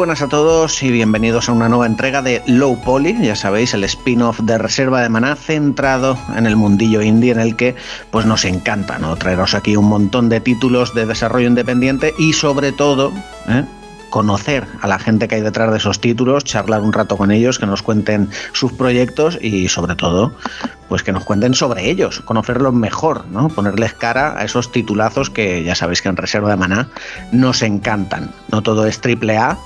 [0.00, 3.84] Buenas a todos y bienvenidos a una nueva entrega de Low Poly, ya sabéis, el
[3.84, 7.76] spin-off de Reserva de Maná centrado en el mundillo indie en el que
[8.10, 9.14] pues nos encanta ¿no?
[9.16, 13.12] traeros aquí un montón de títulos de desarrollo independiente y sobre todo
[13.46, 13.66] ¿eh?
[14.08, 17.58] conocer a la gente que hay detrás de esos títulos, charlar un rato con ellos,
[17.58, 20.34] que nos cuenten sus proyectos y sobre todo,
[20.88, 23.48] pues que nos cuenten sobre ellos, conocerlos mejor, ¿no?
[23.48, 26.88] Ponerles cara a esos titulazos que ya sabéis que en Reserva de Maná
[27.32, 28.32] nos encantan.
[28.50, 29.58] No todo es triple A,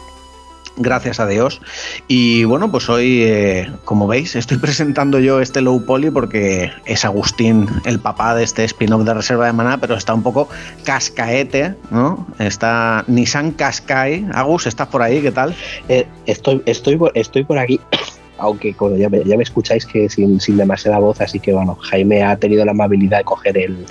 [0.77, 1.61] gracias a Dios.
[2.09, 7.05] Y bueno, pues hoy, eh, como veis, estoy presentando yo este Low Poly porque es
[7.05, 10.49] Agustín el papá de este spin-off de Reserva de Maná, pero está un poco
[10.85, 12.27] cascaete, ¿no?
[12.39, 14.27] Está Nissan Qashqai.
[14.33, 15.21] Agus, ¿estás por ahí?
[15.21, 15.55] ¿Qué tal?
[15.89, 17.81] Eh, estoy, estoy, estoy por aquí
[18.39, 22.23] aunque ya, me, ya, me, escucháis que sin, sin, demasiada voz, así que bueno, Jaime
[22.23, 23.87] ha tenido la amabilidad de coger el,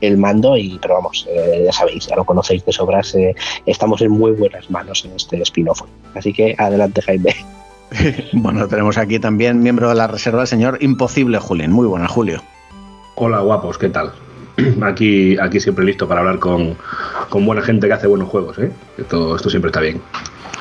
[0.00, 3.34] el mando y, pero vamos, eh, ya sabéis, ya lo conocéis de sobras, eh,
[3.66, 5.82] estamos en muy buenas manos en este spin-off.
[6.14, 7.34] Así que adelante Jaime.
[8.32, 11.72] bueno, tenemos aquí también miembro de la reserva, el señor Imposible Julián.
[11.72, 12.42] Muy buena, Julio.
[13.14, 14.12] Hola guapos, ¿qué tal?
[14.82, 16.76] Aquí, aquí siempre listo para hablar con,
[17.28, 18.72] con buena gente que hace buenos juegos, ¿eh?
[18.96, 20.00] Esto, esto siempre está bien.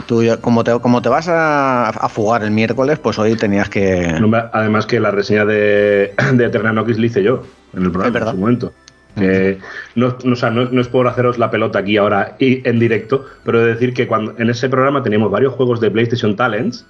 [0.06, 4.16] Tú, como te, como te vas a, a, fugar el miércoles, pues hoy tenías que.
[4.54, 8.28] además, que la reseña de, de Eterna Nokis la hice yo en el programa en
[8.28, 8.73] su momento.
[9.16, 9.58] Que
[9.95, 12.78] no, no, o sea, no, no, es por haceros la pelota aquí ahora y en
[12.78, 16.86] directo, pero de decir que cuando en ese programa teníamos varios juegos de PlayStation Talents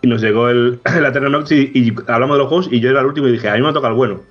[0.00, 2.88] y nos llegó el, el Eterna Nokis y, y, hablamos de los juegos y yo
[2.88, 4.22] era el último y dije, a mí me toca el bueno.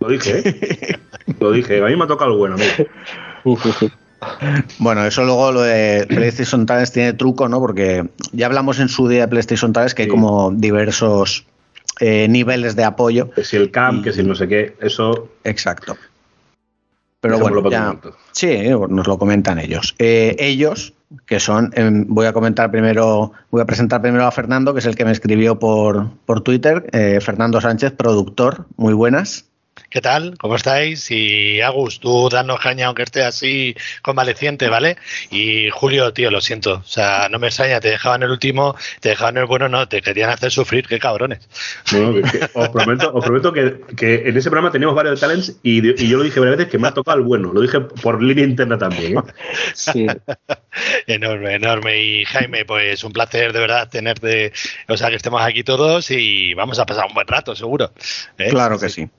[0.00, 0.98] Lo dije, ¿eh?
[1.40, 2.56] Lo dije, a mí me toca el bueno.
[4.78, 7.60] Bueno, eso luego lo de PlayStation Talents tiene truco, ¿no?
[7.60, 11.44] Porque ya hablamos en su día de PlayStation Talents que hay como diversos
[12.00, 13.30] eh, niveles de apoyo.
[13.30, 14.02] Que si el camp, y...
[14.02, 15.28] que si no sé qué, eso.
[15.44, 15.96] Exacto.
[17.20, 17.96] Pero bueno, ya,
[18.32, 19.94] sí, nos lo comentan ellos.
[19.98, 20.92] Eh, ellos,
[21.26, 24.86] que son, eh, voy a comentar primero, voy a presentar primero a Fernando, que es
[24.86, 29.46] el que me escribió por, por Twitter, eh, Fernando Sánchez, productor, muy buenas.
[29.88, 30.36] ¿Qué tal?
[30.38, 31.10] ¿Cómo estáis?
[31.10, 34.96] Y Agus, tú danos caña aunque esté así convaleciente, ¿vale?
[35.30, 36.74] Y Julio, tío, lo siento.
[36.74, 40.02] O sea, no me extraña, te dejaban el último, te dejaban el bueno, no, te
[40.02, 41.48] querían hacer sufrir, qué cabrones.
[41.92, 45.86] Bueno, que, os prometo, os prometo que, que, en ese programa teníamos varios talents y,
[45.88, 47.52] y, yo lo dije varias veces que me ha tocado el bueno.
[47.52, 49.18] Lo dije por línea interna también.
[49.18, 49.22] ¿eh?
[49.74, 50.06] Sí.
[51.06, 52.02] enorme, enorme.
[52.02, 54.52] Y Jaime, pues un placer de verdad tenerte,
[54.88, 57.92] o sea, que estemos aquí todos y vamos a pasar un buen rato, seguro.
[58.36, 58.50] ¿Eh?
[58.50, 59.04] Claro que sí.
[59.04, 59.10] sí.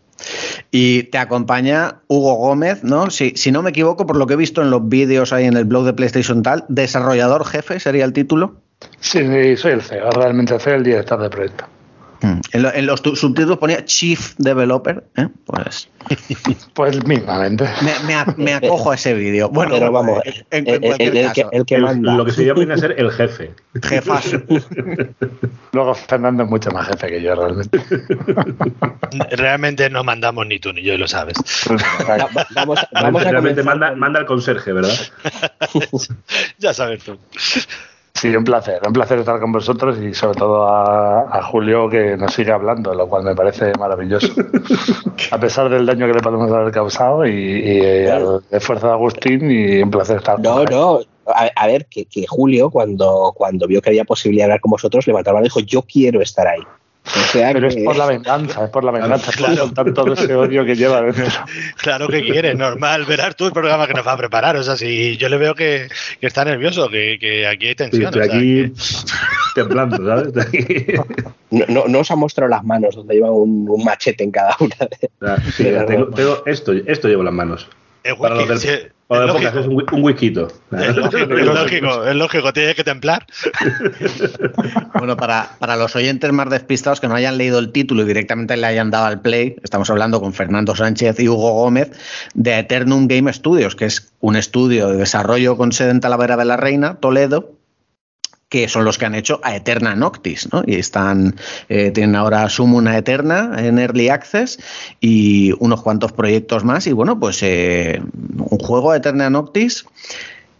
[0.71, 3.09] Y te acompaña Hugo Gómez, ¿no?
[3.09, 5.65] Si, no me equivoco, por lo que he visto en los vídeos ahí en el
[5.65, 8.55] blog de PlayStation Tal, desarrollador jefe sería el título.
[8.99, 9.19] Sí,
[9.57, 11.65] soy el CEO, realmente soy el director de proyecto.
[12.21, 12.39] Mm.
[12.51, 15.27] En, lo, en, los subtítulos ponía Chief Developer, ¿eh?
[15.45, 15.89] pues.
[16.73, 17.65] Pues mismamente.
[17.81, 19.49] Me, me, me acojo a ese vídeo.
[19.49, 22.13] Bueno, Pero vamos, en, en el, el, el, que, el, que, manda.
[22.15, 23.51] Lo que sería viene a ser el jefe.
[23.83, 24.41] Jefazo.
[25.73, 27.81] Luego Fernando es mucho más jefe que yo, realmente.
[29.31, 31.37] Realmente no mandamos ni tú ni yo, y lo sabes.
[32.55, 34.95] vamos, vamos a realmente manda, manda el conserje, ¿verdad?
[36.57, 37.19] ya sabes tú.
[38.19, 42.17] Sí, un placer, un placer estar con vosotros y sobre todo a, a, Julio que
[42.17, 44.33] nos sigue hablando, lo cual me parece maravilloso.
[45.31, 49.51] a pesar del daño que le podemos haber causado y, y el esfuerzo de Agustín
[49.51, 50.65] y un placer estar no, con.
[50.65, 54.61] No, a, a, ver, que, que, Julio cuando, cuando vio que había posibilidad de hablar
[54.61, 56.61] con vosotros, levantó la mano y dijo, yo quiero estar ahí.
[57.15, 57.75] O sea Pero que...
[57.75, 59.73] es por la venganza, es por la venganza, claro.
[59.73, 61.25] por todo ese odio que lleva dentro.
[61.77, 64.55] Claro que quiere, normal, verás tú el programa que nos va a preparar.
[64.57, 65.87] O sea, si yo le veo que,
[66.19, 68.11] que está nervioso, que, que, aquí hay tensión.
[68.13, 69.55] Sí, estoy o sea, aquí que...
[69.55, 70.37] temblando, ¿sabes?
[70.37, 70.65] Aquí...
[71.49, 74.55] No, no, no, os ha mostrado las manos donde lleva un, un machete en cada
[74.59, 77.69] una de, sí, de tengo, tengo, esto, esto llevo las manos.
[78.19, 80.27] Para los del, para es un, un whisky.
[80.27, 83.25] Es lógico, es lógico, es lógico, tiene que templar.
[84.97, 88.57] Bueno, para, para, los oyentes más despistados que no hayan leído el título y directamente
[88.57, 91.91] le hayan dado al play, estamos hablando con Fernando Sánchez y Hugo Gómez
[92.33, 96.45] de Eternum Game Studios, que es un estudio de desarrollo con sede en Talavera de
[96.45, 97.56] la Reina, Toledo,
[98.49, 100.63] que son los que han hecho a Eterna Noctis, ¿no?
[100.65, 101.35] Y están,
[101.67, 104.59] eh, tienen ahora Sumuna Eterna en Early Access
[105.01, 106.87] y unos cuantos proyectos más.
[106.87, 108.01] Y bueno, pues eh,
[108.37, 109.85] un juego Eterna Noctis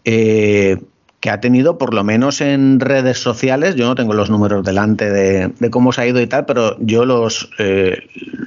[0.04, 0.76] eh,
[1.20, 5.10] que ha tenido, por lo menos en redes sociales, yo no tengo los números delante
[5.10, 8.06] de, cómo se ha ido y tal, pero yo los eh,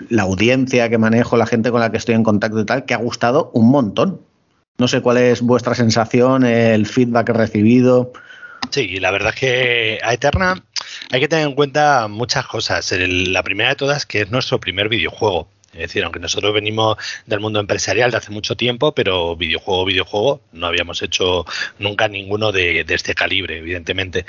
[0.10, 2.94] la audiencia que manejo, la gente con la que estoy en contacto y tal, que
[2.94, 4.22] ha gustado un montón.
[4.78, 8.14] No sé cuál es vuestra sensación, el feedback recibido.
[8.70, 10.64] Sí, la verdad es que a Eterna
[11.12, 12.94] hay que tener en cuenta muchas cosas.
[12.98, 15.50] La primera de todas que es nuestro primer videojuego.
[15.74, 20.42] Es decir, aunque nosotros venimos del mundo empresarial de hace mucho tiempo, pero videojuego, videojuego,
[20.52, 21.46] no habíamos hecho
[21.80, 24.26] nunca ninguno de, este calibre, evidentemente.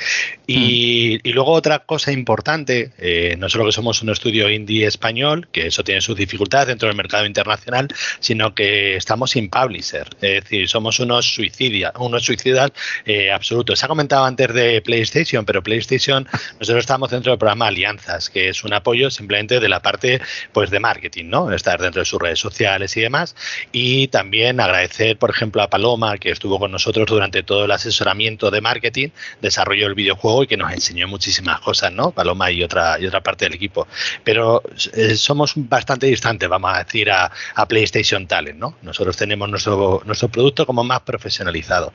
[0.47, 1.29] Y, mm.
[1.31, 5.83] luego otra cosa importante, eh, no solo que somos un estudio indie español, que eso
[5.83, 7.89] tiene sus dificultades dentro del mercado internacional,
[8.21, 10.09] sino que estamos sin publisher.
[10.21, 12.71] Es decir, somos unos suicidas, unos suicidas
[13.05, 13.81] eh, absolutos.
[13.81, 16.29] Se ha comentado antes de PlayStation, pero PlayStation,
[16.61, 20.21] nosotros estamos dentro del programa Alianzas, que es un apoyo simplemente de la parte
[20.53, 23.35] pues de marketing Estar dentro de sus redes sociales y demás.
[23.73, 28.51] Y también agradecer, por ejemplo, a Paloma, que estuvo con nosotros durante todo el asesoramiento
[28.51, 29.09] de marketing,
[29.41, 32.11] desarrolló el videojuego y que nos enseñó muchísimas cosas, ¿no?
[32.11, 33.87] Paloma y otra, y otra parte del equipo.
[34.25, 34.63] Pero
[34.95, 37.31] eh, somos bastante distantes, vamos a decir, a,
[37.69, 38.77] PlayStation Talent, ¿no?
[38.83, 41.93] Nosotros tenemos nuestro, nuestro producto como más profesionalizado.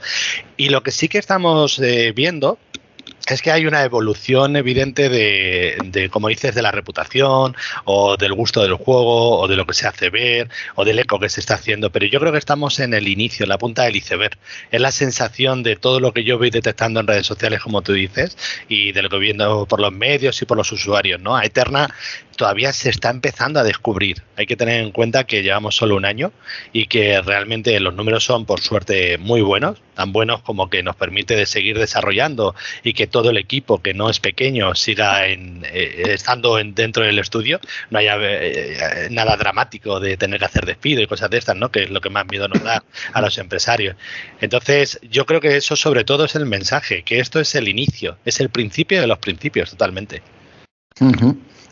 [0.56, 2.57] Y lo que sí que estamos eh, viendo
[3.33, 8.62] es que hay una evolución evidente de, como dices, de la reputación o del gusto
[8.62, 11.56] del juego o de lo que se hace ver o del eco que se está
[11.56, 11.91] haciendo.
[11.91, 14.38] Pero yo creo que estamos en el inicio, en la punta del iceberg.
[14.71, 17.94] Es la sensación de todo lo que yo voy detectando en redes sociales, como tú
[17.94, 18.38] dices,
[18.69, 21.19] y de lo que viendo por los medios y por los usuarios.
[21.21, 21.35] ¿no?
[21.35, 21.89] A Eterna
[22.38, 24.24] todavía se está empezando a descubrir.
[24.38, 26.31] Hay que tener en cuenta que llevamos solo un año
[26.71, 30.95] y que realmente los números son, por suerte, muy buenos, tan buenos como que nos
[30.95, 35.63] permite de seguir desarrollando y que todo el equipo, que no es pequeño, siga en,
[35.65, 37.59] eh, estando en, dentro del estudio.
[37.89, 41.69] No haya eh, nada dramático de tener que hacer despido y cosas de estas, ¿no?
[41.71, 42.83] que es lo que más miedo nos da
[43.13, 43.95] a los empresarios.
[44.41, 48.17] Entonces, yo creo que eso sobre todo es el mensaje, que esto es el inicio,
[48.25, 50.21] es el principio de los principios totalmente.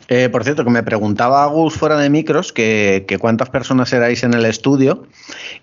[0.08, 4.34] Eh, por cierto, que me preguntaba Agus fuera de micros que, cuántas personas erais en
[4.34, 5.06] el estudio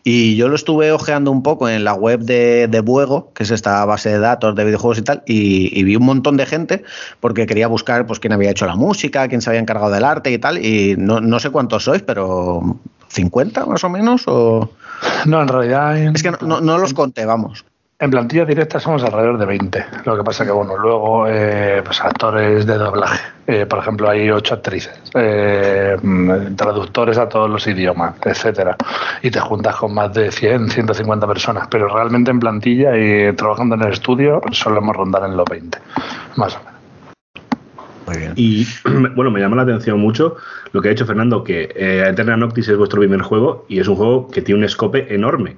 [0.04, 3.52] y yo lo estuve ojeando un poco en la web de, de Buego, que es
[3.52, 6.84] esta base de datos de videojuegos y tal, y, vi un montón de gente
[7.20, 10.32] porque quería buscar pues quién había hecho la música, quién se había encargado del arte
[10.32, 12.78] y tal, y no, no sé cuántos sois, pero
[13.10, 14.70] 50 más o menos o...
[15.26, 15.98] No, en realidad...
[15.98, 17.66] Es que no, no los conté, vamos.
[18.04, 19.86] En plantilla directa somos alrededor de 20.
[20.04, 23.32] Lo que pasa que, bueno, luego, eh, pues actores de doblaje.
[23.48, 28.76] Eh, por ejemplo, hay ocho actrices, eh, mm, traductores a todos los idiomas, etcétera.
[29.22, 31.70] Y te juntas con más de 100, 150 personas.
[31.72, 35.78] Pero realmente en plantilla y trabajando en el estudio solemos rondar en los 20,
[36.36, 36.74] más o menos.
[38.06, 38.34] Muy bien.
[38.36, 38.68] Y
[39.16, 40.36] bueno, me llama la atención mucho
[40.74, 43.96] lo que ha dicho Fernando, que Eterna Noctis es vuestro primer juego y es un
[43.96, 45.56] juego que tiene un escope enorme.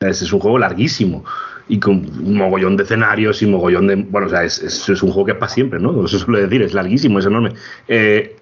[0.00, 1.24] Es, un juego larguísimo
[1.68, 3.96] y con un mogollón de escenarios y mogollón de.
[3.96, 6.04] Bueno, o sea, es, es, un juego que es para siempre, ¿no?
[6.04, 7.52] Eso suele decir, es larguísimo, es enorme.
[7.88, 8.36] Eh,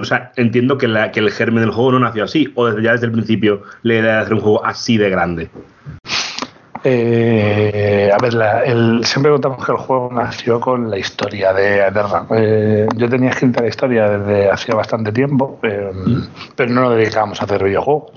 [0.00, 2.82] o sea, entiendo que, la, que, el germen del juego no nació así, o desde,
[2.82, 5.50] ya desde el principio le idea de hacer un juego así de grande.
[6.84, 8.34] Eh, a ver,
[8.66, 12.26] el, siempre contamos que el juego nació con la historia de Eterna.
[12.30, 16.22] Eh, yo tenía escrita la historia desde hacía bastante tiempo, mm.
[16.56, 18.10] pero no nos dedicábamos a hacer videojuegos.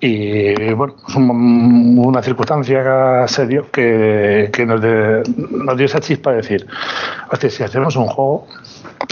[0.00, 6.66] Y bueno, una circunstancia serio que, que nos, nos, dio esa chispa de decir,
[7.32, 8.46] hostia, si hacemos un juego,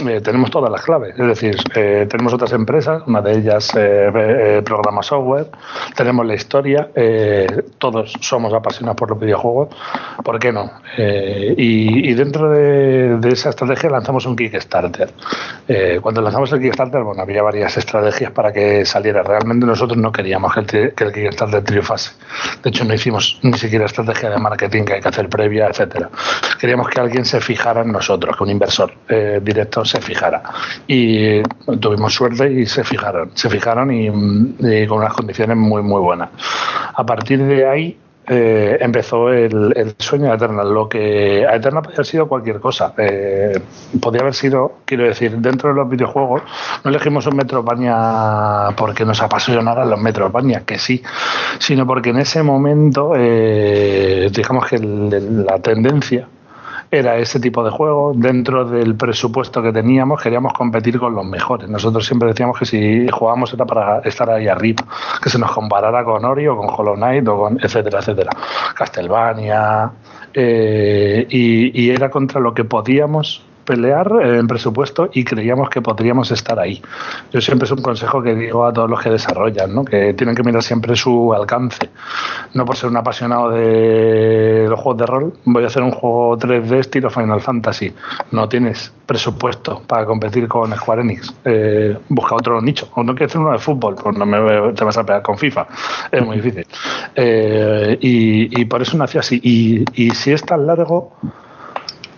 [0.05, 1.15] eh, tenemos todas las claves.
[1.17, 5.47] Es decir, eh, tenemos otras empresas, una de ellas eh, programa software,
[5.95, 6.89] tenemos la historia,
[7.79, 9.69] todos somos apasionados por los videojuegos,
[10.23, 10.71] ¿por qué no?
[10.97, 15.11] Y, dentro de, esa estrategia lanzamos un Kickstarter.
[16.01, 19.23] cuando lanzamos el Kickstarter, bueno, había varias estrategias para que saliera.
[19.23, 22.11] Realmente nosotros no queríamos que el, que el Kickstarter triunfase.
[22.63, 26.09] De hecho, no hicimos ni siquiera estrategia de marketing que hay que hacer previa, etcétera.
[26.59, 28.93] Queríamos que alguien se fijara en nosotros, que un inversor
[29.41, 30.43] directo se fijara.
[30.87, 31.41] Y
[31.79, 36.29] tuvimos suerte y se fijaron, se fijaron y, con unas condiciones muy, muy buenas.
[36.93, 37.97] A partir de ahí
[38.29, 40.73] eh, empezó el, sueño de Eternal.
[40.73, 42.93] Lo que a Eternal podía haber sido cualquier cosa.
[42.97, 43.57] Eh,
[44.01, 46.41] podía haber sido, quiero decir, dentro de los videojuegos,
[46.83, 51.01] no elegimos un Metroidvania porque nos apasionaran los Metroidvania, que sí,
[51.59, 56.27] sino porque en ese momento, eh, digamos que la tendencia
[56.91, 58.13] era ese tipo de juego.
[58.15, 61.69] Dentro del presupuesto que teníamos, queríamos competir con los mejores.
[61.69, 64.83] Nosotros siempre decíamos que si jugábamos era para estar ahí arriba,
[65.21, 68.31] que se nos comparara con Ori o con Hollow Knight o con etcétera, etcétera.
[68.75, 69.91] Castlevania.
[70.33, 76.31] Eh, y era contra lo que podíamos pelear eh, en presupuesto y creíamos que podríamos
[76.31, 76.81] estar ahí.
[77.31, 79.83] Yo siempre es un consejo que digo a todos los que desarrollan, ¿no?
[79.83, 81.89] que tienen que mirar siempre su alcance.
[82.53, 86.37] No por ser un apasionado de los juegos de rol, voy a hacer un juego
[86.37, 87.93] 3D estilo Final Fantasy.
[88.31, 91.33] No tienes presupuesto para competir con Square Enix.
[91.43, 92.89] Eh, busca otro nicho.
[92.95, 95.67] O no quieres hacer uno de fútbol, pues no te vas a pegar con FIFA.
[96.09, 96.65] Es muy difícil.
[97.15, 99.41] Eh, y, por eso nació así.
[99.43, 101.13] Y si es tan largo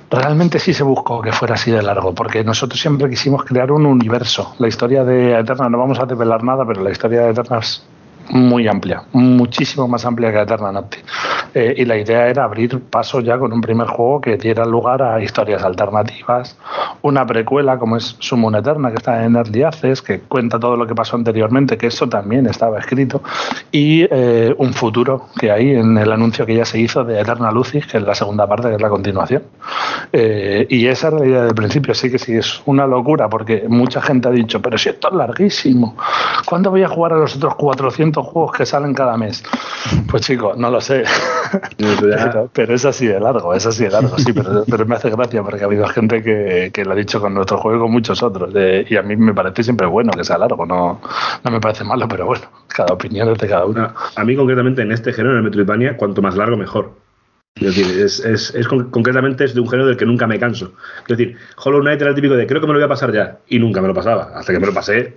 [0.10, 3.86] realmente sí se buscó que fuera así de largo, porque nosotros siempre quisimos crear un
[3.86, 4.56] universo.
[4.60, 7.84] La historia de Eterna, no vamos a develar nada, pero la historia de Eterna es
[8.30, 11.00] muy amplia, muchísimo más amplia que Eterna Nocti.
[11.54, 15.02] Eh, y la idea era abrir paso ya con un primer juego que diera lugar
[15.02, 16.58] a historias alternativas,
[17.02, 20.86] una precuela como es Summon Eterna, que está en Early Access, que cuenta todo lo
[20.86, 23.24] que pasó anteriormente, que eso también estaba escrito,
[23.72, 27.52] y eh, un futuro que hay en el anuncio que ya se hizo de Eterna
[27.52, 29.44] Lucis, que es la segunda parte, que es la continuación.
[30.14, 33.66] Eh, y esa era la idea del principio, sí que sí, es una locura, porque
[33.68, 35.96] mucha gente ha dicho, pero si esto es larguísimo,
[36.46, 39.44] ¿cuándo voy a jugar a los otros 400 juegos que salen cada mes.
[40.10, 41.04] Pues chicos, no lo sé.
[42.54, 45.64] pero, es así de largo, es así de largo, sí, pero, me hace gracia porque
[45.64, 48.54] ha habido gente que, lo ha dicho con nuestro juego y con muchos otros.
[48.54, 51.02] y a mí me parece siempre bueno que sea largo, no,
[51.44, 53.94] no me parece malo, pero bueno, cada opinión es de cada uno.
[54.16, 56.92] A, mí concretamente en este género, en el Metroidvania, cuanto más largo mejor.
[57.56, 60.74] Es decir, es, es, es, concretamente es de un género del que nunca me canso.
[61.02, 63.12] Es decir, Hollow Knight era el típico de creo que me lo voy a pasar
[63.12, 63.40] ya.
[63.48, 64.32] Y nunca me lo pasaba.
[64.36, 65.14] Hasta que me lo pasé,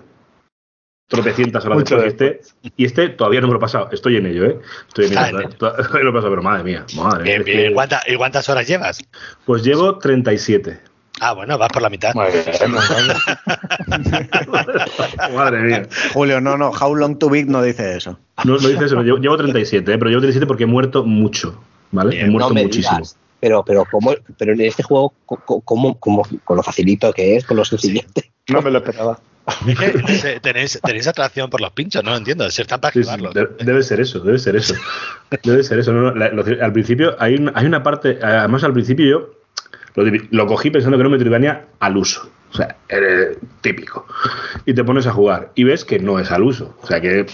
[1.13, 2.05] tropecientas horas después.
[2.07, 2.41] Este,
[2.77, 3.89] y este todavía no me lo he pasado.
[3.93, 4.59] Estoy en ello, ¿eh?
[4.89, 5.49] Estoy en ello.
[5.59, 6.85] Todavía lo he pasado, pero madre mía.
[6.97, 7.73] Madre
[8.07, 8.99] ¿Y, cuántas horas llevas?
[9.45, 10.81] Pues llevo 37.
[11.21, 12.15] Ah, bueno, vas por la mitad.
[15.35, 15.87] Madre mía.
[16.15, 18.19] Julio, no, no, How Long to Beat no dice eso.
[18.45, 19.99] No, no dice eso, llevo 37, ¿eh?
[19.99, 22.21] pero llevo 37 porque he muerto mucho, ¿vale?
[22.21, 23.03] he muerto muchísimo.
[23.39, 27.57] Pero, pero, ¿cómo, pero en este juego, ¿cómo, cómo, con lo facilito que es, con
[27.57, 28.33] lo sencillete?
[28.49, 29.19] No me lo esperaba.
[30.43, 32.47] tenéis, tenéis atracción por los pinchos, no entiendo.
[32.47, 34.75] Están para debe, ser eso, debe ser eso.
[35.43, 35.93] Debe ser eso.
[36.61, 39.43] al principio hay, hay una parte, además al principio yo
[40.31, 42.31] lo, cogí pensando que no me Metroidvania al uso.
[42.53, 42.77] O sea,
[43.63, 44.07] típico.
[44.67, 46.77] Y te pones a jugar y ves que no es al uso.
[46.83, 47.27] O sea, que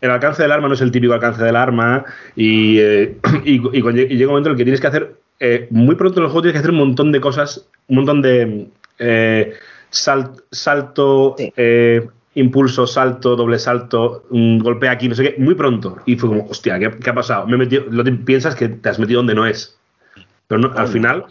[0.00, 4.26] el alcance del arma no es el típico alcance del arma y, eh, y, llega
[4.26, 6.54] un momento en el que tienes que hacer, eh, muy pronto en el juego tienes
[6.54, 8.68] que hacer un montón de cosas, un montón de...
[8.98, 9.54] Eh,
[9.92, 15.98] salto, eh, impulso, salto, doble salto, un golpe aquí, no sé qué, muy pronto.
[16.06, 17.46] Y fue como, hostia, ¿qué, ha pasado?
[17.46, 19.78] Me he metido, lo piensas que te has metido donde no es.
[20.48, 21.26] Pero al final,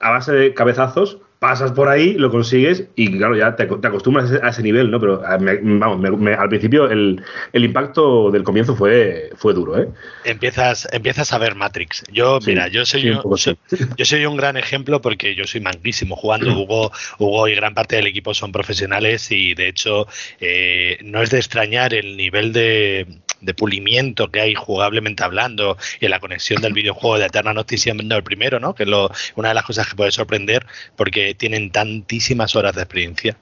[0.00, 4.48] a base de cabezazos, pasas por ahí, lo consigues y claro, ya te, acostumbras a
[4.50, 5.00] ese, nivel, ¿no?
[5.00, 6.00] Pero ah, vamos,
[6.38, 7.20] al principio el,
[7.52, 9.88] impacto del comienzo fue, fue duro, ¿eh?
[10.22, 12.04] Empiezas, empiezas a ver Matrix.
[12.12, 13.20] Yo, mira, yo soy, un,
[13.96, 16.56] yo soy un gran ejemplo porque yo soy manquísimo jugando.
[16.56, 20.06] Hugo, Hugo y gran parte del equipo son profesionales y de hecho
[20.38, 23.08] eh, no es de extrañar el nivel de,
[23.42, 28.16] de pulimiento que hay jugablemente hablando y la conexión del videojuego de Eterna Noticia siendo
[28.16, 28.74] el primero, ¿no?
[28.74, 32.82] Que es lo, una de las cosas que puede sorprender porque tienen tantísimas horas de
[32.82, 33.36] experiencia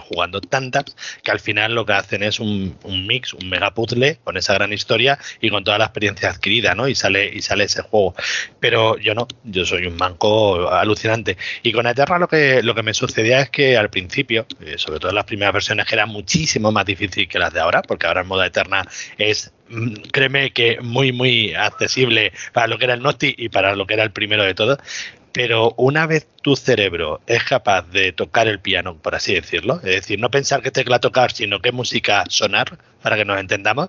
[0.00, 0.84] jugando tantas
[1.22, 4.72] que al final lo que hacen es un, mix, un mega puzzle con esa gran
[4.72, 6.88] historia y con toda la experiencia adquirida, ¿no?
[6.88, 8.14] Y sale, y sale ese juego.
[8.60, 11.36] Pero yo no, yo soy un manco alucinante.
[11.62, 15.00] Y con Eterna lo que, lo que me sucedía es que al principio, eh, sobre
[15.00, 18.06] todo en las primeras versiones, que era muchísimo más difícil que las de ahora, porque
[18.06, 18.86] ahora el modo Eterna
[19.18, 23.74] es mm, créeme que muy muy accesible para lo que era el Nocti y para
[23.74, 24.78] lo que era el primero de todo
[25.36, 29.96] pero una vez tu cerebro es capaz de tocar el piano, por así decirlo, es
[29.96, 33.86] decir, no pensar qué tecla tocar, sino qué música sonar, para que nos entendamos,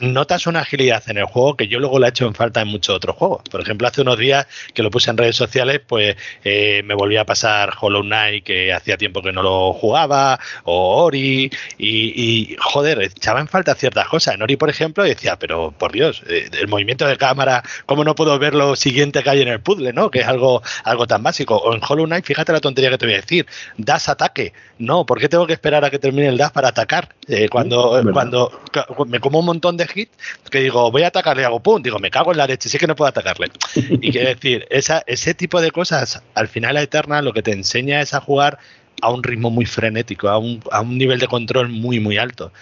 [0.00, 2.68] notas una agilidad en el juego que yo luego la he hecho en falta en
[2.68, 3.42] muchos otros juegos.
[3.50, 7.16] Por ejemplo, hace unos días que lo puse en redes sociales, pues eh, me volví
[7.16, 13.00] a pasar Hollow Knight, que hacía tiempo que no lo jugaba, o Ori, y, joder,
[13.00, 14.34] echaba en falta ciertas cosas.
[14.34, 18.14] En Ori, por ejemplo, decía, pero por Dios, eh, el movimiento de cámara, ¿cómo no
[18.14, 20.10] puedo ver lo siguiente que hay en el puzzle, no?
[20.10, 21.56] Que es algo, algo tan básico.
[21.56, 24.52] O en Hollow Knight, fíjate la tontería que te voy a decir, das ataque.
[24.78, 27.14] No, ¿por qué tengo que esperar a que termine el das para atacar?
[27.28, 28.60] Eh, cuando, cuando
[29.06, 30.12] me como un montón de hits
[30.50, 32.86] que digo, voy a atacarle hago pum, digo, me cago en la leche, sí que
[32.86, 33.48] no puedo atacarle.
[33.74, 37.52] Y quiero decir, esa, ese tipo de cosas, al final la Eterna lo que te
[37.52, 38.58] enseña es a jugar
[39.02, 42.52] a un ritmo muy frenético, a un, a un, nivel de control muy, muy alto.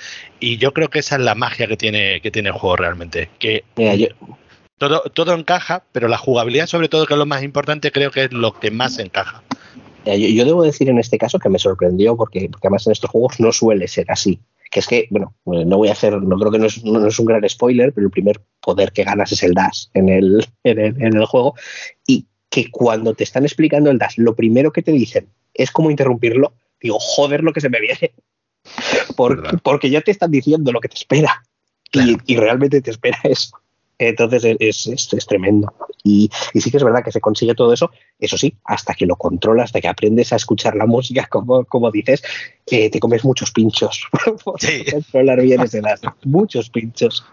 [0.40, 3.30] Y yo creo que esa es la magia que tiene, que tiene el juego realmente.
[3.38, 3.64] Que
[4.88, 8.24] todo, todo encaja, pero la jugabilidad, sobre todo, que es lo más importante, creo que
[8.24, 9.44] es lo que más encaja.
[10.04, 13.38] Yo, debo decir en este caso que me sorprendió porque, porque además en estos juegos
[13.38, 14.40] no suele ser así.
[14.72, 17.26] Que es que, bueno, eh, no voy a hacer, no creo que no es, un
[17.26, 21.26] gran spoiler, pero el primer poder que ganas es el dash en el, en el,
[21.26, 21.54] juego,
[22.04, 25.92] y que cuando te están explicando el dash, lo primero que te dicen es cómo
[25.92, 28.12] interrumpirlo, digo, joder lo que se me viene,
[29.16, 31.44] porque, porque ya te están diciendo lo que te espera,
[31.92, 33.61] y, y realmente te espera eso.
[34.08, 35.72] Entonces es, es, tremendo.
[36.04, 39.16] Y, sí que es verdad que se consigue todo eso, eso sí, hasta que lo
[39.16, 42.22] controlas, hasta que aprendes a escuchar la música, como, como dices,
[42.66, 44.08] te comes muchos pinchos
[44.58, 44.84] sí.
[44.90, 45.80] controlar bien ese
[46.24, 47.24] Muchos pinchos.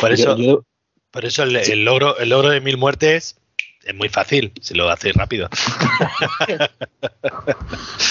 [0.00, 0.64] Por eso,
[1.10, 3.36] por eso el, logro, el logro de mil muertes
[3.84, 5.48] es muy fácil si lo hacéis rápido.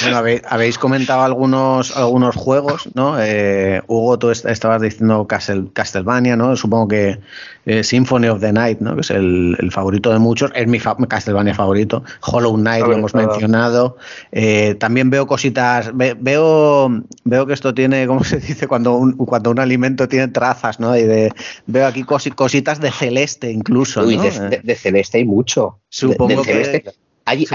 [0.03, 3.15] bueno, habéis, comentado algunos, algunos juegos, ¿no?
[3.19, 6.55] Eh, Hugo, tú estabas diciendo Castlevania, ¿no?
[6.55, 7.19] Supongo que
[7.65, 8.95] eh, Symphony of the Night, ¿no?
[8.95, 10.51] Que es el, favorito de muchos.
[10.53, 12.03] Es mi Castlevania favorito.
[12.21, 13.97] Hollow Knight, lo hemos mencionado.
[14.31, 15.91] Eh, también veo cositas.
[15.93, 18.67] veo, veo que esto tiene, ¿cómo se dice?
[18.67, 20.95] Cuando un, cuando un alimento tiene trazas, ¿no?
[20.97, 21.31] Y de,
[21.65, 24.05] veo aquí cositas de celeste incluso.
[24.05, 25.62] de, celeste hay mucho.
[25.89, 26.83] Supongo que.
[27.25, 27.45] Hay,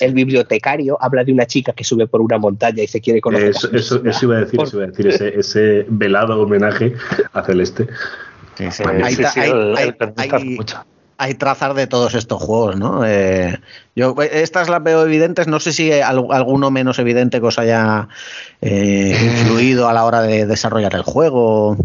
[0.00, 3.50] el, bibliotecario habla de una chica que sube por una montaña y se quiere conocer.
[3.50, 6.94] Eso, eso, iba a decir, eso iba a decir ese, ese velado homenaje
[7.32, 7.88] a Celeste.
[11.16, 13.06] hay, trazas de todos estos juegos, ¿no?
[13.06, 13.58] Eh,
[13.96, 18.08] yo estas las veo evidentes, no sé si alguno menos evidente que os haya
[18.60, 21.76] eh, influido a la hora de desarrollar el juego.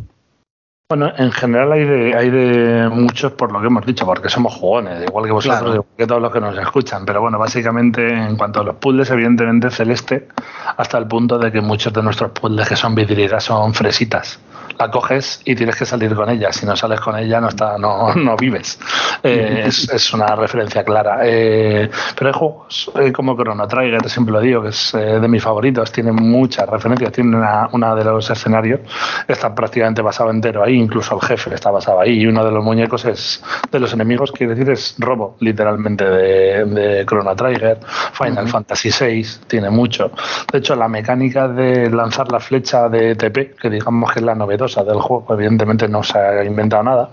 [0.89, 4.55] Bueno, en general hay de, hay de muchos por lo que hemos dicho, porque somos
[4.55, 7.05] jugones, igual que vosotros, igual que todos los que nos escuchan.
[7.05, 10.29] Pero bueno, básicamente en cuanto a los puzzles, evidentemente celeste,
[10.77, 14.39] hasta el punto de que muchos de nuestros puzzles que son vidrieras son fresitas
[14.77, 16.51] la coges y tienes que salir con ella.
[16.51, 18.79] Si no sales con ella, no está, no, no vives.
[19.23, 21.19] Eh, es, una referencia clara.
[21.23, 25.43] Eh, pero hay juegos eh, como Chrono Trigger, siempre lo digo, que es de mis
[25.43, 25.91] favoritos.
[25.91, 27.11] Tiene muchas referencias.
[27.11, 28.81] Tiene una, de los escenarios,
[29.27, 30.75] está prácticamente basado entero ahí.
[30.75, 32.21] Incluso el jefe está basado ahí.
[32.21, 36.65] Y uno de los muñecos es de los enemigos, quiere decir, es robo, literalmente, de,
[36.65, 37.79] de Chrono Trigger.
[38.13, 40.11] Final Fantasy VI tiene mucho.
[40.51, 44.35] De hecho, la mecánica de lanzar la flecha de TP, que digamos que es la
[44.75, 45.33] del juego.
[45.33, 47.09] Evidentemente no se ha inventado nada,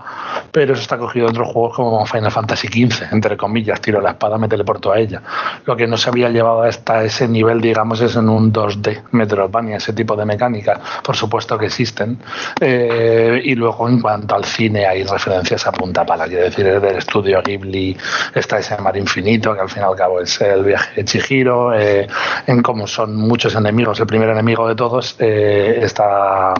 [0.51, 4.11] pero eso está cogido de otros juegos como Final Fantasy XV, entre comillas, tiro la
[4.11, 5.21] espada, me teleporto a ella.
[5.65, 9.77] Lo que no se había llevado hasta ese nivel, digamos, es en un 2D, Metroidvania,
[9.77, 12.19] ese tipo de mecánica, por supuesto que existen.
[12.59, 16.81] Eh, y luego en cuanto al cine hay referencias a punta pala, quiero decir, es
[16.81, 17.97] del estudio Ghibli,
[18.33, 21.73] está ese mar infinito, que al fin y al cabo es el viaje de Chihiro,
[21.73, 22.07] eh,
[22.47, 26.53] en cómo son muchos enemigos, el primer enemigo de todos eh, está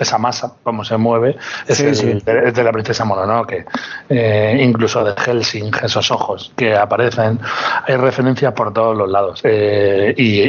[0.00, 1.36] esa masa, cómo se mueve,
[1.66, 3.66] es, De, la princesa Mononoke,
[4.08, 7.38] eh, incluso de Helsing, esos ojos que aparecen,
[7.86, 9.40] hay referencias por todos los lados.
[9.44, 10.40] Eh, y,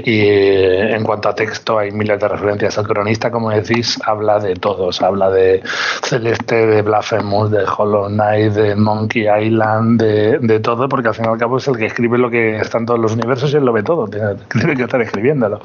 [0.93, 2.77] en cuanto a texto, hay miles de referencias.
[2.77, 5.61] El cronista, como decís, habla de todos, habla de
[6.03, 11.27] Celeste, de Blasphemous, de Hollow Knight, de Monkey Island, de, todo, porque al fin y
[11.29, 13.65] al cabo es el que escribe lo que está en todos los universos y él
[13.65, 15.59] lo ve todo, tiene, que estar escribiéndolo.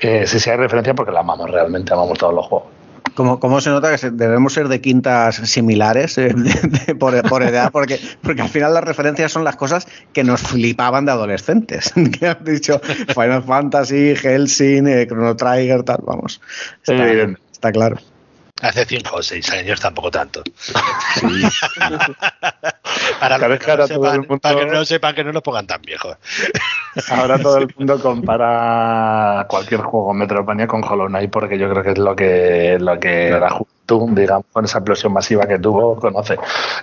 [0.00, 2.75] Eh, si sí, hay referencia porque la amamos realmente, amamos todos los juegos.
[3.14, 6.34] ¿Cómo, se nota que debemos ser de quintas similares eh,
[6.98, 7.70] por, edad?
[7.72, 11.92] Porque, porque al final las referencias son las cosas que nos flipaban de adolescentes.
[12.18, 12.80] que has dicho
[13.14, 16.40] Final Fantasy, Helsing, eh, Chrono Trigger, tal, vamos.
[16.82, 17.98] está claro.
[18.62, 20.42] Hace 5 o 6 años, tampoco tanto.
[23.20, 26.16] para, que no sepan, que no nos pongan tan viejos.
[27.10, 31.90] Ahora todo el mundo compara cualquier juego Metroidvania con Hollow Knight porque yo creo que
[31.90, 33.50] es lo que, lo que era
[33.86, 36.34] tú, digamos, con esa explosión masiva que tuvo, conoce.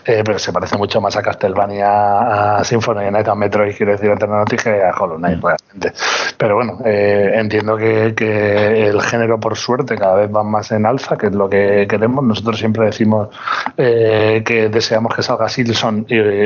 [0.05, 4.09] Eh, pero se parece mucho más a Castlevania, a Symphony Night, a Metroid, quiero decir,
[4.09, 5.45] a que a Hollow Knight, mm.
[5.45, 5.93] realmente.
[6.37, 10.85] Pero bueno, eh, entiendo que, que, el género, por suerte, cada vez va más en
[10.85, 12.23] alza, que es lo que queremos.
[12.23, 13.29] Nosotros siempre decimos
[13.77, 16.05] eh, que deseamos que salga Silson,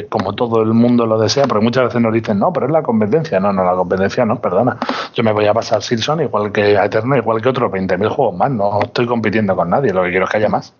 [0.09, 2.81] como todo el mundo lo desea, porque muchas veces nos dicen, no, pero es la
[2.81, 3.39] competencia.
[3.39, 4.77] No, no, la competencia no, perdona.
[5.13, 8.35] Yo me voy a pasar Silson igual que a Eterno, igual que otros 20.000 juegos
[8.35, 8.51] más.
[8.51, 10.73] No estoy compitiendo con nadie, lo que quiero es que haya más.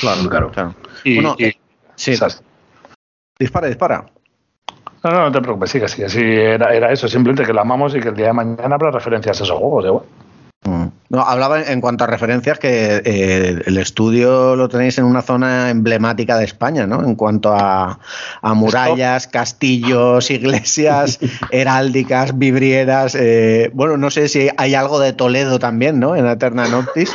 [0.00, 0.50] Claro, claro.
[0.50, 0.74] claro.
[1.04, 1.36] Y, bueno,
[1.96, 2.14] sí.
[3.38, 4.06] Dispara, dispara.
[5.02, 6.08] No, no, no te preocupes, sigue, sigue.
[6.08, 8.90] Sí, era, era eso, simplemente que la amamos y que el día de mañana habrá
[8.90, 10.04] referencias a esos juegos, igual.
[10.64, 10.86] Mm.
[11.10, 15.70] No, hablaba en cuanto a referencias que eh, el estudio lo tenéis en una zona
[15.70, 17.04] emblemática de España, ¿no?
[17.04, 18.00] En cuanto a,
[18.42, 23.14] murallas, castillos, iglesias, heráldicas, vidrieras.
[23.14, 26.16] Eh, bueno, no sé si hay algo de Toledo también, ¿no?
[26.16, 27.14] En Eterna Noctis.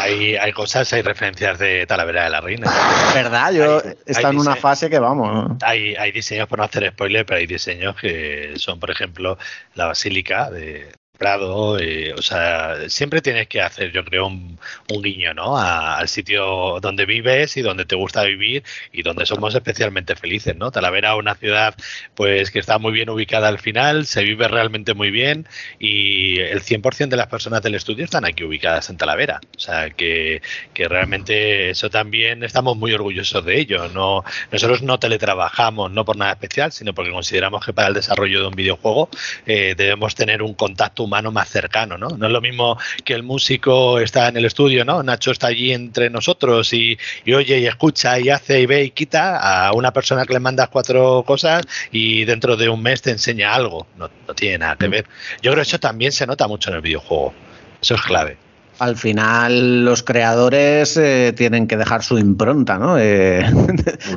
[0.00, 2.70] Hay, hay cosas, hay referencias de Talavera de la Reina.
[3.14, 3.52] ¿Verdad?
[3.52, 5.56] Yo está en una fase que vamos.
[5.62, 9.38] Hay, hay diseños, por no hacer spoiler, pero hay diseños que son, por ejemplo,
[9.74, 14.58] la basílica de, Prado, eh, o sea, siempre tienes que hacer, yo creo, un,
[15.02, 15.58] guiño, ¿no?
[15.58, 20.70] al sitio donde vives y donde te gusta vivir y donde somos especialmente felices, ¿no?
[20.70, 21.74] Talavera, una ciudad,
[22.14, 25.46] pues, que está muy bien ubicada al final, se vive realmente muy bien
[25.78, 29.90] y el 100% de las personas del estudio están aquí ubicadas en Talavera, o sea,
[29.90, 30.40] que,
[30.72, 36.16] que realmente eso también estamos muy orgullosos de ello, no, nosotros no teletrabajamos, no por
[36.16, 39.10] nada especial, sino porque consideramos que para el desarrollo de un videojuego
[39.44, 42.10] eh, debemos tener un contacto humano más cercano, ¿no?
[42.10, 45.02] No es lo mismo que el músico está en el estudio, ¿no?
[45.02, 46.96] Nacho está allí entre nosotros y,
[47.26, 50.68] oye y escucha y hace y ve y quita a una persona que le mandas
[50.68, 53.88] cuatro cosas y dentro de un mes te enseña algo.
[53.96, 54.90] No, no tiene nada que mm.
[54.92, 55.06] ver.
[55.42, 57.34] Yo creo que eso también se nota mucho en el videojuego.
[57.82, 58.49] Eso es clave
[58.80, 62.96] al final los creadores eh, tienen que dejar su impronta, ¿no?
[62.98, 63.44] Eh,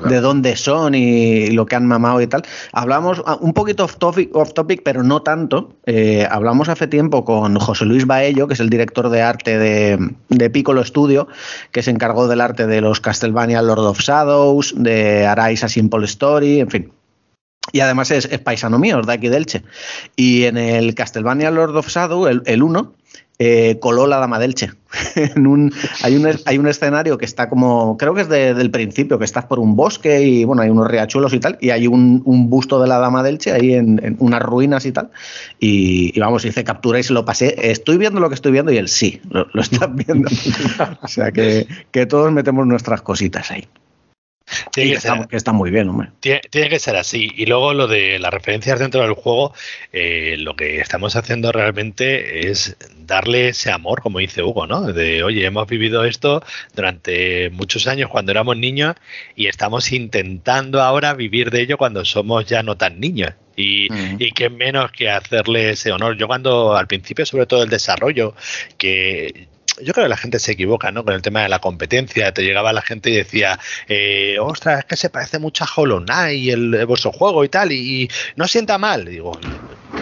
[0.10, 2.44] de, dónde son y lo que han mamado y tal.
[2.72, 5.76] Hablamos ah, un poquito off topic, off topic pero no tanto.
[5.86, 10.16] Eh, hablamos hace tiempo con José Luis Baello, que es el director de arte de,
[10.30, 11.28] de Piccolo Studio,
[11.72, 16.06] que se encargó del arte de los Castlevania Lord of Shadows, de Arise a Simple
[16.06, 16.92] Story, en fin.
[17.74, 19.62] Y además es, paisano mío, es de aquí Che.
[20.16, 22.94] Y en el Castlevania Lord of Shadow, el 1,
[23.46, 24.72] eh, coló la Dama del Che.
[25.16, 29.20] en un, hay, un, hay un escenario que está como, creo que es del principio,
[29.20, 32.22] que estás por un bosque y bueno, hay unos riachuelos y tal, y hay un,
[32.50, 35.10] busto de la Dama del Che ahí en, unas ruinas y tal.
[35.60, 37.56] Y, vamos, hice captura y se lo pasé.
[37.72, 40.30] Estoy viendo lo que estoy viendo y él sí, lo, están viendo.
[41.02, 41.66] o sea que
[42.08, 43.68] todos metemos nuestras cositas ahí.
[44.72, 44.98] Tiene
[45.30, 46.10] que, está, muy bien, hombre.
[46.20, 47.32] Tiene, que ser así.
[47.36, 49.54] Y luego lo de las referencias dentro del juego,
[49.92, 54.82] eh, lo que estamos haciendo realmente es darle ese amor, como dice Hugo, ¿no?
[54.82, 56.44] De, oye, hemos vivido esto
[56.76, 58.96] durante muchos años cuando éramos niños
[59.36, 63.34] y estamos intentando ahora vivir de ello cuando somos ya no tan niños.
[63.56, 64.16] Y, mm.
[64.20, 66.18] y que menos que hacerle ese honor.
[66.18, 68.36] Yo cuando al principio, sobre todo el desarrollo,
[68.78, 69.48] que
[69.84, 71.04] yo creo que la gente se equivoca, ¿no?
[71.04, 72.34] Con el tema de la competencia.
[72.34, 76.02] Te llegaba la gente y decía, eh, ostras, es que se parece mucho a Hollow
[76.02, 79.06] Knight, el, el vuestro juego y tal, y, no sienta mal.
[79.06, 79.40] digo,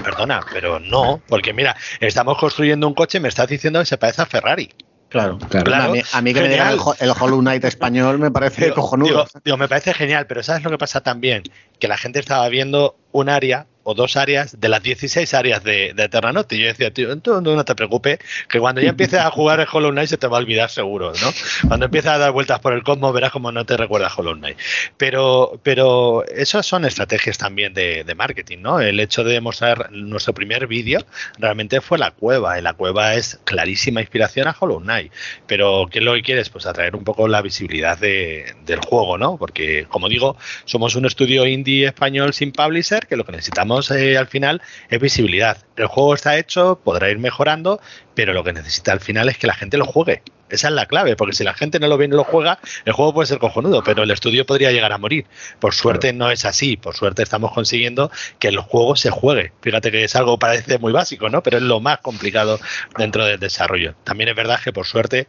[0.04, 3.98] perdona, pero no, porque mira, estamos construyendo un coche y me estás diciendo que se
[3.98, 4.70] parece a Ferrari.
[5.10, 5.94] Claro, claro.
[6.14, 9.28] a, mí, que me digan el, Hollow Knight español me parece cojonudo.
[9.44, 11.44] digo, me parece genial, pero ¿sabes lo que pasa también?
[11.80, 15.94] Que la gente estaba viendo un área o dos áreas de las 16 áreas de,
[15.94, 16.56] de Terranoti.
[16.56, 19.92] Y yo decía, tío, no te preocupes, que cuando ya empieces a jugar el Hollow
[19.92, 21.34] Knight se te va a olvidar seguro, ¿no?
[21.68, 24.58] Cuando empieces a dar vueltas por el cosmos verás como no te recuerda Hollow Knight.
[24.98, 28.80] Pero, pero esas son estrategias también de, de marketing, ¿no?
[28.80, 31.00] El hecho de mostrar nuestro primer vídeo
[31.38, 35.12] realmente fue la cueva, y la cueva es clarísima inspiración a Hollow Knight.
[35.48, 36.50] Pero, ¿qué es lo que quieres?
[36.50, 39.38] Pues atraer un poco la visibilidad de, del juego, ¿no?
[39.38, 44.18] Porque, como digo, somos un estudio indie español sin publisher que lo que necesitamos eh,
[44.18, 45.58] al final es visibilidad.
[45.76, 47.80] El juego está hecho, podrá ir mejorando,
[48.14, 50.22] pero lo que necesita al final es que la gente lo juegue.
[50.52, 52.60] Esa es la clave, porque si la gente no lo ve y no lo juega,
[52.84, 55.26] el juego puede ser cojonudo, pero el estudio podría llegar a morir.
[55.60, 59.54] Por suerte no es así, por suerte estamos consiguiendo que el juego se juegue.
[59.62, 61.42] Fíjate que es algo parece muy básico, ¿no?
[61.42, 62.60] Pero es lo más complicado
[62.98, 63.96] dentro del desarrollo.
[64.04, 65.28] También es verdad que por suerte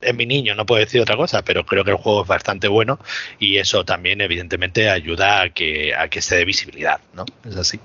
[0.00, 2.68] es mi niño, no puedo decir otra cosa, pero creo que el juego es bastante
[2.68, 2.98] bueno
[3.38, 7.24] y eso también evidentemente ayuda a que, a que se dé visibilidad, ¿no?
[7.48, 7.80] Es así.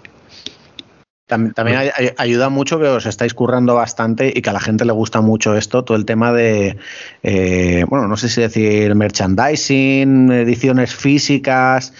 [1.29, 5.21] También, ayuda mucho que os estáis currando bastante y que a la gente le gusta
[5.21, 6.77] mucho esto, todo el tema de,
[7.21, 11.93] eh, bueno, no sé si decir merchandising, ediciones físicas,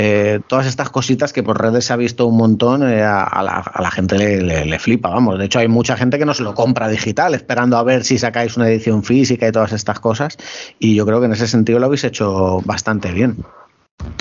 [0.00, 3.90] eh, todas estas cositas que por redes se ha visto un montón, eh, a, la,
[3.90, 5.40] gente le, flipa, vamos.
[5.40, 8.16] De hecho, hay mucha gente que no se lo compra digital, esperando a ver si
[8.16, 10.38] sacáis una edición física y todas estas cosas.
[10.78, 13.38] Y yo creo que en ese sentido lo habéis hecho bastante bien.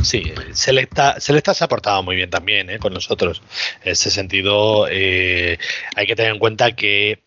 [0.02, 3.44] Sí, Selecta, Selecta se ha portado muy bien también eh, con nosotros.
[3.84, 7.20] En ese sentido, hay que tener en cuenta que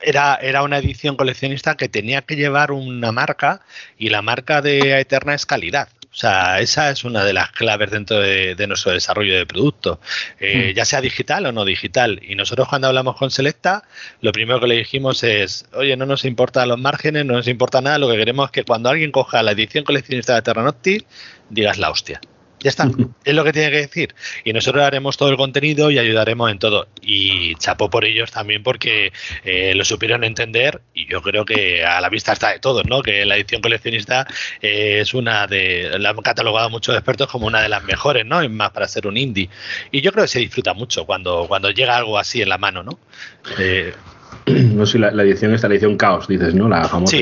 [0.00, 3.60] era, era una edición coleccionista que tenía que llevar una marca
[3.98, 5.90] y la marca de Eterna es calidad.
[6.10, 10.00] O sea, esa es una de las claves dentro de, nuestro desarrollo de producto,
[10.40, 10.76] eh, hmm.
[10.76, 12.20] ya sea digital o no digital.
[12.22, 13.84] Y nosotros cuando hablamos con Selecta,
[14.20, 17.80] lo primero que le dijimos es, oye, no nos importan los márgenes, no nos importa
[17.80, 21.04] nada, lo que queremos es que cuando alguien coja la edición coleccionista de Terranocti,
[21.50, 22.20] digas la hostia.
[22.60, 22.90] Ya está,
[23.24, 24.14] es lo que tiene que decir.
[24.44, 26.88] Y nosotros haremos todo el contenido y ayudaremos en todo.
[27.00, 29.12] Y chapó por ellos también porque
[29.44, 33.02] eh, lo supieron entender y yo creo que a la vista está de todos, ¿no?
[33.02, 34.26] Que la edición coleccionista
[34.60, 38.42] eh, es una de, la han catalogado muchos expertos como una de las mejores, ¿no?
[38.42, 39.48] Y más para ser un indie.
[39.92, 42.82] Y yo creo que se disfruta mucho cuando, cuando llega algo así en la mano,
[42.82, 42.98] ¿no?
[43.58, 43.94] Eh,
[44.74, 46.68] no sé, la, la, edición esta, la edición Caos, dices, ¿no?
[46.68, 47.16] La famosa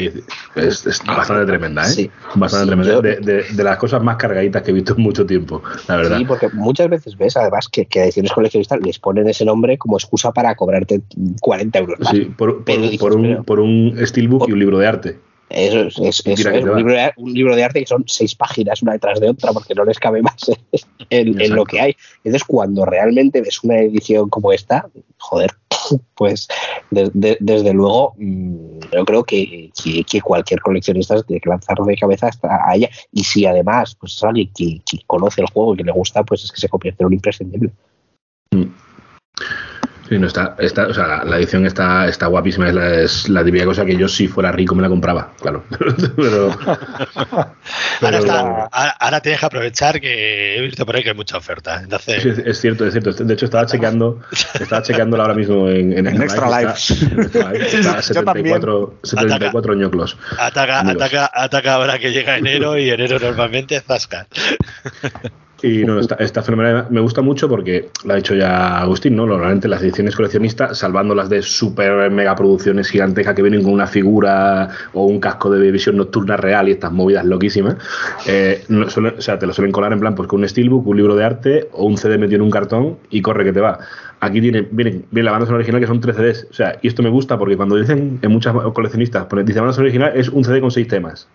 [0.54, 1.90] es, bastante tremenda, ¿eh?
[1.90, 2.10] Sí.
[2.34, 3.00] Bastante tremenda.
[3.00, 6.18] De, las cosas más cargaditas que he visto en mucho tiempo, la verdad.
[6.18, 9.78] Sí, porque muchas veces ves, además, que, que a ediciones coleccionistas les ponen ese nombre
[9.78, 11.02] como excusa para cobrarte
[11.40, 11.98] 40 euros.
[12.10, 15.18] Sí, por, por, un, por un steelbook y un libro de arte.
[15.48, 18.92] Eso es, es, un, libro de, un, libro de, arte que son seis páginas una
[18.92, 20.34] detrás de otra porque no les cabe más
[21.10, 21.96] en, lo que hay.
[22.24, 25.52] Entonces, cuando realmente ves una edición como esta, joder,
[26.14, 26.48] pues
[26.90, 29.70] desde luego mm, yo creo que,
[30.08, 32.90] que, cualquier coleccionista tiene que lanzar de cabeza hasta a ella.
[33.12, 36.42] Y si además pues es alguien que, conoce el juego y que le gusta, pues
[36.42, 37.70] es que se convierte en un imprescindible.
[38.50, 38.64] Mm.
[40.08, 43.44] Sí, no está, está o sea, la, edición está, está guapísima, es la, es la
[43.44, 45.64] típica cosa que yo si fuera rico me la compraba, claro.
[46.16, 46.52] pero,
[48.70, 51.80] ahora, tienes que aprovechar que he visto por ahí que hay mucha oferta.
[51.82, 52.24] Entonces...
[52.24, 53.12] es, cierto, es cierto.
[53.12, 54.20] De hecho, estaba chequeando,
[54.60, 56.94] estaba chequeando ahora mismo en, en, Extra Life.
[57.76, 60.16] Está, 74, 74 ñoclos.
[60.38, 64.28] Ataca, ataca, ataca ahora que llega enero y enero normalmente zasca.
[65.62, 69.26] Y no, esta, esta fenomenal me gusta mucho porque lo ha dicho ya Agustín, ¿no?
[69.26, 73.86] Normalmente las ediciones coleccionistas, salvando las de super mega producciones gigantescas que vienen con una
[73.86, 77.76] figura o un casco de visión nocturna real y estas movidas loquísimas,
[78.26, 80.96] eh, no o sea, te lo suelen colar en plan pues con un steelbook, un
[80.96, 83.78] libro de arte o un CD metido en un cartón y corre que te va.
[84.20, 86.46] Aquí viene, viene, viene la banda sonora original que son tres CDs.
[86.50, 89.88] O sea, y esto me gusta porque cuando dicen en muchas coleccionistas, dicen banda sonora
[89.88, 91.28] original es un CD con seis temas.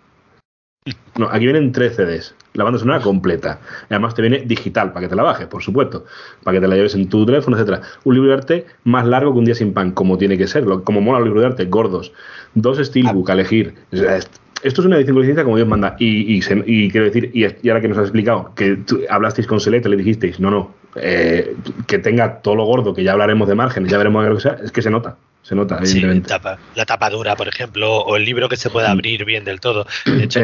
[1.16, 3.60] No, aquí vienen tres CDs, la banda sonora completa.
[3.88, 6.06] Además te viene digital, para que te la bajes, por supuesto,
[6.42, 7.82] para que te la lleves en tu teléfono, etcétera.
[8.04, 10.64] Un libro de arte más largo que un día sin pan, como tiene que ser,
[10.82, 12.12] como mola el libro de arte, gordos.
[12.54, 13.74] Dos steelbook a elegir.
[13.92, 15.94] Esto es una edición coleccionista como Dios manda.
[15.98, 20.40] Y, quiero decir, y, ahora que nos has explicado, que hablasteis con Select, le dijisteis,
[20.40, 21.54] no, no, eh,
[21.86, 24.58] que tenga todo lo gordo, que ya hablaremos de márgenes, ya veremos lo que sea,
[24.64, 26.28] es que se nota se nota, evidentemente.
[26.28, 28.90] tapa, la tapadura, por ejemplo, o el libro que se puede mm.
[28.92, 29.86] abrir bien del todo.
[30.06, 30.40] De hecho,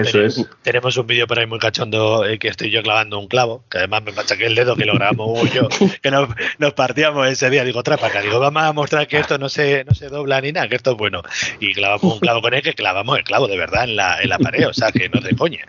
[0.63, 3.79] tenemos, un vídeo por ahí muy cachondo eh, que estoy yo clavando un clavo, que
[3.79, 5.69] además me machaqué el dedo, que lo grabamos yo,
[6.03, 7.63] que nos, partíamos ese día.
[7.63, 10.69] Digo, trapaca, digo, vamos a mostrar que esto no se, no se dobla ni nada,
[10.69, 11.23] que esto es bueno.
[11.61, 14.29] Y clavamos un clavo con él, que clavamos el clavo de verdad en la, en
[14.29, 15.65] la pared, o sea, que no te coña.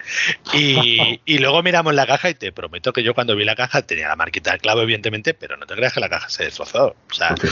[0.54, 3.84] Y, y luego miramos la caja y te prometo que yo cuando vi la caja
[3.84, 6.96] tenía la marquita del clavo, evidentemente, pero no te creas que la caja se destrozó.
[7.10, 7.52] O sea, pues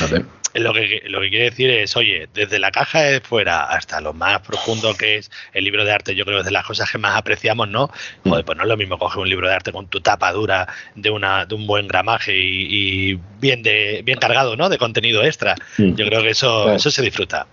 [0.54, 4.14] lo que, lo que quiere decir es, oye, desde la caja de fuera hasta lo
[4.14, 6.92] más profundo que es el libro de arte, yo creo que es de las cosas
[6.92, 7.90] que más apreciamos, ¿no?
[8.24, 8.30] Mm.
[8.30, 10.68] Joder, pues no es lo mismo coger un libro de arte con tu tapa dura
[10.96, 14.70] de, una, de un buen gramaje y, bien, de, bien cargado, ¿no?
[14.70, 15.56] De contenido extra.
[15.78, 15.96] Mm.
[15.96, 17.48] Yo creo que eso, eso se disfruta.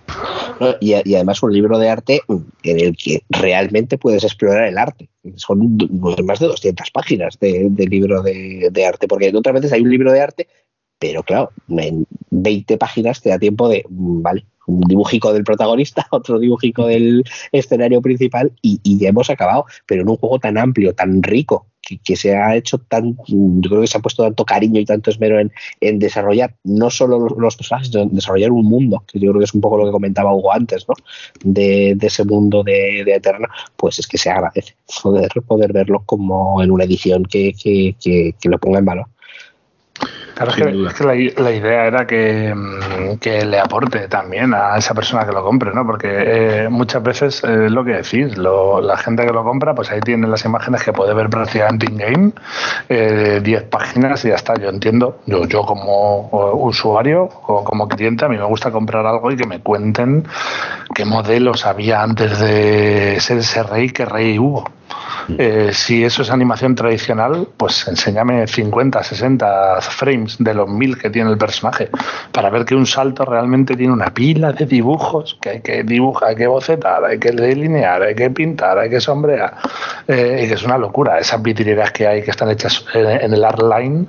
[0.79, 2.21] y, además un libro de arte
[2.63, 5.09] en el que realmente puedes explorar el arte.
[5.35, 5.77] Son
[6.23, 10.11] más de 200 páginas de, libro de, de arte, porque otras veces hay un libro
[10.11, 10.47] de arte
[10.99, 16.07] pero claro, en 20 páginas te da tiempo de, mm, vale, un dibujico del protagonista,
[16.11, 19.65] otro dibujico del escenario principal y, ya hemos acabado.
[19.85, 21.67] Pero en un juego tan amplio, tan rico,
[22.03, 25.11] que, se ha hecho tan, yo creo que se ha puesto tanto cariño y tanto
[25.11, 25.51] esmero en,
[25.99, 29.53] desarrollar no solo los, personajes, sino en desarrollar un mundo, que yo creo que es
[29.53, 30.95] un poco lo que comentaba Hugo antes, ¿no?
[31.43, 36.63] De, ese mundo de, de, Eterna, pues es que se agradece poder, poder verlo como
[36.63, 39.05] en una edición que, que lo ponga en valor.
[40.35, 45.31] Claro, es que, la, idea era mm, que, le aporte también a esa persona que
[45.31, 45.85] lo compre, ¿no?
[45.85, 50.01] Porque eh, muchas veces es lo que decís, la gente que lo compra, pues ahí
[50.01, 52.33] tiene las imágenes que puede ver prácticamente in-game,
[52.89, 54.55] eh, 10 páginas y ya está.
[54.55, 59.31] Yo entiendo, yo, yo como usuario o como cliente, a mí me gusta comprar algo
[59.31, 60.27] y que me cuenten
[60.93, 64.65] qué modelos había antes de ser ese rey, qué rey hubo.
[65.37, 71.09] Eh, si eso es animación tradicional, pues enséñame 50, 60 frames de los mil que
[71.09, 71.89] tiene el personaje
[72.31, 76.29] para ver que un salto realmente tiene una pila de dibujos que hay que dibujar,
[76.29, 79.55] hay que bocetar, hay que delinear, hay que pintar, hay que sombrear.
[80.07, 81.17] Eh, y que es una locura.
[81.17, 84.07] Esas vidrieras que hay que están hechas en el art line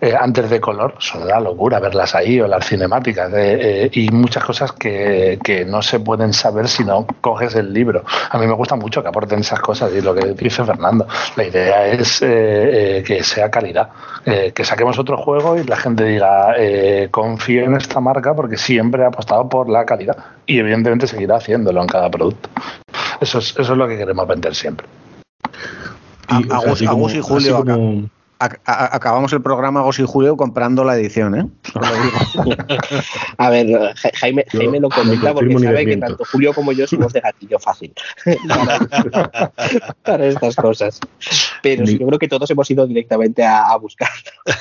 [0.00, 4.44] eh, antes de color, son una locura verlas ahí o las cinemáticas eh, y muchas
[4.44, 8.04] cosas que, que, no se pueden saber si no coges el libro.
[8.30, 11.08] A mí me gusta mucho que aporten esas cosas y lo que dice Fernando.
[11.34, 13.88] La idea es eh, que sea calidad,
[14.24, 16.54] que saquemos otro juego y la gente diga
[17.10, 21.80] confío en esta marca porque siempre ha apostado por la calidad y evidentemente seguirá haciéndolo
[21.80, 22.48] en cada producto.
[23.20, 24.86] Eso es, eso es lo que queremos vender siempre.
[26.30, 27.64] Y, y Julio
[28.38, 31.46] acabamos el programa Gos y Julio comprando la edición, ¿eh?
[33.38, 37.20] a ver, Jaime, Jaime lo comenta porque sabe que tanto Julio como yo somos de
[37.20, 37.92] gatillo fácil
[40.04, 41.00] para, estas cosas.
[41.62, 44.10] Pero yo creo que todos hemos ido directamente a, buscar.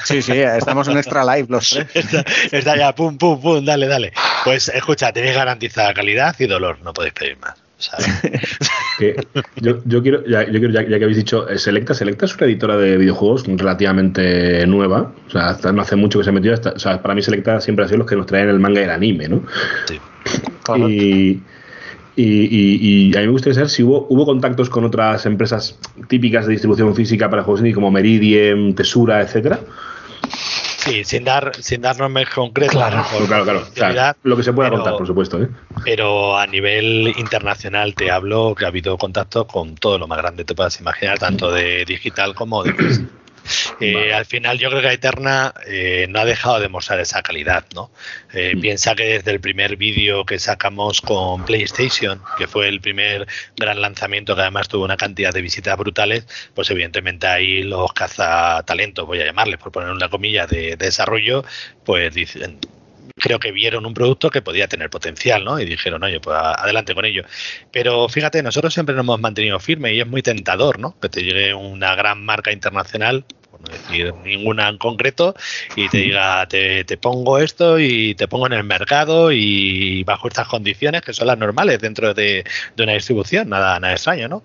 [0.04, 1.88] Sí, sí, estamos en Extra Live los tres.
[2.52, 4.14] Está, ya, pum, pum, pum, dale, dale.
[4.44, 7.67] Pues escucha, tenéis garantizada calidad y dolor, no podéis pedir más.
[9.62, 14.66] yo, quiero, ya, que habéis dicho, eh, Selecta, Selecta es una editora de videojuegos relativamente
[14.66, 15.14] nueva.
[15.28, 16.54] O sea, hasta no hace mucho que se metió.
[16.54, 18.84] o sea, para mí Selecta siempre ha sido los que nos traen el manga y
[18.86, 19.44] el anime, ¿no?
[19.88, 20.00] Sí.
[22.20, 26.48] Y, y, a mí me gustaría saber si hubo, hubo contactos con otras empresas típicas
[26.48, 29.60] de distribución física para juegos indie como Meridian, Tesura, etcétera.
[30.88, 32.76] Sí, sin dar, sin dar nombres concretos.
[32.76, 34.18] Claro, claro, claro.
[34.24, 35.42] lo que se pueda contar, por supuesto.
[35.42, 35.50] ¿eh?
[35.84, 40.44] Pero a nivel internacional te hablo que ha habido contacto con todo lo más grande
[40.44, 42.74] que te puedas imaginar, tanto de digital como de
[43.80, 47.66] Eh, al final yo creo que Eterna eh, no ha dejado de mostrar esa calidad,
[47.74, 47.92] ¿no?
[48.34, 48.62] Eh, mm.
[48.62, 53.82] Piensa que desde el primer vídeo que sacamos con PlayStation, que fue el primer gran
[53.82, 59.22] lanzamiento que además tuvo una cantidad de visitas brutales, pues evidentemente ahí los cazatalentos, voy
[59.22, 61.44] a llamarles por poner una comilla de, de desarrollo,
[61.86, 62.60] pues dicen,
[63.16, 65.60] creo que vieron un producto que podía tener potencial, ¿no?
[65.60, 67.24] Y dijeron, oye, pues adelante con ello.
[67.72, 71.00] Pero fíjate, nosotros siempre nos hemos mantenido firme y es muy tentador, ¿no?
[71.00, 75.36] Que te llegue una gran marca internacional por no decir ninguna en concreto,
[75.76, 80.28] y te diga, te, te, pongo esto y te pongo en el mercado y bajo
[80.28, 84.44] estas condiciones que son las normales dentro de, de una distribución, nada, nada extraño, ¿no?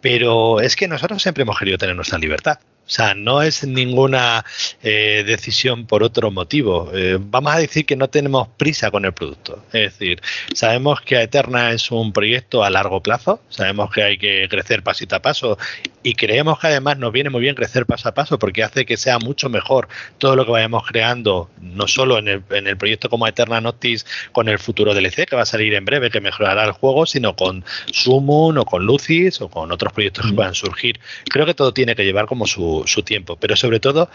[0.00, 2.58] Pero es que nosotros siempre hemos querido tener nuestra libertad.
[2.84, 4.44] O sea, no es ninguna
[4.82, 6.90] eh, decisión por otro motivo.
[6.92, 9.64] Eh, vamos a decir que no tenemos prisa con el producto.
[9.72, 10.20] Es decir,
[10.54, 15.16] sabemos que Eterna es un proyecto a largo plazo, sabemos que hay que crecer pasito
[15.16, 15.58] a paso
[16.02, 18.96] y creemos que además nos viene muy bien crecer paso a paso porque hace que
[18.96, 23.08] sea mucho mejor todo lo que vayamos creando, no solo en el, en el proyecto
[23.08, 26.64] como Eterna Notice con el futuro DLC que va a salir en breve, que mejorará
[26.64, 30.98] el juego, sino con Summon o con Lucis o con otros proyectos que puedan surgir.
[31.24, 34.08] Creo que todo tiene que llevar como su, su tiempo, pero sobre todo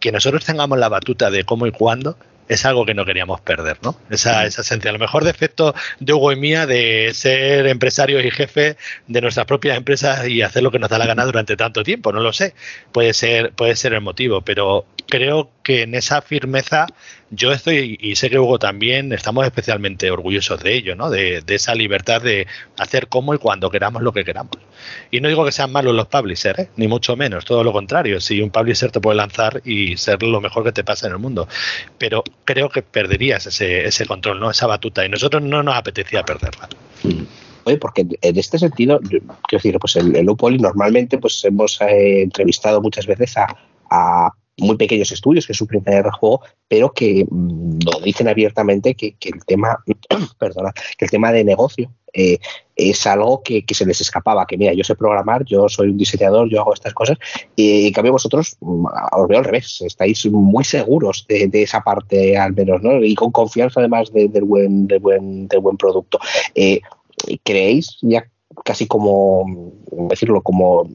[0.00, 2.16] que nosotros tengamos la batuta de cómo y cuándo
[2.48, 3.96] es algo que no queríamos perder, ¿no?
[4.10, 4.90] Esa, esa esencia.
[4.90, 9.46] A lo mejor defecto de Hugo y mía de ser empresarios y jefes de nuestras
[9.46, 12.32] propias empresas y hacer lo que nos da la gana durante tanto tiempo, no lo
[12.32, 12.54] sé.
[12.92, 16.86] Puede ser, puede ser el motivo, pero creo que en esa firmeza
[17.30, 21.10] yo estoy, y sé que Hugo también, estamos especialmente orgullosos de ello, ¿no?
[21.10, 22.46] De, esa libertad de
[22.78, 24.58] hacer como y cuando queramos lo que queramos.
[25.10, 26.68] Y no digo que sean malos los publishers, ¿eh?
[26.76, 28.20] ni mucho menos, todo lo contrario.
[28.20, 31.18] Si un publisher te puede lanzar y ser lo mejor que te pasa en el
[31.18, 31.48] mundo,
[31.98, 34.52] pero creo que perderías ese, ese control, ¿no?
[34.52, 36.68] Esa batuta, y nosotros no nos apetecía perderla.
[37.02, 37.24] Mm.
[37.80, 42.80] Porque en este sentido, quiero decir, pues el, el Upoli normalmente pues hemos eh, entrevistado
[42.80, 48.00] muchas veces a muy pequeños estudios, que es su primer juego, pero que mm, lo
[48.00, 49.78] dicen abiertamente que, el tema,
[50.38, 52.38] perdona, que el tema de negocio eh,
[52.74, 56.48] es algo que, se les escapaba, que mira, yo sé programar, yo soy un diseñador,
[56.48, 57.18] yo hago estas cosas,
[57.54, 62.36] y en cambio vosotros mm, os veo al revés, estáis muy seguros de, esa parte
[62.36, 63.02] al menos, ¿no?
[63.02, 66.18] Y con confianza además del buen, del buen, del buen producto.
[66.54, 66.80] Eh,
[67.42, 68.26] ¿Creéis ya
[68.64, 69.72] casi como,
[70.08, 70.88] decirlo, como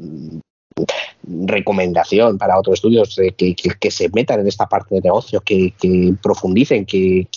[1.23, 5.73] recomendación para otros estudios que, que, se metan en esta parte de negocio, que,
[6.21, 7.27] profundicen, que,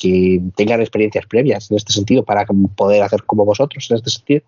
[0.56, 4.42] tengan experiencias previas en este sentido para poder hacer como vosotros en este sentido?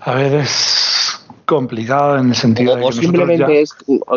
[0.00, 3.72] A ver, es complicado en el sentido o, de que simplemente es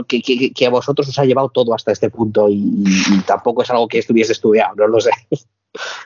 [0.07, 3.87] que, a vosotros os ha llevado todo hasta este punto y, y tampoco es algo
[3.87, 5.11] que estuviese estudiado, no lo sé.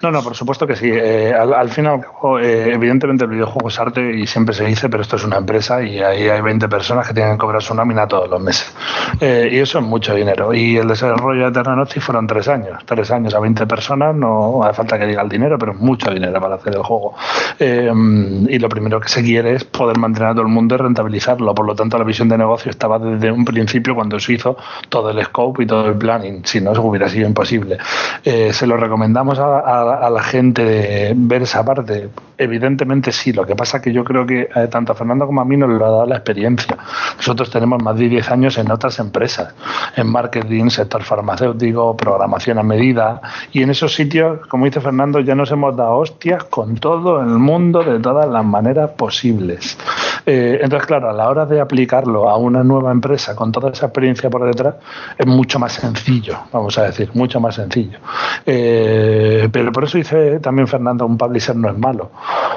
[0.01, 0.89] No, no, por supuesto que sí.
[0.91, 2.01] Eh, al, final,
[2.41, 5.81] eh, evidentemente el videojuego es arte y siempre se dice, pero esto es una empresa
[5.81, 8.75] y ahí hay 20 personas que tienen que cobrar su nómina todos los meses.
[9.21, 10.53] Eh, y eso es mucho dinero.
[10.53, 12.83] Y el desarrollo de Eterna fueron tres años.
[12.85, 16.11] Tres años a 20 personas, no hace falta que diga el dinero, pero es mucho
[16.11, 17.15] dinero para hacer el juego.
[17.59, 21.55] y lo primero que se quiere es poder mantener a todo el mundo y rentabilizarlo.
[21.55, 24.57] Por lo tanto, la visión de negocio estaba desde un principio cuando se hizo
[24.89, 26.45] todo el scope y todo el planning.
[26.45, 27.77] Si no, eso hubiera sido imposible.
[28.23, 32.09] se lo recomendamos a a, la gente de ver esa parte?
[32.37, 35.41] Evidentemente sí, lo que pasa es que yo creo que eh, tanto a Fernando como
[35.41, 36.77] a mí nos lo ha dado la experiencia.
[37.17, 39.53] Nosotros tenemos más de 10 años en otras empresas,
[39.95, 45.35] en marketing, sector farmacéutico, programación a medida, y en esos sitios, como dice Fernando, ya
[45.35, 49.77] nos hemos dado hostias con todo el mundo de todas las maneras posibles.
[50.25, 53.87] Eh, entonces, claro, a la hora de aplicarlo a una nueva empresa con toda esa
[53.87, 54.75] experiencia por detrás,
[55.17, 57.99] es mucho más sencillo, vamos a decir, mucho más sencillo.
[58.45, 62.11] Eh, pero por eso dice también Fernando, un publisher no es malo.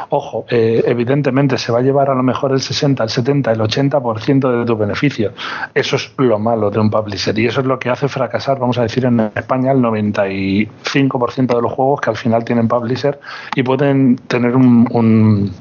[0.08, 3.60] Ojo, eh, evidentemente se va a llevar a lo mejor el 60, el 70, el
[3.60, 5.32] 80% de tu beneficio.
[5.74, 8.78] Eso es lo malo de un publisher y eso es lo que hace fracasar, vamos
[8.78, 13.18] a decir, en España el 95% de los juegos que al final tienen publisher
[13.54, 15.52] y pueden tener un, un,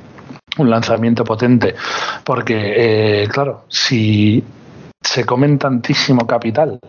[0.63, 1.75] lanzamiento potente.
[2.23, 4.43] Porque, eh, claro, si
[5.01, 6.79] se comen tantísimo capital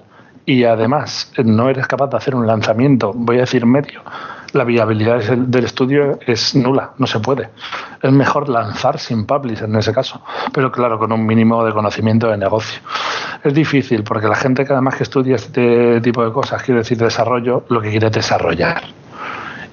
[0.44, 4.02] y además no eres capaz de hacer un lanzamiento, voy a decir medio,
[4.52, 7.50] la viabilidad del estudio es nula, no se puede.
[8.00, 12.28] Es mejor lanzar sin publish en ese caso, pero claro, con un mínimo de conocimiento
[12.28, 12.80] de negocio.
[13.42, 16.98] Es difícil porque la gente que además que estudia este tipo de cosas, quiere decir
[16.98, 18.82] desarrollo, lo que quiere es desarrollar.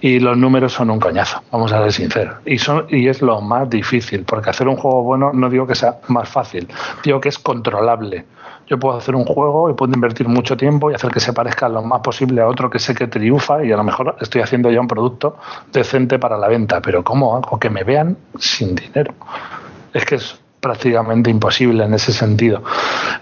[0.03, 2.35] Y los números son un coñazo, vamos a ser sinceros.
[2.45, 5.75] Y, son, y es lo más difícil, porque hacer un juego bueno no digo que
[5.75, 6.67] sea más fácil,
[7.03, 8.25] digo que es controlable
[8.67, 11.67] yo puedo hacer un juego y puedo invertir mucho tiempo y hacer que se parezca
[11.69, 14.71] lo más posible a otro que sé que triunfa y a lo mejor estoy haciendo
[14.71, 15.37] ya un producto
[15.71, 19.13] decente para la venta, pero ¿cómo hago que me vean sin dinero?
[19.93, 22.63] Es que es prácticamente imposible en ese sentido.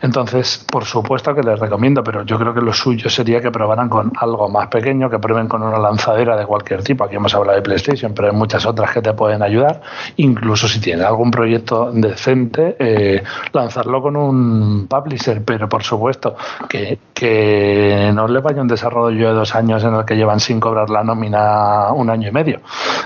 [0.04, 3.90] Entonces, por supuesto que les recomiendo, pero yo creo que lo suyo sería que probaran
[3.90, 7.04] con algo más pequeño, que prueben con una lanzadera de cualquier tipo.
[7.04, 9.82] Aquí hemos hablado de PlayStation, pero hay muchas otras que te pueden ayudar.
[10.18, 13.24] Incluso si tienen algún proyecto decente, eh,
[13.54, 16.36] lanzarlo con un publisher, pero por supuesto
[16.70, 20.60] que, que no les vaya un desarrollo de dos años en el que llevan sin
[20.60, 22.62] cobrar la nómina un año y medio.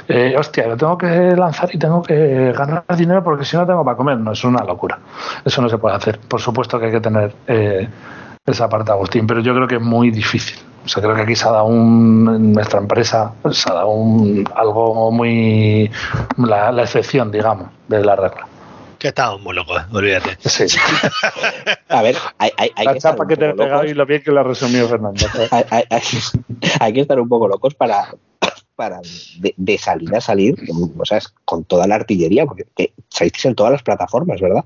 [0.07, 3.83] Eh, hostia, lo tengo que lanzar y tengo que ganar dinero porque si no tengo
[3.83, 4.17] para comer.
[4.17, 4.97] No, es una locura.
[5.43, 6.17] Eso no se puede hacer.
[6.19, 7.89] Por supuesto que hay que tener eh,
[8.45, 10.59] esa parte, Agustín, pero yo creo que es muy difícil.
[10.85, 13.89] O sea, creo que aquí se ha dado un, en nuestra empresa, se ha dado
[13.89, 15.91] un, algo muy,
[16.37, 18.47] la, excepción, digamos, de la regla.
[19.05, 20.35] Que estamos muy locos, olvídate.
[20.49, 20.65] Sí.
[21.89, 24.23] a ver, hay, hay, hay la que chapa que te he pegado y lo bien
[24.23, 25.23] que lo ha resumido Fernando.
[25.51, 25.83] hay,
[26.79, 28.15] hay, que estar un poco locos para,
[28.75, 29.01] para
[29.37, 30.55] de, salir a salir,
[30.97, 32.65] o sea, con toda la artillería, porque
[33.07, 34.65] saliste en todas las plataformas, ¿verdad?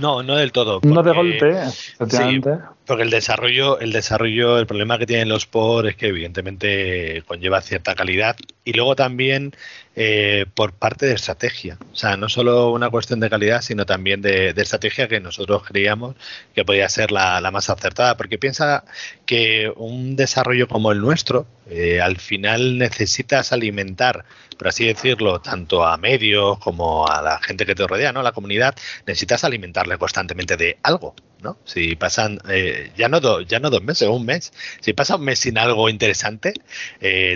[0.00, 0.80] No, no del todo.
[0.82, 2.58] no de golpe, efectivamente.
[2.92, 7.62] Porque el desarrollo, el desarrollo, el problema que tienen los por es que evidentemente conlleva
[7.62, 8.36] cierta calidad
[8.66, 9.54] y luego también
[9.96, 11.78] eh, por parte de estrategia.
[11.90, 16.16] O sea, no solo una cuestión de calidad, sino también de, estrategia que nosotros creíamos
[16.54, 18.18] que podía ser la, más acertada.
[18.18, 18.84] Porque piensa
[19.24, 24.26] que un desarrollo como el nuestro, eh, al final necesitas alimentar,
[24.58, 28.22] por así decirlo, tanto a medios como a la gente que te rodea, ¿no?
[28.22, 28.74] La comunidad,
[29.06, 31.14] necesitas alimentarle constantemente de algo.
[31.42, 31.58] ¿no?
[31.64, 34.52] Si pasan eh, ya no ya no dos meses, un mes.
[34.80, 36.54] Si pasa un mes sin algo interesante,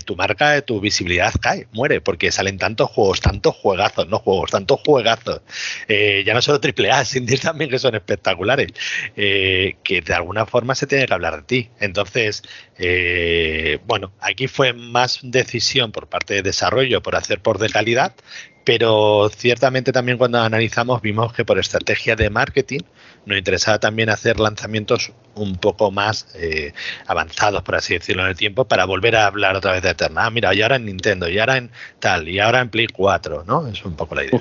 [0.05, 4.51] tu marca, tu visibilidad cae, muere, porque sale en tantos juegos, tantos juegazos, no juegos,
[4.51, 5.41] tantos juegazos,
[5.89, 8.73] eh, ya no solo triple A, sin decir también que son espectaculares,
[9.17, 11.71] eh, que de alguna forma se tiene que hablar de ti.
[11.81, 12.43] Entonces,
[12.79, 18.15] eh, bueno, aquí fue más decisión por parte de desarrollo por hacer por de calidad,
[18.65, 22.81] pero ciertamente también cuando analizamos vimos que por estrategia de marketing
[23.25, 26.73] nos interesaba también hacer lanzamientos un poco más eh,
[27.07, 30.27] avanzados, por así decirlo, en el tiempo, para volver a hablar otra vez de Eterna.
[30.27, 31.71] Ah, mira, y ahora en Nintendo, y ahora en
[32.01, 33.67] tal, y ahora en Play 4, ¿no?
[33.69, 34.41] Es un poco la idea.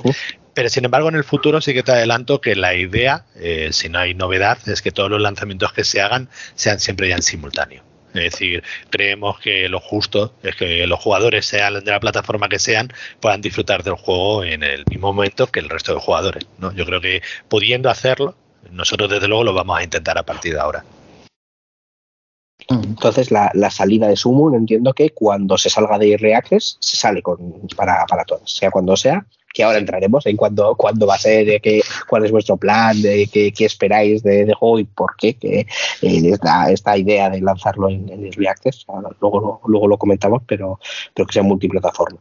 [0.54, 3.90] Pero sin embargo, en el futuro sí que te adelanto que la idea, eh, si
[3.90, 7.24] no hay novedad, es que todos los lanzamientos que se hagan sean siempre ya en
[7.24, 7.84] simultáneo.
[8.14, 12.60] Es decir, creemos que lo justo es que los jugadores, sean de la plataforma que
[12.60, 16.48] sean, puedan disfrutar del juego en el mismo momento que el resto de jugadores.
[16.58, 16.74] ¿no?
[16.74, 18.38] Yo creo que pudiendo hacerlo,
[18.72, 20.84] nosotros desde luego lo vamos a intentar a partir de ahora.
[22.68, 27.68] Entonces, la, salida de Summon entiendo que cuando se salga de Reactors se sale con,
[27.76, 29.26] para, para sea cuando sea,
[29.56, 33.28] que ahora entraremos en cuándo, cuándo va a ser, qué, cuál es vuestro plan, de
[33.32, 35.68] qué, qué esperáis de, de, juego y por qué, que eh,
[36.02, 38.86] esta, esta, idea de lanzarlo en, en Reactors,
[39.22, 40.78] luego, lo, luego lo comentamos, pero,
[41.14, 42.20] pero que sea multiplataforma.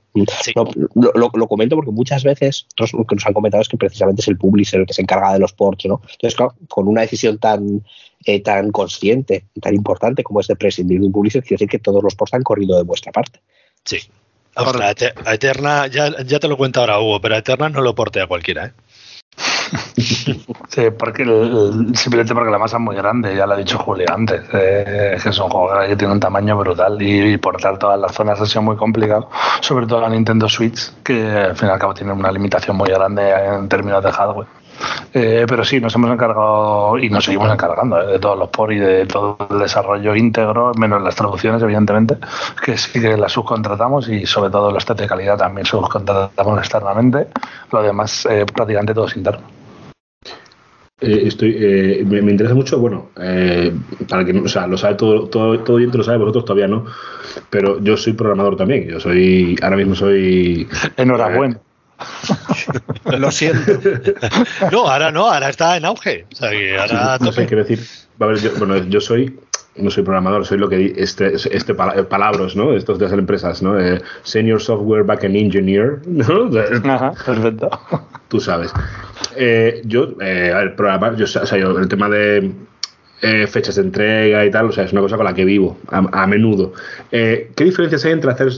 [0.95, 4.29] lo, lo, comento porque muchas veces lo que nos han comentado es que precisamente es
[4.29, 6.03] el publisher el que se encarga de los ports, ¿no?
[6.13, 7.83] Entonces, claro, con una decisión tan
[8.27, 11.69] eh, tan consciente y tan importante como es de prescindir de un publisher, quiere decir
[11.69, 13.41] que todos los ports han corrido de vuestra parte.
[13.85, 13.99] Sí,
[14.57, 18.21] a Eterna, ya, ya, te lo cuento ahora, Hugo, pero a Eterna no lo porte
[18.21, 18.73] a cualquiera, ¿eh?
[19.97, 21.25] sí, porque
[21.95, 25.29] simplemente porque la masa es muy grande, ya lo ha dicho Julio antes, eh, que
[25.29, 28.63] es un juego que tiene un tamaño brutal y, portar todas las zonas ha sido
[28.63, 29.29] muy complicado,
[29.61, 32.91] sobre todo la Nintendo Switch, que al fin y al cabo tiene una limitación muy
[32.91, 34.47] grande en términos de hardware.
[35.13, 38.73] Eh, pero sí, nos hemos encargado y nos seguimos encargando eh, de todos los por
[38.73, 42.17] y de todo el desarrollo íntegro, menos las traducciones, evidentemente,
[42.65, 47.29] que sí que las subcontratamos y sobre todo los test de calidad también subcontratamos externamente.
[47.71, 49.43] Lo demás, eh, prácticamente todo es interno.
[51.01, 53.11] estoy, me, interesa mucho, bueno,
[54.09, 56.87] para que o sea, lo sabe todo, todo, todo lo sabe, vosotros todavía no,
[57.51, 60.67] pero yo soy programador también, yo soy, ahora mismo soy...
[60.97, 61.61] Enhorabuena.
[63.19, 63.73] Lo siento.
[64.73, 66.27] No, ahora no, ahora está en auge.
[66.33, 67.81] O sea, que ahora no sé, quiero decir,
[68.19, 69.39] yo, bueno, yo soy
[69.77, 72.75] no soy programador, soy lo que este, este palabras, ¿no?
[72.75, 73.79] Estos de las empresas, ¿no?
[73.79, 76.49] Eh, senior Software Backend Engineer, ¿no?
[76.85, 77.71] Ajá, perfecto.
[78.29, 78.73] Tú sabes.
[79.37, 82.53] Eh, yo, eh, el programa, yo, o sea, yo, el tema de
[83.23, 85.79] eh, fechas de entrega y tal, o sea, es una cosa con la que vivo
[85.89, 86.73] a, a menudo.
[87.11, 88.53] ¿Qué diferencias hay entre hacer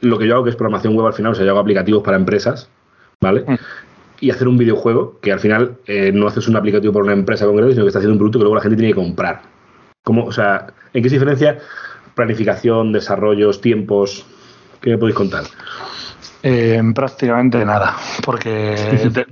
[0.00, 2.02] lo que yo hago, que es programación web al final, o sea, yo hago aplicativos
[2.02, 2.68] para empresas,
[3.24, 3.44] ¿vale?
[3.46, 3.54] Mm.
[4.20, 7.46] Y hacer un videojuego que al final eh, no haces un aplicativo para una empresa
[7.46, 9.42] concreta, sino que estás haciendo un producto que luego la gente tiene que comprar.
[10.02, 11.58] ¿Cómo, o sea, ¿en qué se diferencia
[12.14, 14.24] planificación, desarrollos, tiempos?
[14.80, 15.44] ¿Qué me podéis contar?
[16.46, 18.76] Eh, prácticamente nada, porque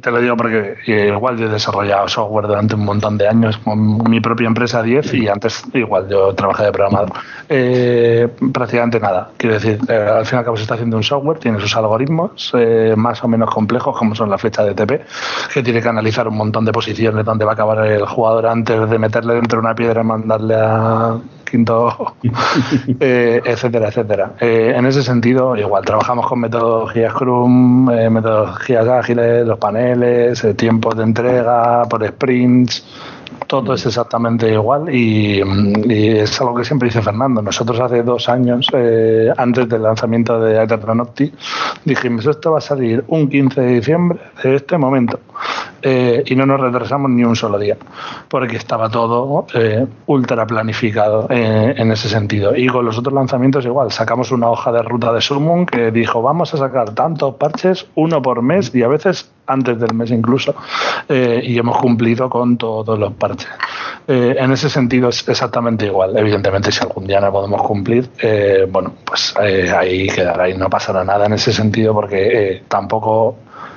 [0.00, 3.98] te, lo digo porque igual yo he desarrollado software durante un montón de años con
[4.10, 7.12] mi propia empresa 10 y antes igual yo trabajé de programador.
[7.50, 11.02] Eh, prácticamente nada, quiero decir, eh, al fin y al cabo se está haciendo un
[11.02, 12.50] software, tiene sus algoritmos
[12.96, 15.04] más o menos complejos como son la flecha de TP,
[15.52, 18.88] que tiene que analizar un montón de posiciones donde va a acabar el jugador antes
[18.88, 21.18] de meterle dentro de una piedra y mandarle a
[21.52, 22.14] quinto,
[22.98, 24.32] etcétera, etcétera.
[24.40, 30.96] en ese sentido, igual trabajamos con metodologías Scrum, eh, metodologías ágiles, los paneles, eh, tiempos
[30.96, 32.84] de entrega por sprints,
[33.52, 35.42] todo es exactamente igual y,
[35.92, 37.42] es algo que siempre dice Fernando.
[37.42, 41.30] Nosotros hace dos años, eh, antes del lanzamiento de Eternocti,
[41.84, 45.20] dijimos esto va a salir un 15 de diciembre de este momento
[45.82, 47.76] eh, y no nos retrasamos ni un solo día
[48.26, 52.56] porque estaba todo eh, ultra planificado en ese sentido.
[52.56, 56.22] Y con los otros lanzamientos igual, sacamos una hoja de ruta de Summon que dijo
[56.22, 60.54] vamos a sacar tantos parches, uno por mes y a veces antes del mes incluso,
[61.08, 63.48] y hemos cumplido con todos los parches.
[64.08, 66.16] Eh, en ese sentido es exactamente igual.
[66.16, 70.68] Evidentemente, si algún día no podemos cumplir, eh, bueno, pues eh, ahí quedará y no
[70.68, 73.36] pasará nada en ese sentido porque tampoco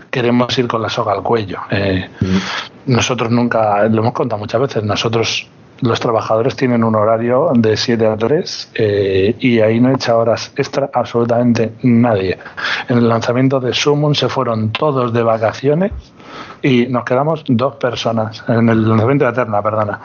[0.10, 1.60] queremos ir con la soga al cuello.
[2.88, 5.48] Nosotros nunca, lo hemos contado muchas veces, nosotros
[5.82, 8.72] los trabajadores tienen un horario de 7 a 3
[9.40, 12.38] y ahí no echa horas extra absolutamente nadie.
[12.88, 15.92] En el lanzamiento de Summon se fueron todos de vacaciones
[16.62, 20.00] y nos quedamos dos personas en el lanzamiento de Eterna, perdona.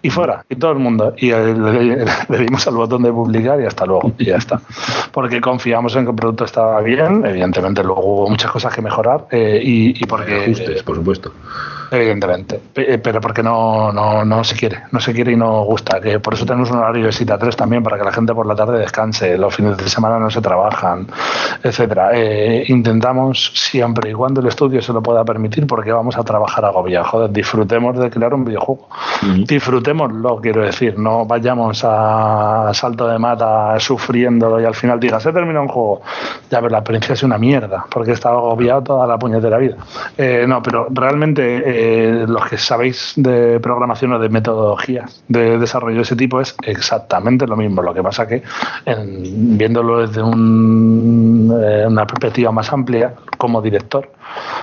[0.00, 1.14] Y fuera, y todo el mundo.
[1.16, 4.60] Y le, dimos al botón de publicar y hasta luego, y ya está.
[5.12, 9.26] Porque confiamos en que el producto estaba bien, evidentemente luego hubo muchas cosas que mejorar
[9.30, 10.44] eh, y, porque...
[10.44, 11.32] Ajustes, por supuesto
[11.90, 16.00] evidentemente, eh, pero porque no, no, no se quiere, no se quiere y no gusta,
[16.00, 18.46] que por eso tenemos un horario de cita 3 también, para que la gente por
[18.46, 21.06] la tarde descanse, los fines de semana no se trabajan,
[21.62, 22.10] etcétera.
[22.14, 26.64] Eh, intentamos siempre y cuando el estudio se lo pueda permitir, porque vamos a trabajar
[26.64, 28.88] agobiados, joder, disfrutemos de crear un videojuego,
[29.46, 35.32] disfrutémoslo, quiero decir, no vayamos a salto de mata sufriéndolo y al final digas, se
[35.32, 36.02] termina un juego,
[36.50, 39.76] ya ver, la experiencia es una mierda, porque he estado agobiado toda la puñetera vida.
[40.16, 41.77] Eh, no, pero realmente eh,
[42.26, 47.46] los que sabéis de programación o de metodologías de desarrollo de ese tipo es exactamente
[47.46, 47.82] lo mismo.
[47.82, 48.42] Lo que pasa que
[48.86, 54.10] viéndolo desde eh, una perspectiva más amplia, como director,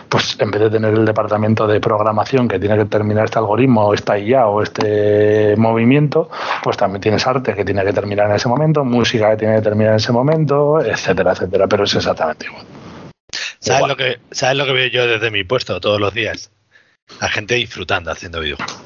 [0.09, 3.87] pues en vez de tener el departamento de programación que tiene que terminar este algoritmo
[3.87, 6.29] o esta IA o este movimiento,
[6.63, 9.61] pues también tienes arte que tiene que terminar en ese momento, música que tiene que
[9.61, 11.67] terminar en ese momento, etcétera, etcétera.
[11.67, 12.65] Pero es exactamente igual.
[13.59, 16.51] ¿Sabes lo, que, ¿Sabes lo que veo yo desde mi puesto todos los días?
[17.19, 18.81] La gente disfrutando haciendo videojuegos.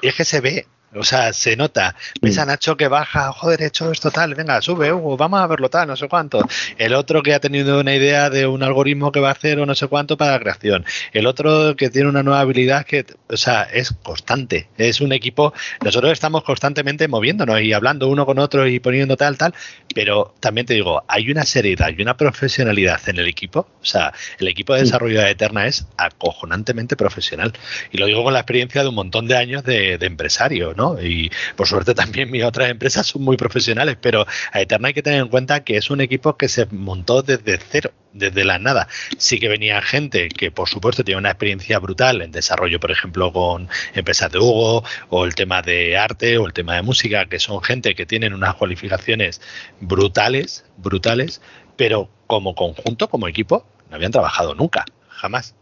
[0.00, 0.66] Y es que se ve,
[0.96, 1.94] o sea, se nota.
[2.20, 2.48] Ves a mm.
[2.48, 5.88] Nacho que baja, joder, he hecho esto tal, venga, sube, Hugo, vamos a verlo tal,
[5.88, 6.40] no sé cuánto.
[6.78, 9.66] El otro que ha tenido una idea de un algoritmo que va a hacer o
[9.66, 10.84] no sé cuánto para la creación.
[11.12, 14.68] El otro que tiene una nueva habilidad que, o sea, es constante.
[14.76, 15.52] Es un equipo,
[15.84, 19.54] nosotros estamos constantemente moviéndonos y hablando uno con otro y poniendo tal, tal,
[19.94, 23.68] pero también te digo, hay una seriedad y una profesionalidad en el equipo.
[23.80, 27.52] O sea, el equipo de desarrollo de Eterna es acojonantemente profesional.
[27.92, 30.85] Y lo digo con la experiencia de un montón de años de, de empresario, ¿no?
[31.00, 35.02] Y por suerte también mis otras empresas son muy profesionales, pero a Eterna hay que
[35.02, 38.88] tener en cuenta que es un equipo que se montó desde cero, desde la nada.
[39.18, 43.32] Sí que venía gente que por supuesto tiene una experiencia brutal en desarrollo, por ejemplo,
[43.32, 47.38] con empresas de Hugo, o el tema de arte, o el tema de música, que
[47.38, 49.40] son gente que tienen unas cualificaciones
[49.80, 51.40] brutales, brutales,
[51.76, 55.54] pero como conjunto, como equipo, no habían trabajado nunca, jamás.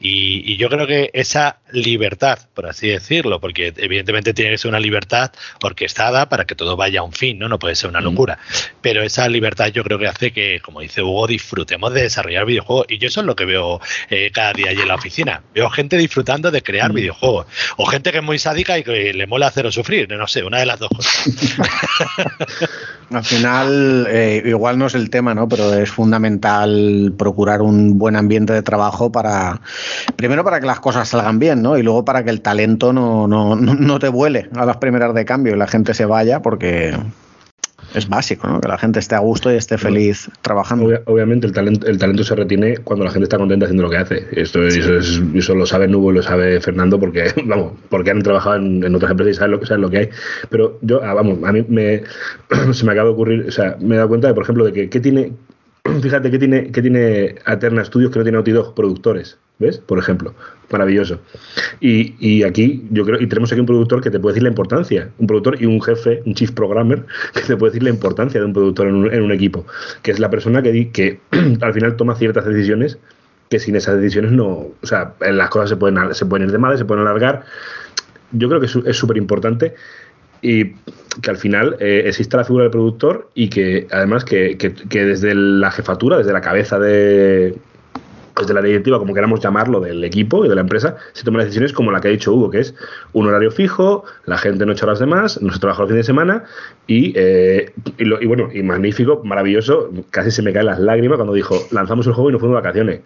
[0.00, 4.80] Y, yo creo que esa libertad, por así decirlo, porque evidentemente tiene que ser una
[4.80, 5.30] libertad
[5.62, 7.48] orquestada para que todo vaya a un fin, ¿no?
[7.48, 8.38] No puede ser una locura.
[8.80, 12.86] Pero esa libertad yo creo que hace que, como dice Hugo, disfrutemos de desarrollar videojuegos.
[12.88, 15.42] Y yo eso es lo que veo eh, cada día allí en la oficina.
[15.54, 17.46] Veo gente disfrutando de crear videojuegos.
[17.76, 20.08] O gente que es muy sádica y que le mola hacer o sufrir.
[20.10, 21.30] No sé, una de las dos cosas.
[23.10, 25.48] Al final, eh, igual no es el tema, ¿no?
[25.48, 29.60] Pero es fundamental procurar un buen ambiente de trabajo para,
[30.16, 31.78] primero para que las cosas salgan bien, ¿no?
[31.78, 35.24] Y luego para que el talento no, no, no te vuele a las primeras de
[35.24, 36.94] cambio y la gente se vaya porque
[37.94, 38.60] es básico, ¿no?
[38.60, 40.86] Que la gente esté a gusto y esté feliz trabajando.
[41.06, 43.96] obviamente el talento, el talento se retiene cuando la gente está contenta haciendo lo que
[43.96, 44.26] hace.
[44.32, 44.98] Esto, eso,
[45.34, 49.10] eso, lo sabe Nubo y lo sabe Fernando porque, vamos, porque han trabajado en, otras
[49.10, 50.08] empresas y saben lo, saben lo que hay.
[50.48, 52.02] Pero yo, ah, vamos, a mí me,
[52.72, 54.72] se me acaba de ocurrir, o sea, me he dado cuenta de, por ejemplo, de
[54.72, 55.32] que ¿qué tiene,
[56.02, 59.38] fíjate que tiene, que tiene Aterna Studios que no tiene Naughty Dog productores.
[59.60, 59.78] ¿Ves?
[59.78, 60.34] Por ejemplo.
[60.70, 61.20] Maravilloso.
[61.80, 64.48] Y, y, aquí, yo creo, y tenemos aquí un productor que te puede decir la
[64.48, 65.10] importancia.
[65.18, 67.04] Un productor y un jefe, un chief programmer,
[67.34, 69.66] que te puede decir la importancia de un productor en un, equipo.
[70.02, 71.20] Que es la persona que, que
[71.60, 72.98] al final toma ciertas decisiones
[73.50, 74.46] que sin esas decisiones no.
[74.46, 77.44] O sea, las cosas se pueden, se pueden ir de madre, se pueden alargar.
[78.32, 79.74] Yo creo que es súper importante
[80.40, 80.72] y
[81.20, 85.34] que al final eh, exista la figura del productor y que además que, que, desde
[85.34, 87.56] la jefatura, desde la cabeza de,
[88.40, 91.72] desde la directiva, como queramos llamarlo, del equipo y de la empresa, se toman decisiones
[91.72, 92.74] como la que ha dicho Hugo, que es
[93.12, 95.96] un horario fijo, la gente no echa horas de más, no se trabaja el fin
[95.96, 96.44] de semana
[96.86, 101.16] y, eh, y, lo, y, bueno, y magnífico, maravilloso, casi se me caen las lágrimas
[101.16, 103.00] cuando dijo, lanzamos el juego y nos fuimos de vacaciones.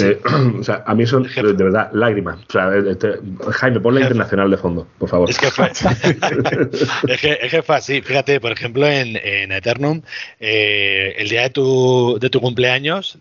[0.00, 0.20] Eh,
[0.60, 2.38] o sea, a mí son de, de verdad lágrimas.
[2.48, 3.14] O sea, este,
[3.52, 5.30] Jaime, pon la internacional de fondo, por favor.
[5.30, 5.66] Es que fue,
[7.08, 8.02] es que, es que fue así.
[8.02, 10.02] Fíjate, por ejemplo, en, en Eternum,
[10.40, 13.18] eh, el día de tu, de tu cumpleaños,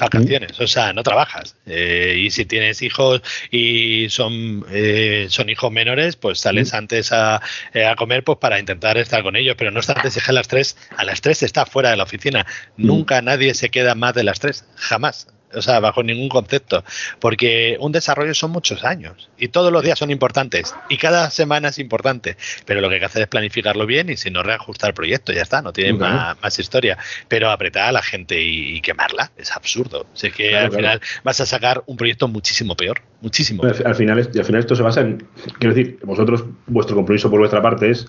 [0.00, 1.56] vacaciones, o sea, no trabajas.
[1.66, 7.40] Eh, y si tienes hijos y son, eh, son hijos menores, pues sales antes a,
[7.74, 10.48] eh, a, comer pues para intentar estar con ellos, pero no obstante, si a las
[10.48, 12.46] 3, a las 3 está fuera de la oficina.
[12.76, 16.84] Nunca nadie se queda más de las 3, jamás o sea, bajo ningún concepto,
[17.20, 21.68] porque un desarrollo son muchos años y todos los días son importantes y cada semana
[21.68, 24.90] es importante, pero lo que hay que hacer es planificarlo bien y si no reajustar
[24.90, 26.00] el proyecto, ya está, no tiene uh -huh.
[26.00, 26.98] más, más, historia,
[27.28, 30.72] pero apretar a la gente y, y quemarla es absurdo, o sea, que claro, al
[30.72, 33.62] final vas a sacar un proyecto muchísimo peor, muchísimo.
[33.64, 35.26] Al, al, final, al final esto se basa en,
[35.58, 38.06] quiero decir, vosotros, vuestro compromiso por vuestra parte es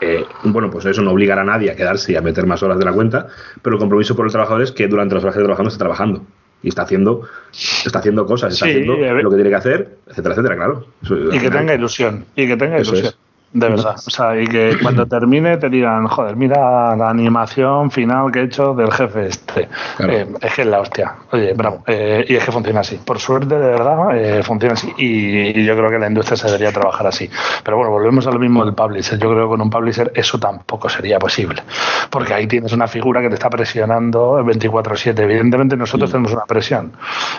[0.00, 2.78] eh, bueno, pues eso no obligará a nadie a quedarse y a meter más horas
[2.78, 3.28] de la cuenta,
[3.62, 6.26] pero el compromiso por el trabajador es que durante las horas que trabajando esté trabajando
[6.62, 10.34] y está haciendo está haciendo cosas, está sí, haciendo lo que tiene que hacer, etcétera,
[10.34, 10.86] etcétera, claro.
[11.02, 13.06] Eso, y que tenga ilusión, y que tenga ilusión.
[13.06, 13.18] Es.
[13.56, 13.96] De verdad.
[14.06, 18.44] O sea, y que cuando termine te digan, joder, mira la animación final que he
[18.44, 19.66] hecho del jefe este.
[19.96, 20.12] Claro.
[20.12, 21.14] Eh, es que es la hostia.
[21.32, 21.82] Oye, bravo.
[21.86, 23.00] Eh, y es que funciona así.
[23.02, 24.92] Por suerte, de verdad, eh, funciona así.
[24.98, 27.30] Y, y, yo creo que la industria se debería trabajar así.
[27.64, 29.18] Pero bueno, volvemos a lo mismo del publisher.
[29.18, 31.62] Yo creo que con un publisher eso tampoco sería posible.
[32.10, 35.18] Porque ahí tienes una figura que te está presionando 24-7.
[35.18, 36.12] Evidentemente nosotros mm.
[36.12, 36.92] tenemos una presión.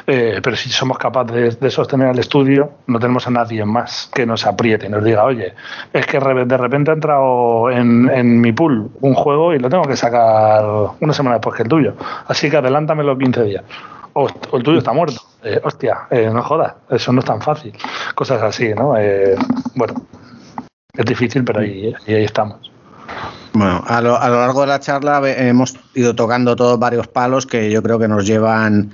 [0.08, 4.10] Eh, pero si somos capaces de, de sostener el estudio, no tenemos a nadie más
[4.12, 5.54] que nos apriete y nos diga, oye,
[5.94, 9.96] es que de repente ha entrado en, mi pool un juego y lo tengo que
[9.96, 10.64] sacar
[11.00, 11.94] una semana después que el tuyo.
[12.28, 13.64] Así que adelántamelo 15 días.
[14.14, 15.22] O, el tuyo está muerto.
[15.44, 17.74] Eh, hostia, eh, no jodas, eso no es tan fácil.
[18.16, 18.98] Cosas así, ¿no?
[18.98, 19.36] Eh,
[19.76, 19.94] bueno,
[20.94, 22.72] es difícil, pero ahí, estamos.
[23.54, 27.46] Bueno, a lo, a lo, largo de la charla hemos ido tocando todos varios palos
[27.46, 28.92] que yo creo que nos llevan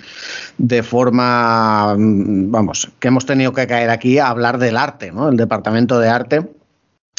[0.58, 5.30] de forma, vamos, que hemos tenido que caer aquí a hablar del arte, ¿no?
[5.30, 6.50] El departamento de arte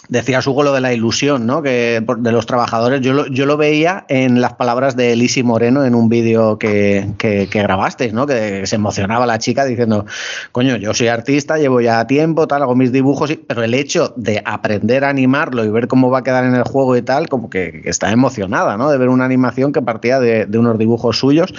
[0.09, 1.63] Decías, Hugo, lo de la ilusión, ¿no?
[1.63, 3.01] Que de los trabajadores.
[3.01, 7.09] Yo lo, yo lo veía en las palabras de Lisi Moreno en un vídeo que,
[7.17, 8.27] que, que, grabasteis, ¿no?
[8.27, 10.05] Que se emocionaba la chica diciendo,
[10.53, 14.43] coño, yo soy artista, llevo ya tiempo, tal, hago mis dibujos, pero el hecho de
[14.45, 17.49] aprender a animarlo y ver cómo va a quedar en el juego y tal, como
[17.49, 18.91] que, está emocionada, ¿no?
[18.91, 21.55] De ver una animación que partía de, de unos dibujos suyos.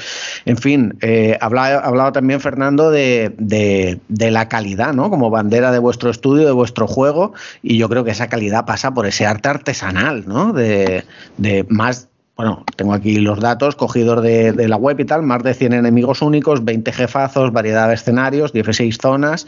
[0.45, 5.09] En fin, eh, hablaba, hablaba también Fernando de, de, de la calidad, ¿no?
[5.09, 7.33] Como bandera de vuestro estudio, de vuestro juego,
[7.63, 10.51] y yo creo que esa calidad pasa por ese arte artesanal, ¿no?
[10.51, 11.05] De,
[11.37, 15.41] de más bueno, tengo aquí los datos cogidos de, de, la web y tal, más
[15.41, 19.47] de 100 enemigos únicos, 20 jefazos, variedad de escenarios, 16 zonas,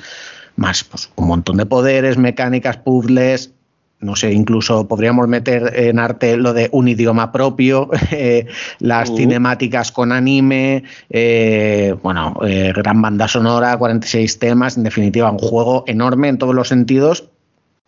[0.55, 3.51] más pues, un montón de poderes, mecánicas, puzzles,
[3.99, 8.45] no sé, incluso podríamos meter en arte lo de un idioma propio, eh,
[8.79, 9.17] las uh.
[9.17, 15.83] cinemáticas con anime, eh, bueno, eh, gran banda sonora, 46 temas, en definitiva, un juego
[15.88, 17.29] enorme en todos los sentidos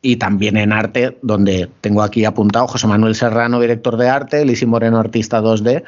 [0.01, 4.65] y también en arte, donde tengo aquí apuntado José Manuel Serrano, director de arte, Lisi
[4.65, 5.83] Moreno, artista 2D.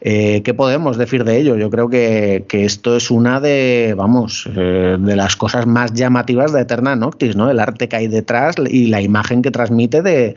[0.00, 1.56] Eh, ¿Qué podemos decir de ello?
[1.56, 6.60] Yo creo que, esto es una de, vamos, eh, de las cosas más llamativas de
[6.60, 7.50] Eterna Noctis, ¿no?
[7.50, 10.36] El arte que hay detrás y la imagen que transmite de,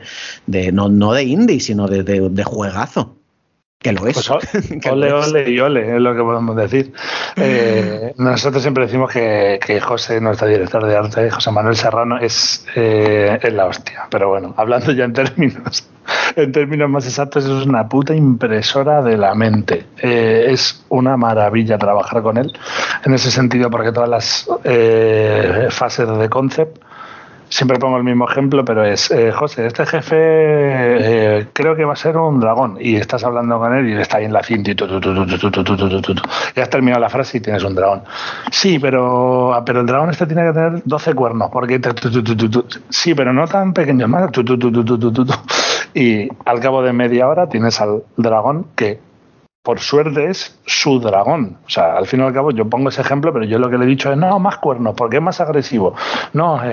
[0.72, 3.19] no, de indie, sino de juegazo.
[3.82, 4.12] Que lo es.
[4.12, 4.30] Pues
[4.90, 6.92] ole, ole y ole, es lo que podemos decir.
[7.36, 12.66] Eh, nosotros siempre decimos que, que, José, nuestro director de arte, José Manuel Serrano, es,
[12.76, 14.06] eh, es la hostia.
[14.10, 15.88] Pero bueno, hablando ya en términos,
[16.36, 19.86] en términos más exactos, es una puta impresora de la mente.
[20.02, 22.52] Eh, es una maravilla trabajar con él
[23.06, 24.46] en ese sentido, porque todas las
[25.74, 26.76] fases de concept
[27.50, 31.92] siempre pongo el mismo ejemplo, pero es, eh, José, este jefe eh, creo que va
[31.92, 34.70] a ser un dragón y estás hablando con él y está ahí en la cinta
[34.70, 36.14] y tu, tu, tu,
[36.54, 38.02] ya has terminado la frase y tienes un dragón.
[38.50, 41.80] Sí, pero, pero el dragón este tiene que tener 12 cuernos, porque
[42.88, 44.30] sí, pero no tan pequeños, más.
[45.92, 49.00] Y al cabo de media hora tienes al dragón que
[49.62, 51.58] por suerte es su dragón.
[51.66, 53.76] O sea, al fin y al cabo yo pongo ese ejemplo, pero yo lo que
[53.76, 55.94] le he dicho es, no, más cuernos, porque es más agresivo.
[56.32, 56.68] No, eh,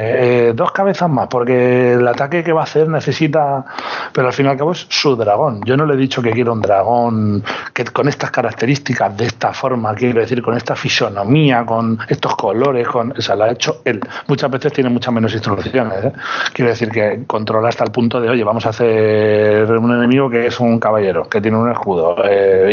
[0.50, 3.66] eh, dos cabezas más, porque el ataque que va a hacer necesita...
[4.14, 5.62] Pero al fin y al cabo es su dragón.
[5.66, 9.52] Yo no le he dicho que quiero un dragón que con estas características, de esta
[9.52, 13.12] forma, quiero decir, con esta fisonomía, con estos colores, con...
[13.12, 14.00] O sea, lo ha hecho él.
[14.28, 16.06] Muchas veces tiene muchas menos instrucciones.
[16.06, 16.14] ¿eh?
[16.54, 20.48] Quiero decir que controla hasta el punto de, oye, vamos a hacer un enemigo que
[20.48, 22.16] es un caballero, que tiene un escudo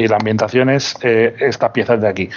[0.05, 2.29] y la ambientación es eh, estas piezas de aquí.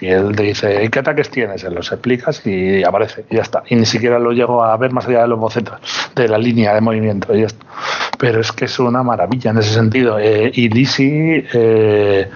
[0.00, 1.64] Y él te dice, ¿qué ataques tienes?
[1.64, 3.64] Él los explicas y aparece, y ya está.
[3.68, 5.80] Y ni siquiera lo llego a ver más allá de los bocetos,
[6.14, 7.66] de la línea de movimiento, y esto.
[8.16, 10.18] Pero es que es una maravilla en ese sentido.
[10.20, 12.30] Eh, y eh,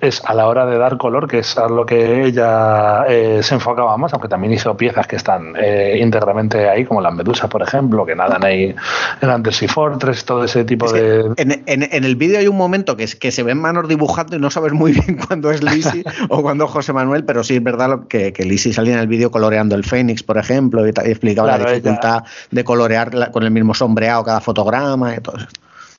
[0.00, 3.54] es a la hora de dar color, que es a lo que ella eh, se
[3.54, 5.54] enfocaba más, aunque también hizo piezas que están
[5.98, 8.74] íntegramente ahí, como las medusas, por ejemplo, que nadan ahí
[9.20, 11.32] en Undersea Fortress, todo ese tipo de.
[11.36, 14.38] En, en, el vídeo hay un momento que, es, que se ven manos dibujando y
[14.38, 18.00] no sabes muy bien cuándo es Lizzie o cuándo José Manuel pero sí es verdad
[18.08, 21.72] que, que Lisi salía en el vídeo coloreando el Fénix, por ejemplo, y, explicaba la
[21.72, 25.46] dificultad de colorear con el mismo sombreado cada fotograma y todo eso.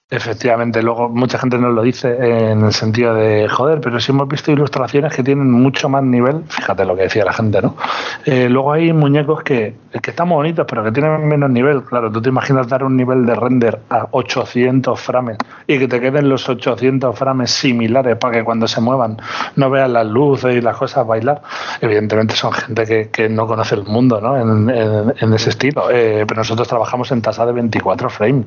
[0.08, 4.28] Efectivamente, luego mucha gente nos lo dice en el sentido de, joder, pero si hemos
[4.28, 7.76] visto ilustraciones que tienen mucho más nivel, fíjate lo que decía la gente, ¿no?
[8.24, 11.82] Eh, luego hay muñecos que, que están bonitos, pero que tienen menos nivel.
[11.86, 16.00] Claro, tú te imaginas dar un nivel de render a 800 frames y que te
[16.00, 19.18] queden los 800 frames similares para que cuando se muevan
[19.56, 21.42] no vean las luces y las cosas bailar.
[21.82, 24.38] Evidentemente son gente que, que no conoce el mundo, ¿no?
[24.38, 25.90] En, en, ese estilo.
[25.90, 28.46] Eh, pero nosotros trabajamos en tasa de 24 frames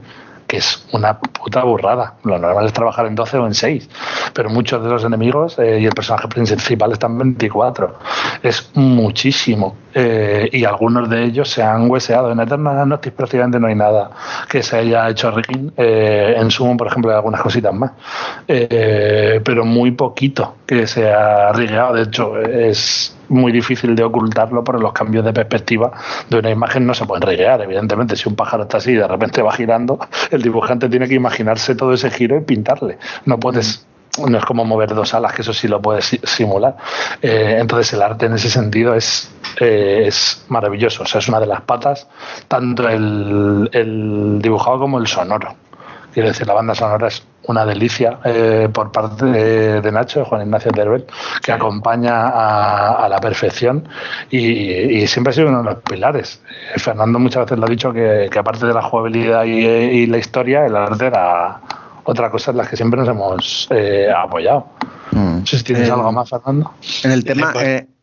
[0.49, 2.15] que es una puta burrada.
[2.25, 3.89] Lo normal es trabajar en 12 o en 6,
[4.33, 7.99] pero muchos de los enemigos eh, y el personaje principal están en 24.
[8.43, 9.77] Es muchísimo.
[9.95, 12.33] Eh, y algunos de ellos se han hueseado.
[12.33, 14.11] En Eternal Noctis prácticamente no hay nada
[14.49, 15.73] que se haya hecho rigging.
[15.77, 17.93] Eh, en Sumo, por ejemplo, hay algunas cositas más.
[18.47, 21.95] pero muy poquito que se ha rigueado.
[21.95, 25.93] De hecho, es muy difícil de ocultarlo por los cambios de perspectiva
[26.29, 28.17] de una imagen no se pueden reguear, evidentemente.
[28.17, 29.99] Si un pájaro está así y de repente va girando,
[30.31, 32.99] el dibujante tiene que imaginarse todo ese giro y pintarle.
[33.25, 33.87] No puedes
[34.27, 36.77] no es como mover dos alas, que eso sí lo puedes simular.
[37.23, 41.05] Eh, entonces el arte en ese sentido es, eh, es maravilloso.
[41.05, 42.09] O sea, es una de las patas,
[42.49, 45.55] tanto el, el dibujado como el sonoro.
[46.13, 50.43] Quiero decir, la banda sonora es una delicia eh, por parte de, Nacho, de Juan
[50.43, 51.05] Ignacio Teruel,
[51.43, 53.89] que acompaña a, la perfección
[54.31, 56.43] y, siempre ha sido uno de los pilares.
[56.75, 60.67] Eh, Fernando muchas veces lo ha dicho que, aparte de la jugabilidad y, la historia,
[60.67, 61.61] el arte era
[62.05, 64.67] otra cosa en la que siempre nos hemos eh, apoyado.
[65.13, 65.39] Mm.
[65.41, 66.73] No sé si tienes algo más, Fernando.
[67.05, 67.53] En el tema...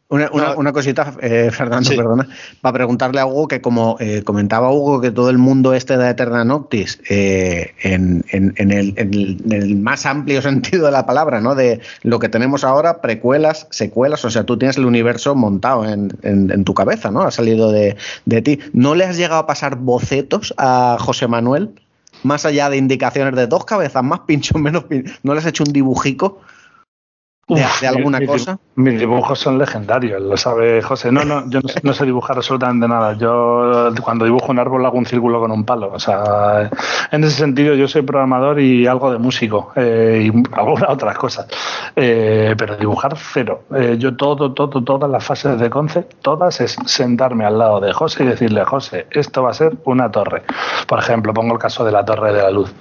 [0.08, 2.28] Una, una, cosita, eh, Fernando, perdona,
[2.62, 6.12] para preguntarle a Hugo que como eh, comentaba Hugo que todo el mundo este de
[6.12, 11.56] Eterna Noctis, eh, en, el, más amplio sentido de la palabra, ¿no?
[11.56, 16.64] De lo que tenemos ahora, precuelas, secuelas, o sea, tú tienes el universo montado en,
[16.66, 17.24] tu cabeza, ¿no?
[17.24, 18.60] Ha salido de, de ti.
[18.74, 21.72] ¿No le has llegado a pasar bocetos a José Manuel?
[22.22, 25.14] Más allá de indicaciones de dos cabezas, más pincho, menos pincho.
[25.24, 26.42] ¿No le has hecho un dibujico?
[27.48, 28.58] De, alguna cosa?
[28.74, 31.12] Mis dibujos son legendarios, lo sabe José.
[31.12, 33.14] No, no, yo no, sé dibujar absolutamente nada.
[33.14, 35.92] Yo cuando dibujo un árbol hago un círculo con un palo.
[35.94, 36.72] O sea,
[37.12, 41.48] en ese sentido yo soy programador y algo de músico eh, y algunas otras cosas.
[41.96, 43.66] Eh, pero dibujar cero.
[43.76, 47.94] Eh, yo todo, todo, todas las fases de concept, todas es sentarme al lado de
[47.94, 50.42] José y decirle, José, esto va a ser una torre.
[50.88, 52.74] Por ejemplo, pongo el caso de la torre de la luz.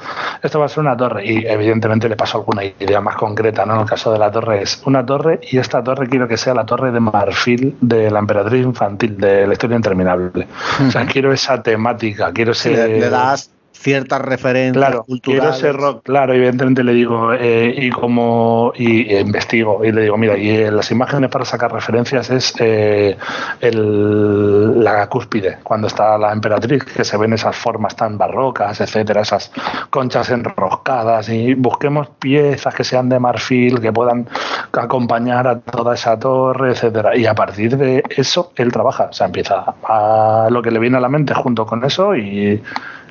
[0.43, 3.75] Esto va a ser una torre y evidentemente le paso alguna idea más concreta, ¿no?
[3.75, 6.55] En el caso de la torre es una torre y esta torre quiero que sea
[6.55, 10.47] la torre de marfil de la emperatriz infantil de la historia interminable.
[10.87, 12.89] O sea, quiero esa temática, quiero ser...
[12.89, 13.54] le das
[13.85, 15.43] ciertas referencias claro, culturales.
[15.43, 20.17] Quiero ser rock, claro, evidentemente le digo, eh, y como y, investigo, y le digo,
[20.17, 23.15] mira, y eh, las imágenes para sacar referencias es eh,
[23.61, 29.21] el, la cúspide, cuando está la emperatriz, que se ven esas formas tan barrocas, etcétera,
[29.21, 29.53] esas
[29.91, 34.27] conchas enroscadas, y busquemos piezas que sean de marfil, que puedan
[34.73, 37.15] acompañar a toda esa torre, etcétera.
[37.17, 40.97] Y a partir de eso, él trabaja, o sea, empieza a lo que le viene
[40.97, 42.63] a la mente junto con eso y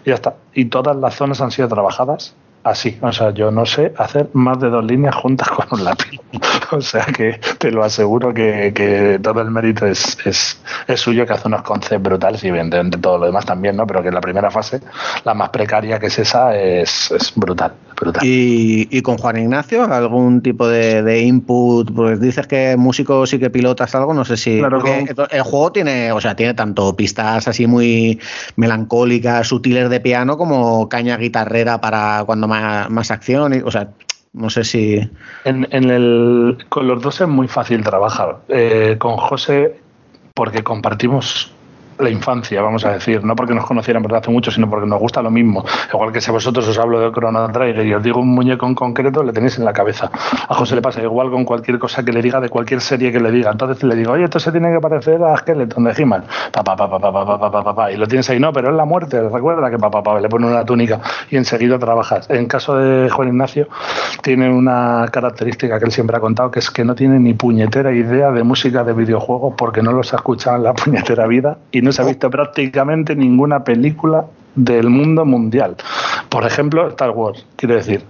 [0.05, 0.35] y ya está.
[0.53, 2.97] Y todas las zonas han sido trabajadas así.
[3.01, 6.19] O sea, yo no sé hacer más de dos líneas juntas con un lápiz.
[6.71, 10.59] o sea que te lo aseguro que, todo el mérito es, es,
[10.99, 13.85] suyo, que hace unos conceptos brutales y evidentemente todo lo demás también, ¿no?
[13.85, 14.81] Pero que la primera fase,
[15.23, 17.73] la más precaria que es esa, es, es brutal.
[17.99, 18.21] brutal.
[18.25, 21.93] ¿Y, con Juan Ignacio, algún tipo de, input?
[21.93, 24.59] Pues dices que músico sí que pilotas algo, no sé si.
[24.59, 28.19] El juego tiene, o sea, tiene tanto pistas así muy
[28.55, 32.47] melancólicas, sutiles de piano, como caña guitarrera para cuando
[32.89, 33.61] más, acción.
[33.65, 33.89] o sea,
[34.33, 34.99] No sé si.
[35.45, 38.39] En, el, con los dos es muy fácil trabajar.
[38.47, 39.79] Eh, con José,
[40.33, 41.52] porque compartimos
[42.03, 45.21] la infancia, vamos a decir, no porque nos conocieran hace mucho, sino porque nos gusta
[45.21, 45.63] lo mismo.
[45.91, 48.67] Igual que si a vosotros os hablo de Chrono Trigger y os digo un muñeco
[48.67, 50.09] en concreto, le tenéis en la cabeza.
[50.47, 53.19] A José le pasa igual con cualquier cosa que le diga de cualquier serie que
[53.19, 53.51] le diga.
[53.51, 56.25] Entonces le digo, oye, esto se tiene que parecer a Skeleton de He-Man.
[56.51, 57.11] Pa, pa, pa, pa, pa,
[57.49, 59.89] pa, pa, pa, y lo tienes ahí, no, pero es la muerte, recuerda que pa,
[59.89, 60.99] pa, pa, le pone una túnica
[61.29, 62.29] y enseguida trabajas.
[62.29, 63.67] En caso de Juan Ignacio,
[64.21, 67.91] tiene una característica que él siempre ha contado, que es que no tiene ni puñetera
[67.93, 71.81] idea de música de videojuegos porque no los ha escuchado en la puñetera vida y
[71.81, 74.25] no se ha visto prácticamente ninguna película
[74.55, 75.75] del mundo mundial.
[76.29, 78.03] Por ejemplo, Star Wars, quiero decir,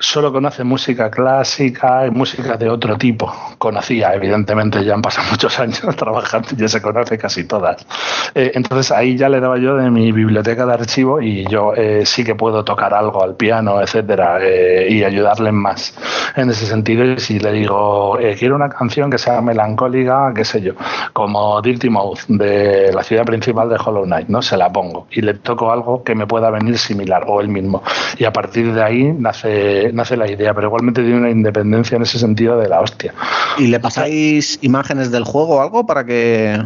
[0.00, 3.32] solo conoce música clásica y música de otro tipo.
[3.58, 7.86] Conocía, evidentemente, ya han pasado muchos años trabajando y ya se conoce casi todas.
[8.34, 12.04] Eh, entonces ahí ya le daba yo de mi biblioteca de archivo y yo eh,
[12.06, 15.94] sí que puedo tocar algo al piano, etcétera, eh, y ayudarle más
[16.34, 17.04] en ese sentido.
[17.04, 20.72] Y si le digo, quiero una canción que sea melancólica, qué sé yo,
[21.12, 24.40] como Dirty Mouth de la ciudad principal de Hollow Knight, ¿no?
[24.40, 27.82] Se la pongo y le toco algo que me pueda venir similar o el mismo.
[28.16, 32.02] Y a partir de ahí nace nace la idea, pero igualmente tiene una independencia en
[32.02, 33.14] ese sentido de la hostia.
[33.58, 36.58] ¿Y le pasáis imágenes del juego o algo para que.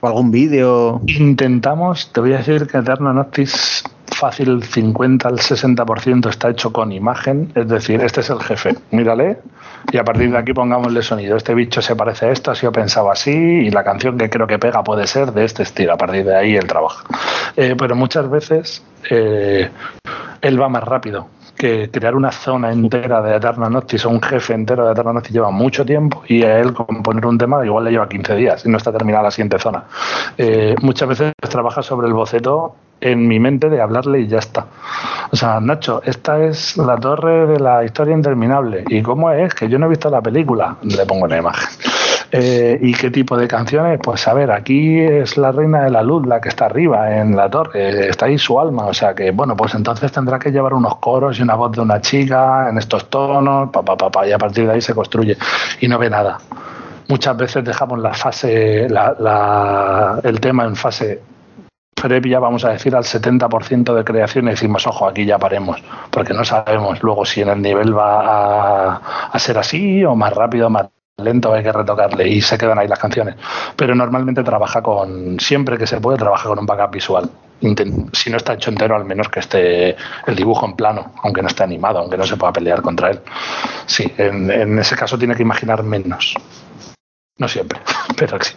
[0.00, 1.02] o algún vídeo?
[1.06, 3.84] Intentamos, te voy a decir que Eterno Noctis
[4.22, 9.38] fácil 50 al 60% está hecho con imagen, es decir, este es el jefe, mírale,
[9.90, 11.36] y a partir de aquí pongámosle sonido.
[11.36, 14.46] Este bicho se parece a esto, así yo pensaba así, y la canción que creo
[14.46, 17.04] que pega puede ser de este estilo, a partir de ahí el trabajo.
[17.56, 19.68] Eh, pero muchas veces eh,
[20.40, 24.54] él va más rápido que crear una zona entera de Eterna Noctis o un jefe
[24.54, 27.92] entero de Eterna Noctis lleva mucho tiempo y a él componer un tema igual le
[27.92, 29.84] lleva 15 días y no está terminada la siguiente zona.
[30.36, 34.66] Eh, muchas veces trabaja sobre el boceto en mi mente de hablarle y ya está.
[35.30, 38.84] O sea, Nacho, esta es la torre de la historia interminable.
[38.88, 39.54] ¿Y cómo es?
[39.54, 40.76] Que yo no he visto la película.
[40.82, 41.68] Le pongo la imagen.
[42.34, 44.00] Eh, ¿Y qué tipo de canciones?
[44.02, 47.36] Pues a ver, aquí es la reina de la luz la que está arriba en
[47.36, 50.72] la torre, está ahí su alma, o sea que, bueno, pues entonces tendrá que llevar
[50.72, 54.32] unos coros y una voz de una chica en estos tonos, pa, pa, pa, y
[54.32, 55.36] a partir de ahí se construye
[55.82, 56.38] y no ve nada.
[57.08, 61.20] Muchas veces dejamos la fase, el tema en fase
[61.94, 66.32] previa, vamos a decir, al 70% de creación y decimos, ojo, aquí ya paremos, porque
[66.32, 68.96] no sabemos luego si en el nivel va a,
[69.30, 70.88] a ser así o más rápido, más
[71.18, 73.36] lento hay que retocarle y se quedan ahí las canciones.
[73.76, 77.30] Pero normalmente trabaja con, siempre que se puede, trabaja con un backup visual.
[78.12, 79.96] si no está hecho entero, al menos que esté
[80.26, 83.20] el dibujo en plano, aunque no esté animado, aunque no se pueda pelear contra él.
[83.86, 86.34] Sí, en, en ese caso tiene que imaginar menos.
[87.38, 87.80] No siempre,
[88.16, 88.54] pero sí.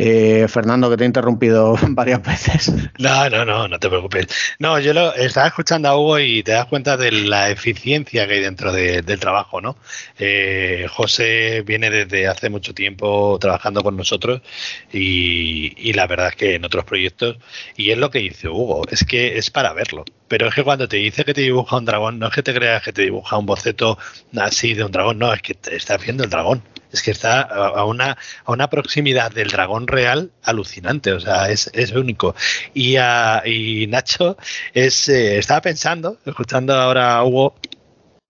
[0.00, 2.72] Eh, Fernando, que te he interrumpido varias veces.
[2.98, 4.28] No, no, no, no te preocupes.
[4.60, 8.34] No, yo lo estaba escuchando a Hugo y te das cuenta de la eficiencia que
[8.34, 9.76] hay dentro del trabajo, ¿no?
[10.16, 14.40] Eh, José viene desde hace mucho tiempo trabajando con nosotros
[14.92, 17.36] y, y la verdad es que en otros proyectos,
[17.76, 20.04] y es lo que dice Hugo, es que es para verlo.
[20.28, 22.54] Pero es que cuando te dice que te dibuja un dragón, no es que te
[22.54, 23.98] creas que te dibuja un boceto
[24.36, 26.62] así de un dragón, no, es que te está haciendo el dragón
[26.92, 31.70] es que está a una, a una proximidad del dragón real alucinante, o sea, es,
[31.74, 32.34] es único.
[32.74, 34.36] Y, y Nacho
[34.74, 37.54] es, eh, estaba pensando, escuchando ahora a Hugo,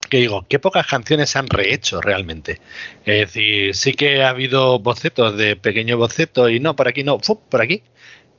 [0.08, 2.60] que digo, qué pocas canciones se han rehecho realmente.
[3.04, 7.18] Es decir, sí que ha habido bocetos de pequeño boceto y no, por aquí no,
[7.18, 7.82] por aquí.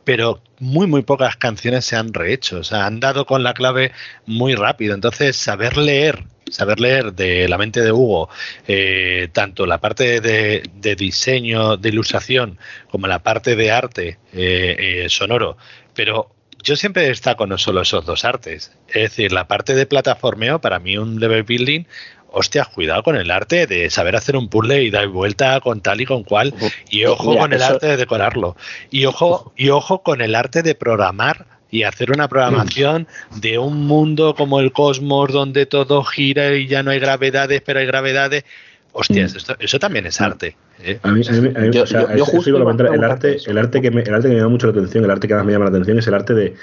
[0.10, 2.58] Pero muy, muy pocas canciones se han rehecho.
[2.58, 3.92] O sea, han dado con la clave
[4.26, 4.96] muy rápido.
[4.96, 8.28] Entonces, saber leer saber leer de la mente de Hugo
[8.68, 12.58] eh, tanto la parte de, diseño, de ilustración,
[12.90, 15.58] como la parte de arte eh, eh, sonoro,
[15.94, 16.32] pero
[16.64, 20.80] yo siempre destaco no solo esos dos artes, es decir, la parte de plataformeo, para
[20.80, 21.84] mí un level building,
[22.32, 26.02] hostia, cuidado con el arte de saber hacer un puzzle y dar vuelta con tal
[26.02, 26.54] y con cual,
[26.90, 28.56] y ojo con el arte de decorarlo,
[28.92, 33.86] y ojo, y ojo con el arte de programar y hacer una programación de un
[33.86, 38.44] mundo como el cosmos donde todo gira y ya no hay gravedades, pero hay gravedades.
[38.92, 39.54] Hostias, mm.
[39.60, 40.56] eso también es arte.
[40.82, 41.00] ¿eh?
[41.04, 44.66] A mí, yo, el arte, el arte que me, el arte que me llama mucho
[44.66, 46.56] la atención, el arte que más me llama la atención es el arte de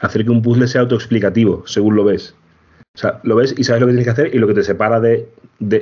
[0.00, 2.34] hacer que un puzzle sea autoexplicativo, según lo ves.
[2.94, 4.62] O sea, lo ves y sabes lo que tienes que hacer y lo que te
[4.62, 5.28] separa de,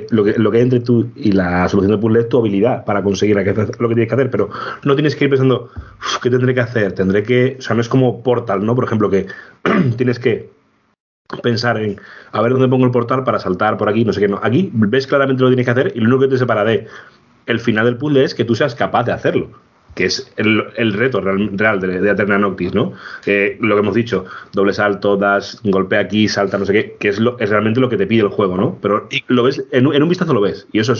[0.09, 2.85] lo, que, lo que hay entre tú y la solución del puzzle es tu habilidad
[2.85, 4.49] para conseguir lo que tienes que hacer, pero
[4.83, 5.69] no tienes que ir pensando,
[6.23, 6.93] ¿qué tendré que hacer?
[6.93, 8.73] Tendré que, o sea, no es como Portal, ¿no?
[8.73, 9.27] Por ejemplo, que
[9.97, 10.49] tienes que
[11.43, 11.99] pensar en
[12.31, 14.39] a ver dónde pongo el portal para saltar por aquí, no sé qué, no.
[14.41, 16.87] Aquí ves claramente lo que tienes que hacer y lo único que te separa de
[17.45, 19.51] el final del puzzle es que tú seas capaz de hacerlo.
[19.95, 22.93] Que es el, reto real, de, de, Aterna Noctis, ¿no?
[23.25, 27.19] lo que hemos dicho, doble salto, das, golpea aquí, salta, no sé qué, que es,
[27.19, 28.77] lo, es realmente lo que te pide el juego, ¿no?
[28.81, 30.93] Pero lo ves, en, un vistazo lo ves, y eso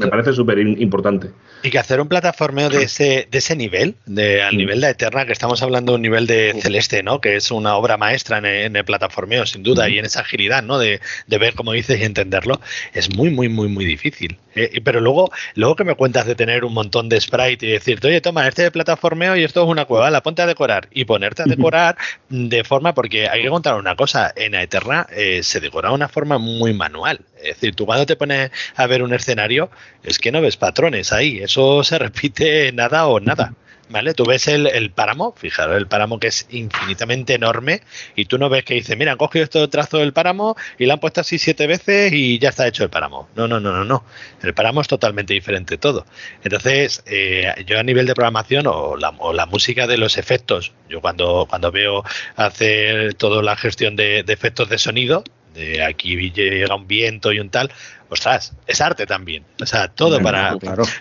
[0.00, 1.30] me parece súper importante.
[1.62, 5.26] Y que hacer un plataformeo de ese, de ese nivel, de, al nivel de Eterna,
[5.26, 7.20] que estamos hablando de un nivel de Celeste, ¿no?
[7.20, 10.78] Que es una obra maestra en, el plataformeo, sin duda, y en esa agilidad, ¿no?
[10.78, 12.60] De, de, ver, como dices, y entenderlo,
[12.92, 14.38] es muy, muy, muy, muy difícil.
[14.54, 18.08] Eh, pero luego, luego que me cuentas de tener un montón de sprite y decirte,
[18.08, 21.04] oye, toma, este de plataformeo y esto es una cueva, la ponte a decorar y
[21.04, 21.96] ponerte a decorar
[22.28, 26.08] de forma, porque hay que contar una cosa, en Eterna eh, se decora de una
[26.08, 27.20] forma muy manual.
[27.38, 29.70] Es decir, tú cuando te pones a ver un escenario,
[30.02, 33.54] es que no ves patrones ahí, eso se repite nada o nada.
[33.88, 34.14] ¿Vale?
[34.14, 37.82] Tú ves el, páramo, fijaros, el páramo que es infinitamente enorme
[38.16, 40.94] y tú no ves que dice, mira, han cogido este trazo del páramo y lo
[40.94, 43.28] han puesto así siete veces y ya está hecho el páramo.
[43.36, 44.04] No, no, no, no, no.
[44.42, 46.04] El páramo es totalmente diferente todo.
[46.42, 50.72] Entonces, eh, yo a nivel de programación o la, o la, música de los efectos,
[50.88, 52.02] yo cuando, cuando veo
[52.34, 55.22] hacer toda la gestión de, de efectos de sonido,
[55.56, 57.70] de aquí llega un viento y un tal,
[58.08, 59.44] ostras, es arte también.
[59.60, 60.56] O sea, todo para.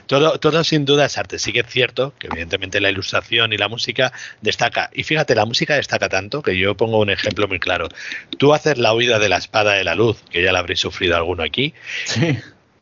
[0.07, 1.39] Todo, todo sin duda es arte.
[1.39, 4.89] Sí que es cierto que, evidentemente, la ilustración y la música destaca.
[4.93, 7.89] Y fíjate, la música destaca tanto que yo pongo un ejemplo muy claro.
[8.37, 11.15] Tú haces la huida de la espada de la luz, que ya la habréis sufrido
[11.15, 11.73] alguno aquí.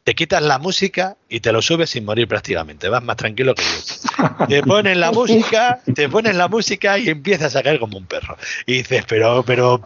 [0.04, 2.90] Te quitas la música y te lo subes sin morir prácticamente.
[2.90, 4.48] Vas más tranquilo que yo.
[4.48, 8.38] Te pones la música, te pones la música y empiezas a caer como un perro.
[8.66, 9.82] Y dices, pero, pero,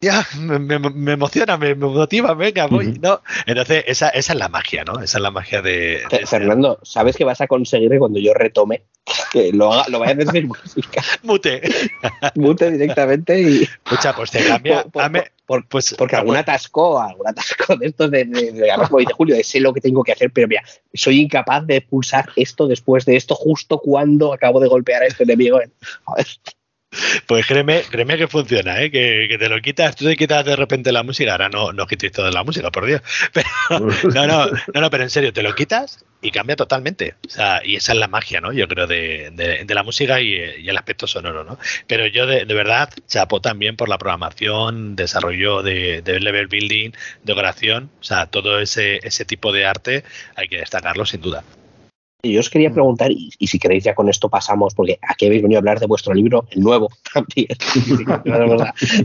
[0.00, 2.98] ya, me, emociona, me, motiva, venga, voy.
[3.00, 3.20] ¿no?
[3.46, 5.00] Entonces, esa, esa, es la magia, ¿no?
[5.00, 6.02] Esa es la magia de.
[6.24, 8.84] Fernando, ¿sabes que vas a conseguir que cuando yo retome,
[9.32, 11.02] que lo, haga, lo vaya a decir música?
[11.24, 11.62] Mute.
[12.36, 13.62] Mute directamente y.
[13.64, 14.84] Escucha, pues te cambia.
[15.68, 19.58] pues, porque algún atasco, algún atasco de estos de, de, de, de, Julio, de sé
[19.58, 20.62] lo que tengo que hacer, pero mira,
[20.94, 25.24] soy incapaz de pulsar esto después de esto, justo cuando acabo de golpear a este
[25.24, 25.58] enemigo.
[25.58, 26.26] A ver.
[27.26, 28.90] Pues créeme, créeme que funciona, ¿eh?
[28.90, 32.12] que, te lo quitas, tú te quitas de repente la música, ahora no, no quites
[32.12, 33.02] toda la música, por Dios.
[34.14, 37.16] no, no, no, pero en serio, te lo quitas y cambia totalmente.
[37.26, 38.52] O sea, y esa es la magia, ¿no?
[38.52, 41.58] Yo creo de, de, la música y, el aspecto sonoro, ¿no?
[41.86, 47.90] Pero yo de, de, verdad chapo también por la programación, desarrollo de, level building, decoración,
[48.00, 50.04] o sea, todo ese, ese tipo de arte
[50.36, 51.44] hay que destacarlo sin duda.
[52.24, 52.74] Yo os quería mm.
[52.74, 55.86] preguntar, y, si queréis ya con esto pasamos, porque aquí habéis venido a hablar de
[55.86, 57.46] vuestro libro, el nuevo, también,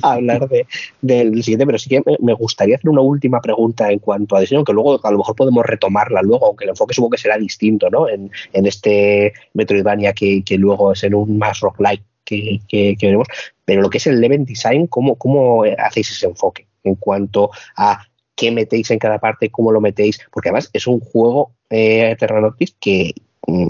[0.02, 0.66] a hablar de,
[1.00, 4.64] del siguiente, pero sí que me, gustaría hacer una última pregunta en cuanto a diseño,
[4.64, 7.88] que luego a lo mejor podemos retomarla luego, aunque el enfoque supongo que será distinto,
[7.92, 8.10] ¿no?
[8.10, 13.06] En, en este Metroidvania que, que luego es en un más roguelike que, que, que
[13.06, 13.28] veremos,
[13.64, 18.08] pero lo que es el level design, ¿cómo, ¿cómo hacéis ese enfoque en cuanto a
[18.36, 22.16] qué metéis en cada parte, cómo lo metéis, porque además es un juego eh,
[22.80, 23.14] que...
[23.48, 23.70] Mm,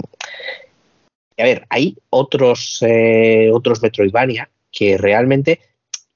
[1.36, 5.58] a ver, hay otros, eh, otros Metroidvania que realmente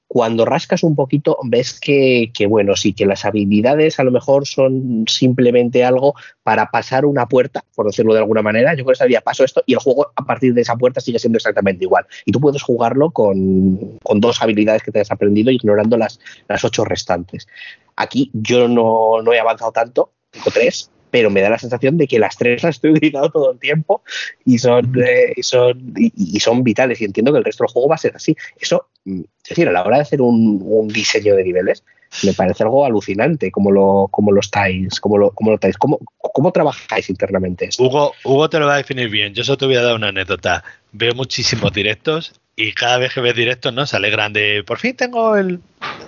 [0.09, 5.05] cuando rascas un poquito ves que, bueno, sí, que las habilidades a lo mejor son
[5.07, 8.73] simplemente algo para pasar una puerta, por decirlo de alguna manera.
[8.73, 11.19] Yo con esa día paso esto y el juego a partir de esa puerta sigue
[11.19, 12.07] siendo exactamente igual.
[12.25, 16.85] Y tú puedes jugarlo con, dos habilidades que te has aprendido ignorando las, las ocho
[16.85, 17.47] restantes.
[17.95, 22.07] Aquí yo no, no he avanzado tanto, tengo tres, pero me da la sensación de
[22.07, 24.03] que las tres las estoy utilizando todo el tiempo
[24.45, 27.01] y son, eh, son, y, son vitales.
[27.01, 28.35] Y entiendo que el resto del juego va a ser así.
[28.59, 31.83] Eso, mm, es decir, a la hora de hacer un, diseño de niveles,
[32.23, 35.99] me parece algo alucinante como lo, como lo estáis, como lo, como lo estáis, cómo,
[36.17, 37.83] cómo trabajáis internamente esto.
[37.83, 39.33] Hugo, Hugo te lo va a definir bien.
[39.33, 40.63] Yo solo te voy a dar una anécdota.
[40.91, 43.85] Veo muchísimos directos y cada vez que ves directos, ¿no?
[43.85, 45.61] Se alegran de por fin tengo el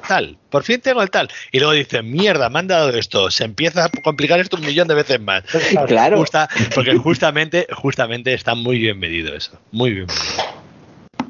[0.08, 1.30] tal, por fin tengo el tal.
[1.52, 3.32] Y luego dicen, mierda, me han dado esto.
[3.32, 5.43] Se empieza a complicar esto un millón de veces más.
[5.88, 6.24] Claro.
[6.76, 9.58] porque justamente, justamente está muy bien medido eso.
[9.72, 10.61] Muy bien medido.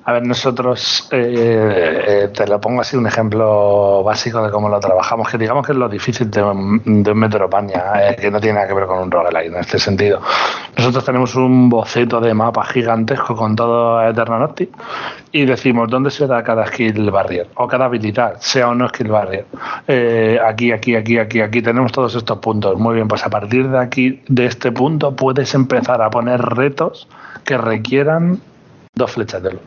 [0.04, 4.80] A ver, nosotros, eh, eh, te lo pongo así un ejemplo básico de cómo lo
[4.80, 6.82] trabajamos, que digamos que es lo difícil de, un
[7.16, 10.20] Metroidvania, eh, que no tiene nada que ver con un roguelike en este sentido.
[10.76, 14.70] Nosotros tenemos un boceto de mapa gigantesco con todo Eterno Noctis
[15.32, 19.10] y decimos dónde se da cada skill barrier o cada habilidad, sea o no skill
[19.10, 19.46] barrier.
[20.44, 22.76] aquí, aquí, aquí, aquí, aquí tenemos todos estos puntos.
[22.80, 27.08] Muy bien, pues a partir de aquí, de este punto, puedes empezar a poner retos
[27.46, 28.40] que requieran
[29.02, 29.62] dos flechas de luz.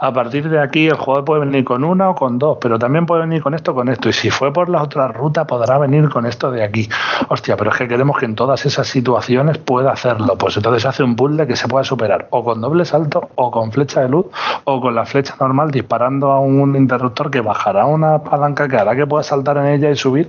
[0.00, 3.04] A partir de aquí el jugador puede venir con una o con dos, pero también
[3.04, 4.08] puede venir con esto con esto.
[4.08, 6.88] Y si fue por la otra ruta, podrá venir con esto de aquí.
[7.28, 10.38] Hostia, pero es que queremos que en todas esas situaciones pueda hacerlo.
[10.38, 13.72] Pues entonces hace un puzzle que se pueda superar o con doble salto, o con
[13.72, 14.26] flecha de luz,
[14.62, 18.94] o con la flecha normal disparando a un interruptor que bajará una palanca que hará
[18.94, 20.28] que pueda saltar en ella y subir,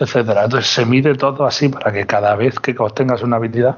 [0.00, 0.44] etcétera.
[0.44, 3.76] Entonces se mide todo así para que cada vez que obtengas una habilidad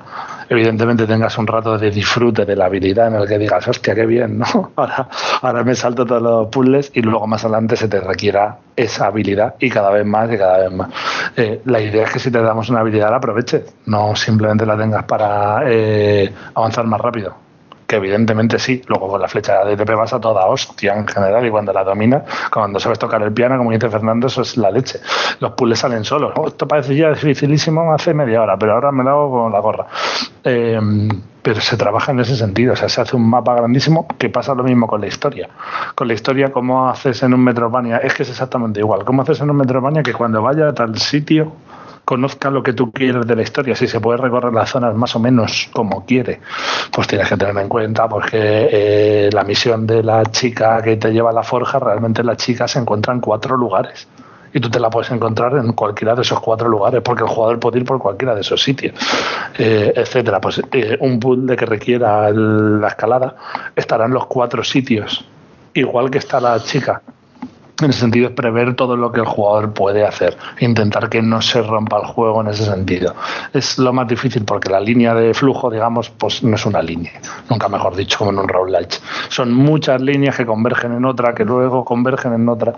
[0.48, 4.06] evidentemente tengas un rato de disfrute de la habilidad en el que digas, hostia, qué
[4.06, 4.72] bien, ¿no?
[4.76, 5.08] Ahora,
[5.42, 9.54] ahora me salto todos los puzzles y luego más adelante se te requiera esa habilidad
[9.58, 10.90] y cada vez más y cada vez más.
[11.36, 14.76] Eh, la idea es que si te damos una habilidad la aproveches, no simplemente la
[14.76, 17.45] tengas para eh, avanzar más rápido
[17.86, 21.46] que evidentemente sí, luego con la flecha de TP vas a toda hostia en general
[21.46, 24.70] y cuando la dominas, cuando sabes tocar el piano, como dice Fernando, eso es la
[24.70, 25.00] leche.
[25.40, 26.32] Los puzzles salen solos.
[26.36, 29.86] Oh, esto parecía dificilísimo hace media hora, pero ahora me lo hago con la gorra.
[30.42, 30.80] Eh,
[31.46, 34.52] pero se trabaja en ese sentido, o sea, se hace un mapa grandísimo que pasa
[34.52, 35.48] lo mismo con la historia.
[35.94, 37.98] Con la historia, ¿cómo haces en un Metrovania?
[37.98, 39.04] Es que es exactamente igual.
[39.04, 41.52] ¿Cómo haces en un Metrovania que cuando vaya a tal sitio
[42.06, 45.16] conozca lo que tú quieres de la historia, si se puede recorrer las zonas más
[45.16, 46.40] o menos como quiere,
[46.92, 51.10] pues tienes que tener en cuenta porque eh, la misión de la chica que te
[51.10, 54.06] lleva a la forja, realmente la chica se encuentra en cuatro lugares.
[54.54, 57.58] Y tú te la puedes encontrar en cualquiera de esos cuatro lugares, porque el jugador
[57.58, 58.94] puede ir por cualquiera de esos sitios,
[59.58, 60.40] eh, etcétera.
[60.40, 63.34] Pues eh, un puzzle que requiera la escalada
[63.74, 65.26] estará en los cuatro sitios,
[65.74, 67.02] igual que está la chica
[67.82, 71.42] en ese sentido es prever todo lo que el jugador puede hacer, intentar que no
[71.42, 73.14] se rompa el juego en ese sentido.
[73.52, 77.12] Es lo más difícil porque la línea de flujo, digamos, pues no es una línea,
[77.50, 79.00] nunca mejor dicho, como en un roguelike.
[79.28, 82.74] Son muchas líneas que convergen en otra, que luego convergen en otra.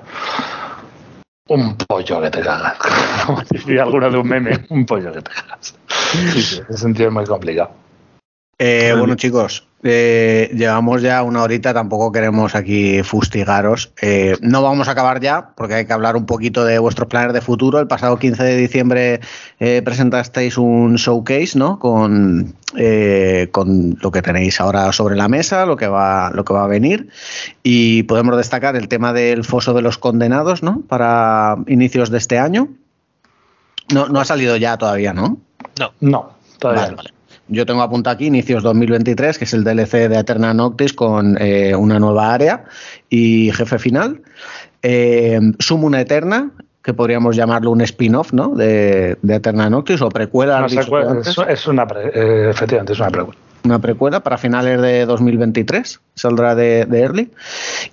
[1.49, 2.77] Un pollo que te cagas.
[3.27, 3.43] Como
[3.81, 5.75] alguna de un meme, un pollo que te cagas.
[5.89, 7.71] Sí, ese sentido es muy complicado.
[8.61, 13.93] Eh, bueno, chicos, eh, llevamos ya una horita, tampoco queremos aquí fustigaros.
[14.03, 17.33] Eh, no vamos a acabar ya, porque hay que hablar un poquito de vuestros planes
[17.33, 17.79] de futuro.
[17.79, 19.21] El pasado 15 de diciembre
[19.59, 21.79] presentasteis un showcase, ¿no?
[21.79, 22.57] Con,
[23.53, 26.69] con lo que tenéis ahora sobre la mesa, lo que va, lo que va a
[26.69, 27.11] venir.
[27.63, 30.83] Y podemos destacar el tema del foso de los condenados, ¿no?
[30.89, 32.71] Para inicios de este año.
[33.95, 35.39] No, no ha salido ya todavía, ¿no?
[35.79, 37.18] No, no, todavía vale.
[37.49, 41.75] Yo tengo apuntado aquí inicios 2023, que es el DLC de Eterna Noctis con eh,
[41.75, 42.65] una nueva área
[43.09, 44.21] y jefe final.
[44.83, 46.51] Eh, Summon Eterna,
[46.83, 48.55] que podríamos llamarlo un spin-off ¿no?
[48.55, 50.67] de, Eterna Noctis o precuela.
[50.67, 56.87] es, una eh, efectivamente, es una precuela una precuela para finales de 2023, saldrá de,
[56.91, 57.31] Early.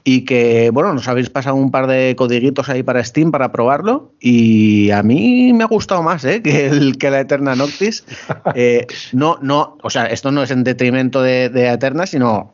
[0.04, 4.12] Y que, bueno, nos habéis pasado un par de codiguitos ahí para Steam para probarlo.
[4.20, 6.42] Y a mí me ha gustado más ¿eh?
[6.44, 8.06] que, el, que la Eterna Noctis.
[8.54, 12.54] Eh, no, no, o sea, esto no es en detrimento de, Eterna, sino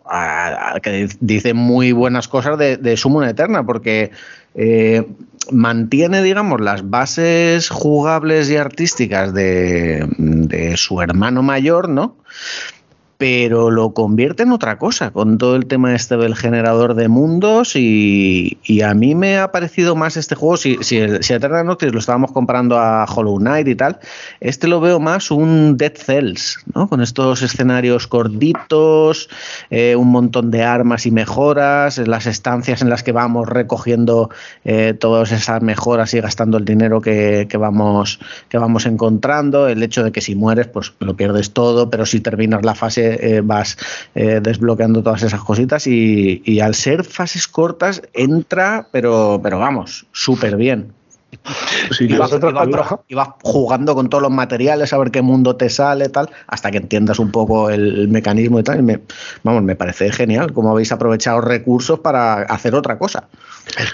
[0.81, 4.11] que dice muy buenas cosas de, de Summon Eterna, porque.
[4.53, 5.05] Eh,
[5.49, 12.17] mantiene, digamos, las bases jugables y artísticas de, de su hermano mayor, ¿no?
[13.21, 17.75] Pero lo convierte en otra cosa con todo el tema este del generador de mundos
[17.75, 21.99] y, a mí me ha parecido más este juego, si, si, si Eterna Noctis lo
[21.99, 23.99] estábamos comparando a Hollow Knight y tal,
[24.39, 26.89] este lo veo más un Dead Cells, ¿no?
[26.89, 29.29] con estos escenarios corditos,
[29.69, 34.31] eh, un montón de armas y mejoras, las estancias en las que vamos recogiendo
[34.65, 38.19] eh, todas esas mejoras y gastando el dinero que, vamos,
[38.49, 42.19] que vamos encontrando, el hecho de que si mueres pues lo pierdes todo, pero si
[42.19, 43.77] terminas la fase eh, vas
[44.15, 50.55] eh, desbloqueando todas esas cositas y, al ser fases cortas entra, pero, pero vamos, súper
[50.55, 50.93] bien.
[51.99, 56.71] Y, vas, jugando con todos los materiales a ver qué mundo te sale tal hasta
[56.71, 59.01] que entiendas un poco el, mecanismo y tal y me,
[59.43, 63.27] vamos me parece genial cómo habéis aprovechado recursos para hacer otra cosa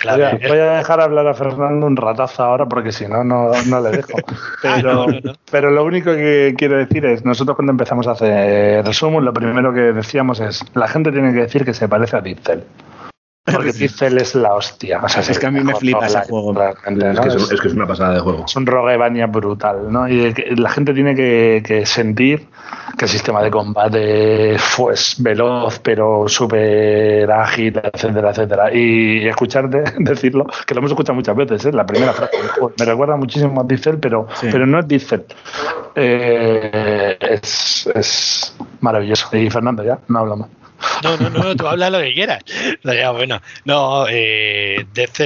[0.04, 4.18] voy, a, dejar hablar a Fernando un ratazo ahora porque si no, no, le dejo.
[4.62, 5.06] Pero,
[5.52, 9.74] pero lo único que quiero decir es, nosotros cuando empezamos a hacer resumen, lo primero
[9.74, 12.64] que decíamos es, la gente tiene que decir que se parece a Dipcel.
[13.52, 15.00] Porque Pixel es la hostia.
[15.02, 16.54] O sea, es que a mí me flipa ese juego.
[16.62, 18.44] es, que es, una pasada de juego.
[18.46, 20.08] Es un roguevania brutal, ¿no?
[20.08, 22.48] Y la gente tiene que, sentir
[22.98, 28.74] que el sistema de combate es veloz, pero súper ágil, etcétera, etcétera.
[28.74, 31.72] Y escucharte decirlo, que lo hemos escuchado muchas veces, ¿eh?
[31.72, 32.38] la primera frase
[32.78, 35.26] Me recuerda muchísimo a Diesel, pero, pero no es Diesel.
[35.96, 39.36] Eh, es, es maravilloso.
[39.38, 40.50] Y Fernando, ya, no hablo más.
[41.04, 42.44] No, no, no, tú hablas lo que quieras.
[42.84, 45.20] Ya, bueno, no, eh, es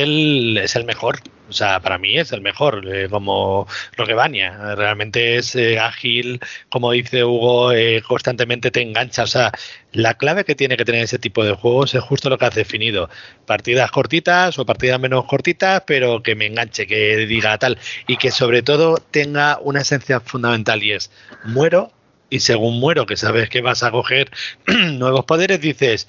[0.75, 1.19] el mejor.
[1.51, 3.67] O sea, para mí es el mejor, eh, como
[3.97, 4.73] Roquevania.
[4.75, 9.23] Realmente es eh, ágil, como dice Hugo, eh, constantemente te engancha.
[9.23, 9.51] O sea,
[9.91, 12.55] la clave que tiene que tener ese tipo de juegos es justo lo que has
[12.55, 13.09] definido.
[13.45, 17.77] Partidas cortitas o partidas menos cortitas, pero que me enganche, que diga tal.
[18.07, 21.11] Y que sobre todo tenga una esencia fundamental y es
[21.43, 21.91] muero
[22.31, 24.31] y según muero, que sabes que vas a coger
[24.65, 26.07] nuevos poderes, dices,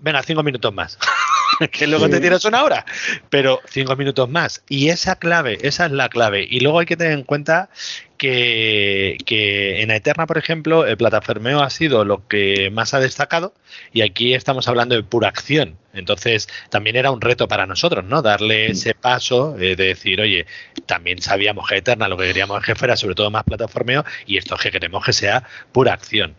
[0.00, 0.98] venga, cinco minutos más.
[1.72, 2.84] que luego te tiras una hora,
[3.30, 4.62] pero cinco minutos más.
[4.68, 6.46] Y esa clave, esa es la clave.
[6.50, 7.70] Y luego hay que tener en cuenta
[8.24, 13.52] que, que, en Eterna, por ejemplo, el plataformeo ha sido lo que más ha destacado
[13.92, 15.76] y aquí estamos hablando de pura acción.
[15.92, 18.22] Entonces, también era un reto para nosotros, ¿no?
[18.22, 20.46] Darle ese paso eh, de decir, oye,
[20.86, 24.38] también sabíamos que Eterna lo que queríamos es que fuera sobre todo más plataformeo y
[24.38, 26.34] esto es que queremos que sea pura acción.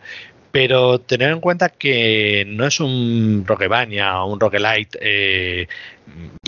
[0.50, 5.68] Pero tener en cuenta que no es un Rockebania o un Rockelight eh,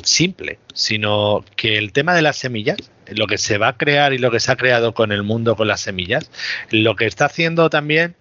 [0.02, 4.18] simple, sino que el tema de las semillas, lo que se va a crear y
[4.18, 6.30] lo que se ha creado con el mundo con las semillas,
[6.70, 8.16] lo que está haciendo también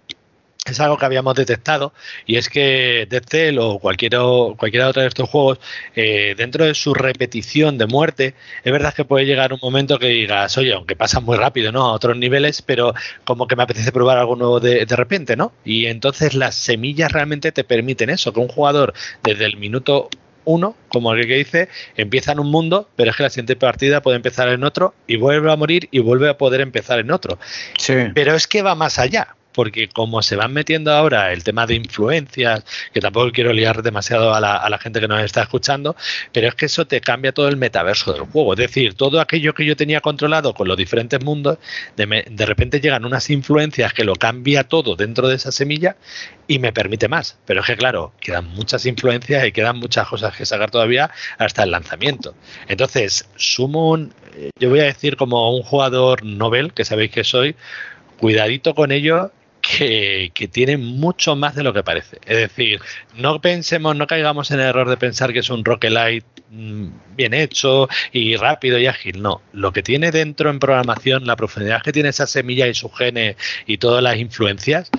[0.72, 1.94] es algo que habíamos detectado
[2.26, 4.20] y es que Dead Cell o cualquiera,
[4.58, 5.60] cualquiera otro de estos juegos,
[5.96, 10.08] eh, dentro de su repetición de muerte, es verdad que puede llegar un momento que
[10.08, 11.86] digas, oye, aunque pasa muy rápido, ¿no?
[11.86, 12.94] A otros niveles, pero
[13.24, 15.54] como que me apetece probar algo nuevo de, de repente, ¿no?
[15.64, 18.94] Y entonces las semillas realmente te permiten eso, que un jugador
[19.24, 20.10] desde el minuto
[20.48, 24.02] uno, como el que dice, empieza en un mundo, pero es que la siguiente partida
[24.02, 27.38] puede empezar en otro y vuelve a morir y vuelve a poder empezar en otro.
[27.78, 27.94] Sí.
[28.16, 31.74] Pero es que va más allá porque como se van metiendo ahora el tema de
[31.74, 32.64] influencias,
[32.94, 35.96] que tampoco quiero liar demasiado a la, gente que nos está escuchando,
[36.32, 38.54] pero es que eso te cambia todo el metaverso del juego.
[38.54, 41.58] Es decir, todo aquello que yo tenía controlado con los diferentes mundos,
[41.96, 45.96] de, de repente llegan unas influencias que lo cambia todo dentro de esa semilla
[46.48, 47.40] y me permite más.
[47.48, 51.10] Pero es que, claro, quedan muchas influencias y quedan muchas cosas que sacar todavía
[51.40, 52.36] hasta el lanzamiento.
[52.68, 57.24] Entonces, sumo un, eh, yo voy a decir como un jugador novel, que sabéis que
[57.24, 57.56] soy,
[58.20, 59.32] cuidadito con ello
[59.68, 62.20] que, tiene mucho más de lo que parece.
[62.26, 62.80] Es decir,
[63.16, 67.34] no pensemos, no caigamos en el error de pensar que es un roguelite mm, bien
[67.34, 69.22] hecho y rápido y ágil.
[69.22, 72.96] No, lo que tiene dentro en programación, la profundidad que tiene esa semilla y sus
[72.96, 73.36] genes
[73.66, 74.90] y todas las influencias,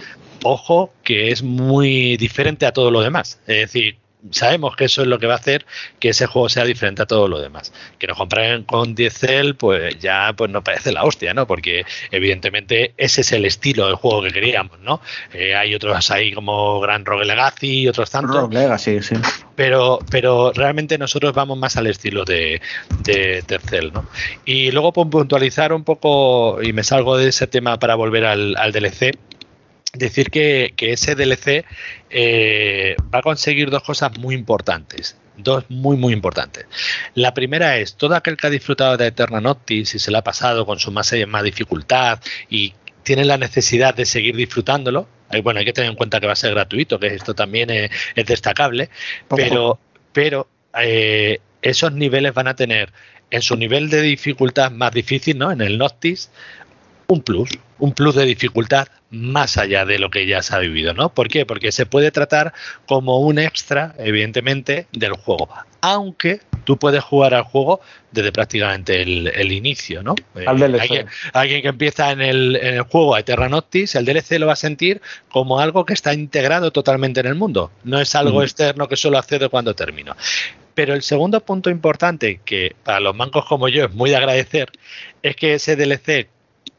[0.42, 3.40] ojo que es muy diferente a todo lo demás.
[3.46, 3.96] Es decir,
[4.30, 5.64] sabemos que eso es lo que va a hacer
[6.00, 7.72] que ese juego sea diferente a todo lo demás.
[7.98, 9.18] Que nos compren con 10
[9.58, 11.46] pues ya pues nos parece la hostia, ¿no?
[11.46, 15.00] Porque evidentemente ese es el estilo del juego que queríamos, ¿no?
[15.32, 18.36] Eh, hay otros ahí como Gran Rogue Legacy y otros tantos.
[18.36, 19.14] Rogue Legacy, sí.
[19.54, 22.60] Pero, pero realmente nosotros vamos más al estilo de,
[23.00, 24.06] de Tercel, ¿no?
[24.44, 28.56] Y luego por puntualizar un poco, y me salgo de ese tema para volver al,
[28.56, 29.16] al DLC,
[29.94, 31.65] decir que, ese DLC
[32.10, 35.16] eh, va a conseguir dos cosas muy importantes.
[35.36, 36.66] Dos muy, muy importantes.
[37.15, 40.24] La primera es, todo aquel que ha disfrutado de Eterna Noctis y se lo ha
[40.24, 42.20] pasado con su más, más dificultad
[42.51, 42.74] y
[43.05, 45.09] tiene la necesidad de seguir disfrutándolo,
[45.43, 47.90] bueno, hay que tener en cuenta que va a ser gratuito, que esto también es,
[48.27, 48.90] destacable,
[49.28, 49.78] pero,
[50.12, 50.48] pero
[50.78, 52.93] eh, esos niveles van a tener
[53.31, 55.52] en su nivel de dificultad más difícil, ¿no?
[55.52, 56.31] En el Noctis,
[57.06, 60.93] un plus, un plus de dificultad más allá de lo que ya se ha vivido,
[60.94, 61.14] ¿no?
[61.14, 61.47] ¿Por qué?
[61.47, 62.52] Porque se puede tratar
[62.86, 65.48] como un extra, evidentemente, del juego.
[65.80, 67.80] Aunque tú puedes jugar al juego
[68.10, 70.14] desde prácticamente el, inicio, ¿no?
[70.35, 70.44] Eh,
[71.32, 74.52] alguien, que empieza en el, en el juego a Terra Noctis, el DLC lo va
[74.52, 77.70] a sentir como algo que está integrado totalmente en el mundo.
[77.85, 80.14] No es algo externo que solo accede cuando termino.
[80.74, 84.70] Pero el segundo punto importante, que para los mancos como yo es muy de agradecer,
[85.22, 86.28] es que ese DLC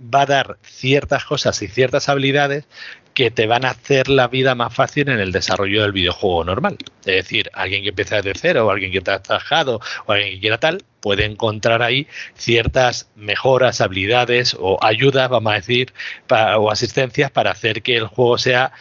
[0.01, 2.65] va a dar ciertas cosas y ciertas habilidades
[3.13, 6.77] que te van a hacer la vida más fácil en el desarrollo del videojuego normal.
[7.01, 10.39] Es decir, alguien que empieza desde cero o alguien que está trabajado o alguien que
[10.39, 15.93] quiera tal, puede encontrar ahí ciertas mejoras, habilidades o ayudas, vamos a decir,
[16.29, 18.71] o asistencias para hacer que el juego sea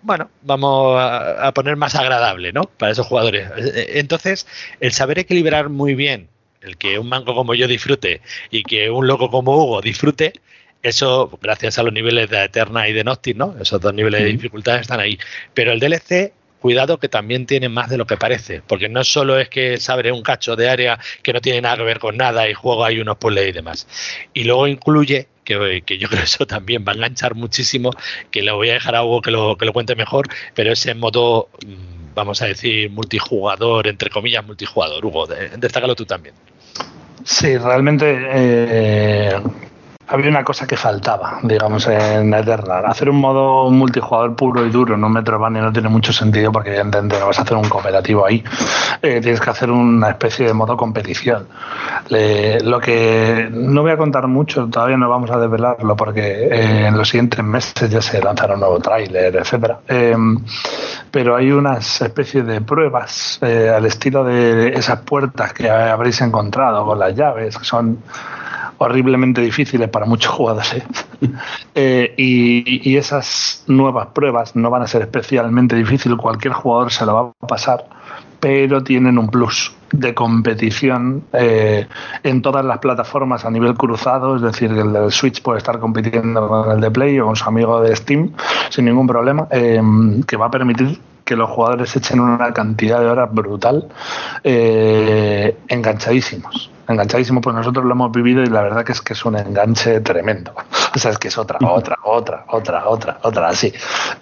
[0.00, 2.62] bueno, vamos a, poner más agradable, ¿no?
[2.62, 3.50] Para esos jugadores.
[3.88, 4.46] Entonces,
[4.78, 6.28] el saber equilibrar muy bien
[6.60, 8.20] el que un manco como yo disfrute
[8.50, 10.32] y que un loco como Hugo disfrute,
[10.82, 13.54] eso, gracias a los niveles de Eterna y de Noctis, ¿no?
[13.60, 15.18] Esos dos niveles de dificultad están ahí.
[15.54, 19.38] Pero el DLC, cuidado que también tiene más de lo que parece, porque no solo
[19.38, 22.16] es que se abre un cacho de área que no tiene nada que ver con
[22.16, 23.86] nada y juego hay unos puzzles y demás.
[24.34, 27.90] Y luego incluye, que, yo creo que eso también va a enganchar muchísimo,
[28.30, 30.94] que le voy a dejar a Hugo que lo, que lo cuente mejor, pero ese
[30.94, 35.04] modo, mm, vamos a decir, multijugador, entre comillas, multijugador.
[35.04, 36.34] Hugo, destácalo tú también.
[37.24, 39.32] Sí, realmente eh,
[40.08, 42.86] había una cosa que faltaba, digamos, en Eternal.
[42.86, 46.70] Hacer un modo multijugador puro y duro en un Metroidvania no tiene mucho sentido porque
[46.70, 48.42] evidentemente no vas a hacer un cooperativo ahí.
[49.02, 51.46] Eh, tienes que hacer una especie de modo competición.
[52.08, 56.96] lo que no voy a contar mucho, todavía no vamos a desvelarlo porque eh, en
[56.96, 59.80] los siguientes meses ya se lanzará un nuevo tráiler, etcétera.
[59.86, 60.38] Em,
[61.10, 66.86] pero hay unas especies de pruebas eh, al estilo de esas puertas que habréis encontrado
[66.86, 67.98] con las llaves, que son
[68.78, 70.84] horriblemente difíciles para muchos jugadores.
[71.74, 77.14] Eh, y, esas nuevas pruebas no van a ser especialmente difíciles, cualquier jugador se lo
[77.14, 77.84] va a pasar,
[78.40, 81.86] pero tienen un plus de competición eh,
[82.22, 86.48] en todas las plataformas a nivel cruzado, es decir, el del Switch puede estar compitiendo
[86.48, 88.32] con el de Play o con su amigo de Steam
[88.70, 89.80] sin ningún problema, eh,
[90.26, 90.98] que va a permitir
[91.28, 93.86] que los jugadores echen una cantidad de horas brutal
[94.42, 96.70] eh, enganchadísimos.
[96.88, 100.00] Enganchadísimos, pues nosotros lo hemos vivido y la verdad que es que es un enganche
[100.00, 100.54] tremendo.
[100.96, 103.70] O sea, es que es otra, otra, otra, otra, otra, otra, así.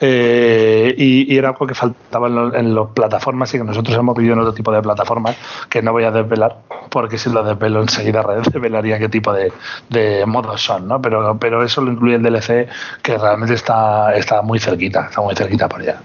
[0.01, 4.41] Eh, y, era algo que faltaba en, las plataformas y que nosotros hemos vivido en
[4.41, 5.37] otro tipo de plataformas
[5.71, 6.57] que no voy a desvelar,
[6.91, 9.53] porque si lo desvelo enseguida desvelaría qué tipo de,
[9.89, 11.01] de modos son, ¿no?
[11.01, 12.69] Pero, pero eso lo incluye el DLC
[13.01, 16.01] que realmente está, está muy cerquita, está muy cerquita por allá.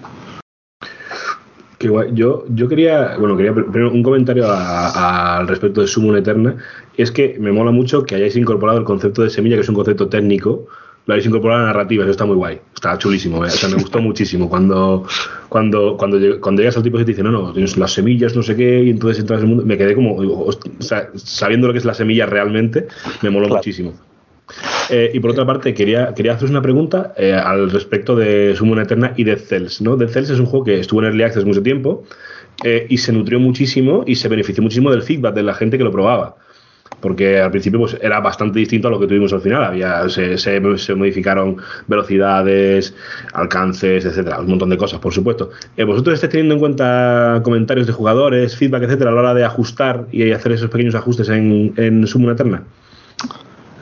[2.14, 6.56] Yo, yo quería, bueno, quería primero un comentario al respecto de Summon Eterna.
[6.98, 9.76] Es que me mola mucho que hayáis incorporado el concepto de semilla, que es un
[9.76, 10.68] concepto técnico,
[11.06, 13.48] lo habéis incorporado a la narrativa, eso está muy guay, está chulísimo, ¿eh?
[13.48, 15.06] o sea, me gustó muchísimo cuando,
[15.50, 18.44] cuando, cuando, cuando llegas al tipo y te dice, no, no, tienes las semillas, no
[18.44, 21.74] sé qué, y entonces entras en el mundo, me quedé como, o sea, sabiendo lo
[21.74, 22.88] que es la semilla realmente,
[23.22, 23.94] me moló muchísimo.
[24.90, 28.80] Eh, y por otra parte, quería, quería haceros una pregunta eh, al respecto de Summon
[28.80, 29.82] Eterna y Dead Cells.
[29.82, 29.96] ¿no?
[29.96, 32.04] Dead Cells es un juego que estuvo en Early Access mucho tiempo
[32.64, 35.84] eh, y se nutrió muchísimo y se benefició muchísimo del feedback de la gente que
[35.84, 36.36] lo probaba.
[37.00, 39.64] Porque al principio pues, era bastante distinto a lo que tuvimos al final.
[39.64, 40.60] Había, se,
[40.96, 41.56] modificaron
[41.88, 42.94] velocidades,
[43.34, 45.52] alcances, etcétera, un montón de cosas, por supuesto.
[45.78, 50.08] ¿Vosotros estáis teniendo en cuenta comentarios de jugadores, feedback, etcétera, a la hora de ajustar
[50.12, 52.66] y hacer esos pequeños ajustes en, en Eterna?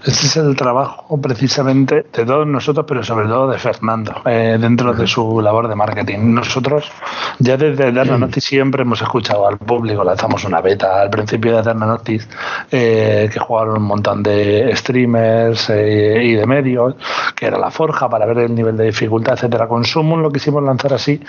[0.09, 4.91] Ese es el trabajo precisamente de todos nosotros, pero sobre todo de Fernando, eh, dentro
[4.91, 6.33] de su labor de marketing.
[6.33, 6.91] Nosotros
[7.37, 11.59] ya desde Eterna Notice siempre hemos escuchado al público, lanzamos una beta al principio de
[11.59, 12.27] Eterna Notice,
[12.71, 16.95] eh, que jugaron un montón de streamers eh, y de medios,
[17.35, 19.67] que era la forja para ver el nivel de dificultad, etcétera.
[19.67, 21.21] Con Summon lo quisimos lanzar así,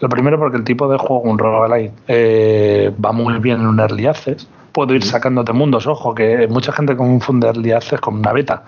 [0.00, 4.06] lo primero porque el tipo de juego, un roguelite, va muy bien en un early
[4.06, 5.86] access, puedo ir sacándote mundos.
[5.86, 8.64] Ojo, que mucha gente confunde Early Access con una beta.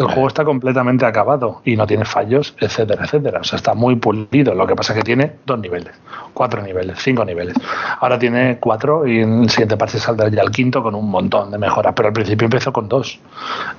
[0.00, 3.38] El juego está completamente acabado y no tiene fallos, etcétera, etcétera.
[3.38, 4.52] O sea, está muy pulido.
[4.52, 5.94] Lo que pasa es que tiene dos niveles,
[6.32, 7.54] cuatro niveles, cinco niveles.
[8.00, 11.52] Ahora tiene cuatro y en el siguiente parche saldrá ya el quinto con un montón
[11.52, 11.92] de mejoras.
[11.94, 13.20] Pero al principio empezó con dos.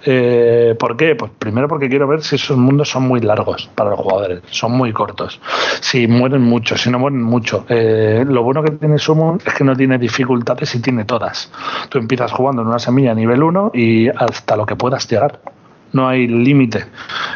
[0.06, 1.16] Eh, ¿Por qué?
[1.16, 4.72] Pues primero porque quiero ver si esos mundos son muy largos para los jugadores, son
[4.72, 5.42] muy cortos.
[5.82, 7.66] Si mueren mucho, si no mueren mucho.
[7.68, 11.52] Eh, lo bueno que tiene Summon es que no tiene dificultades y tiene todas.
[11.90, 15.40] Tú empiezas jugando en una semilla nivel 1 y hasta lo que puedas llegar.
[15.94, 16.86] No hay límite.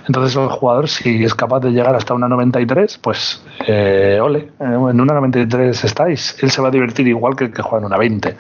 [0.08, 5.00] Entonces el jugador, si es capaz de llegar hasta una 93, pues eh, ole, en
[5.00, 6.36] una 93 estáis.
[6.42, 8.36] Él se va a divertir igual que el que juega en una 20.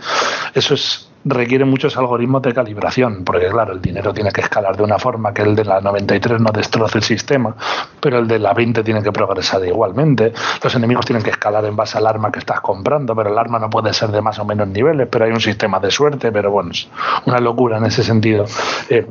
[0.55, 4.83] Eso es requiere muchos algoritmos de calibración, porque claro, el dinero tiene que escalar de
[4.83, 7.55] una forma que el de la 93 no destroce el sistema,
[7.99, 10.33] pero el de la 20 tiene que progresar igualmente.
[10.63, 13.59] Los enemigos tienen que escalar en base al arma que estás comprando, pero el arma
[13.59, 16.51] no puede ser de más o menos niveles, pero hay un sistema de suerte, pero
[16.51, 16.87] bueno, es
[17.25, 18.45] una locura en ese sentido.
[18.89, 19.05] Eh,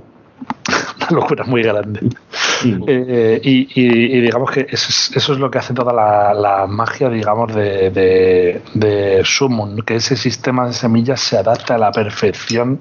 [1.10, 2.00] una locura muy grande.
[2.86, 8.62] Eh, y, digamos que eso es, lo que hace toda la, magia, digamos, de, de,
[8.74, 12.80] de Summon, que ese sistema de semillas se adapta a la perfección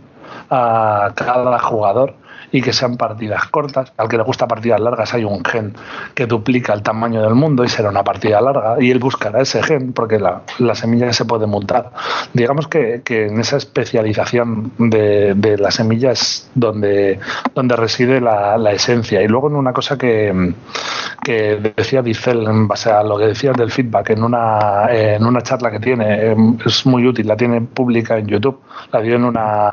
[0.50, 2.16] a cada jugador
[2.52, 3.92] y que sean partidas cortas.
[3.98, 5.74] Al que le gusta partidas largas hay un gen
[6.14, 9.62] que duplica el tamaño del mundo y será una partida larga y él buscará ese
[9.64, 11.92] gen porque la, la semilla se puede mutar.
[12.34, 17.20] Digamos que, en esa especialización de, de la semilla es donde,
[17.56, 19.22] donde reside la, esencia.
[19.22, 20.54] Y luego en una cosa que,
[21.24, 25.42] que decía Dicel en base a lo que decías del feedback en una, en una
[25.42, 28.60] charla que tiene, es muy útil, la tiene pública en YouTube,
[28.92, 29.72] la dio en una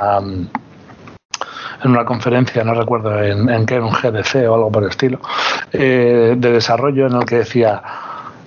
[1.85, 5.21] en una conferencia, no recuerdo en, qué, en un GDC o algo por el estilo,
[5.73, 7.83] eh, de desarrollo en el que decía,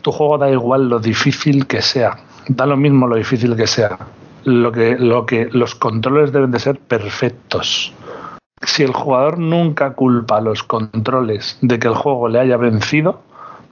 [0.01, 3.97] tu juego da igual lo difícil que sea, da lo mismo lo difícil que sea,
[4.43, 7.93] lo que, lo que los controles deben de ser perfectos.
[8.65, 13.21] Si el jugador nunca culpa a los controles de que el juego le haya vencido,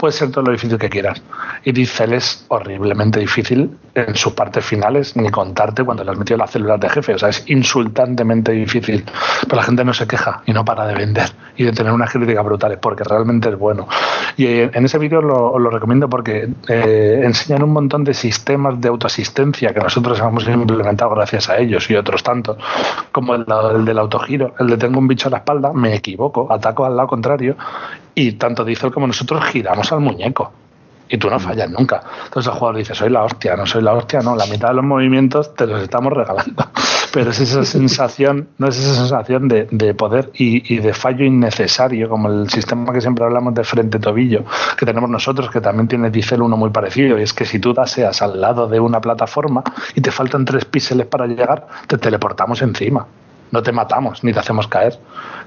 [0.06, 1.20] puede ser todo lo difícil que quieras.
[1.64, 6.38] Y Diesel es horriblemente difícil en sus partes finales, ni contarte cuando le has metido
[6.38, 7.16] las células de jefe.
[7.16, 9.04] O sea, es insultantemente difícil.
[9.42, 12.12] Pero la gente no se queja y no para de vender y de tener unas
[12.12, 13.88] críticas brutales, porque realmente es bueno.
[14.38, 18.80] Y eh, en ese vídeo os lo recomiendo porque eh, enseñan un montón de sistemas
[18.80, 22.58] de autoasistencia que nosotros hemos implementado gracias a ellos y otros tantos,
[23.12, 26.54] como el, el del autogiro, el de tengo un bicho a la espalda, me equivoco,
[26.54, 27.56] ataco al lado contrario
[28.16, 30.52] y tanto Diesel como nosotros giramos al muñeco.
[31.08, 32.02] Y tú no fallas nunca.
[32.26, 34.36] Entonces el jugador dice, soy la hostia, no soy la hostia, no.
[34.36, 36.66] La mitad de los movimientos te los estamos regalando.
[37.16, 42.28] pero es esa sensación, no es esa sensación de, poder y, de fallo innecesario, como
[42.28, 44.44] el sistema que siempre hablamos de frente-tobillo,
[44.78, 47.74] que tenemos nosotros, que también tiene Dicel uno muy parecido, y es que si tú
[47.86, 49.64] seas al lado de una plataforma
[49.96, 53.08] y te faltan tres píxeles para llegar, te teleportamos encima
[53.52, 55.00] no te matamos ni te hacemos caer.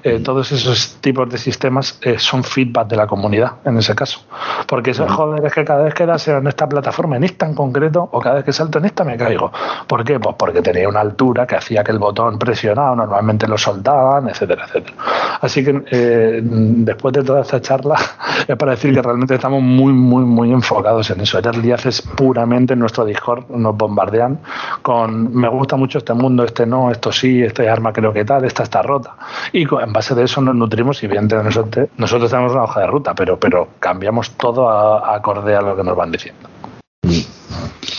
[0.03, 4.21] Eh, todos esos tipos de sistemas eh, son feedback de la comunidad en ese caso.
[4.67, 7.55] Porque eso, joder, es que cada vez que das en esta plataforma, en esta en
[7.55, 9.51] concreto, o cada vez que salto en esta me caigo.
[9.87, 10.19] ¿Por qué?
[10.21, 14.67] Pues porque tenía una altura que hacía que el botón presionado normalmente lo soltaban, etcétera,
[14.67, 14.97] etcétera.
[15.41, 17.97] Así que eh, después de toda esta charla,
[18.49, 21.39] es para decir que realmente estamos muy, muy, muy enfocados en eso.
[21.39, 24.39] Early es puramente en nuestro Discord, nos bombardean
[24.83, 28.45] con me gusta mucho este mundo, este no, esto sí, este arma creo que tal,
[28.45, 29.17] esta está rota.
[29.53, 32.87] Y en base de eso nos nutrimos y evidentemente nosotros, nosotros tenemos una hoja de
[32.87, 36.49] ruta, pero, pero cambiamos todo a, acorde a lo que nos van diciendo.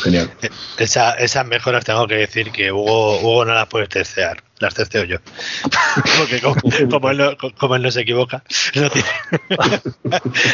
[0.03, 0.31] Genial.
[0.41, 4.73] Eh, esa, esas mejoras tengo que decir que Hugo, Hugo no las puede testear, las
[4.73, 5.17] testeo yo.
[6.17, 6.41] Porque
[6.89, 8.43] como, él no, se equivoca,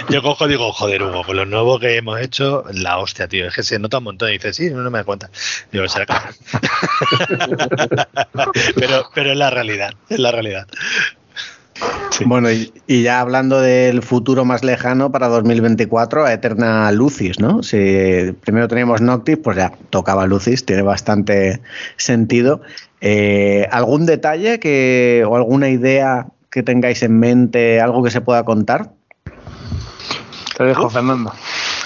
[0.10, 3.48] yo cojo y digo, joder, Hugo, con lo nuevo que hemos hecho, la hostia, tío.
[3.48, 5.30] Es que se nota un montón y dice, sí, no, me da cuenta.
[5.72, 6.06] Digo, será
[8.76, 10.68] pero, pero es la realidad, es la realidad.
[12.26, 17.62] Bueno, y, ya hablando del futuro más lejano para 2024, a Eterna Lucis, ¿no?
[17.62, 21.62] Si primero teníamos Noctis, pues ya tocaba Lucis, tiene bastante
[21.98, 22.62] sentido.
[23.02, 28.46] Eh, ¿Algún detalle que, o alguna idea que tengáis en mente, algo que se pueda
[28.46, 28.92] contar?
[30.58, 31.34] Te dejo, Fernando.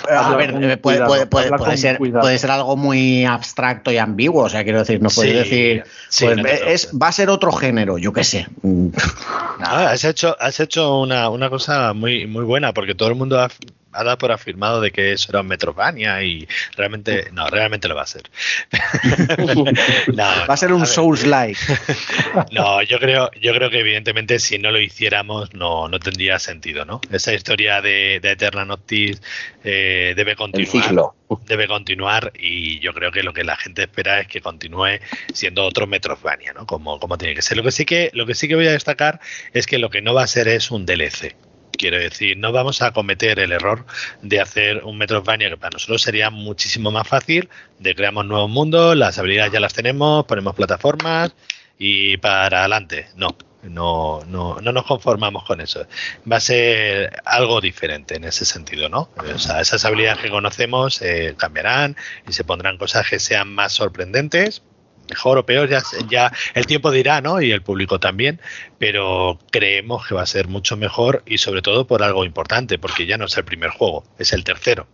[0.10, 5.36] A ver, puede, ser, algo muy abstracto y ambiguo, o sea, quiero decir, no puedes
[5.36, 5.84] decir,
[6.20, 8.48] pues, es, va a ser otro género, yo qué sé.
[8.64, 13.40] Nada, has hecho, has hecho una, una cosa muy, muy buena, porque todo el mundo
[13.40, 13.50] ha,
[13.92, 17.96] ha dado por afirmado de que eso era un Metrovania y realmente, no, realmente lo
[17.96, 18.24] va a ser.
[20.20, 21.60] va a ser un Souls-like.
[22.52, 26.86] no, yo creo, yo creo que evidentemente si no lo hiciéramos no, no tendría sentido,
[26.86, 27.02] ¿no?
[27.12, 29.22] Esa historia de, de Eterna Noctis
[29.64, 31.14] eh, debe continuar.
[31.46, 35.00] Debe continuar y yo creo que lo que la gente espera es que continúe
[35.32, 36.66] siendo otro Metrovania, ¿no?
[36.66, 37.58] Como, como tiene que ser.
[37.58, 39.20] Lo que sí que, lo que sí que voy a destacar
[39.54, 41.36] es que lo que no va a ser es un DLC.
[41.80, 43.86] Quiero decir, no vamos a cometer el error
[44.22, 47.48] de hacer un Metroidvania que para nosotros sería muchísimo más fácil,
[47.80, 51.34] de creamos nuevos mundos, las habilidades ya las tenemos, ponemos plataformas
[51.78, 53.08] y para adelante.
[53.16, 53.34] No,
[53.64, 55.88] no, no, no nos conformamos con eso.
[56.30, 59.10] Va a ser algo diferente en ese sentido, ¿no?
[59.16, 61.96] O sea, esas habilidades que conocemos eh, cambiarán
[62.28, 64.64] y se pondrán cosas que sean más sorprendentes,
[65.10, 67.42] mejor o peor, ya, ya el tiempo dirá, ¿no?
[67.42, 68.40] Y el público también,
[68.78, 73.06] pero creemos que va a ser mucho mejor y sobre todo por algo importante, porque
[73.06, 74.88] ya no es el primer juego, es el tercero.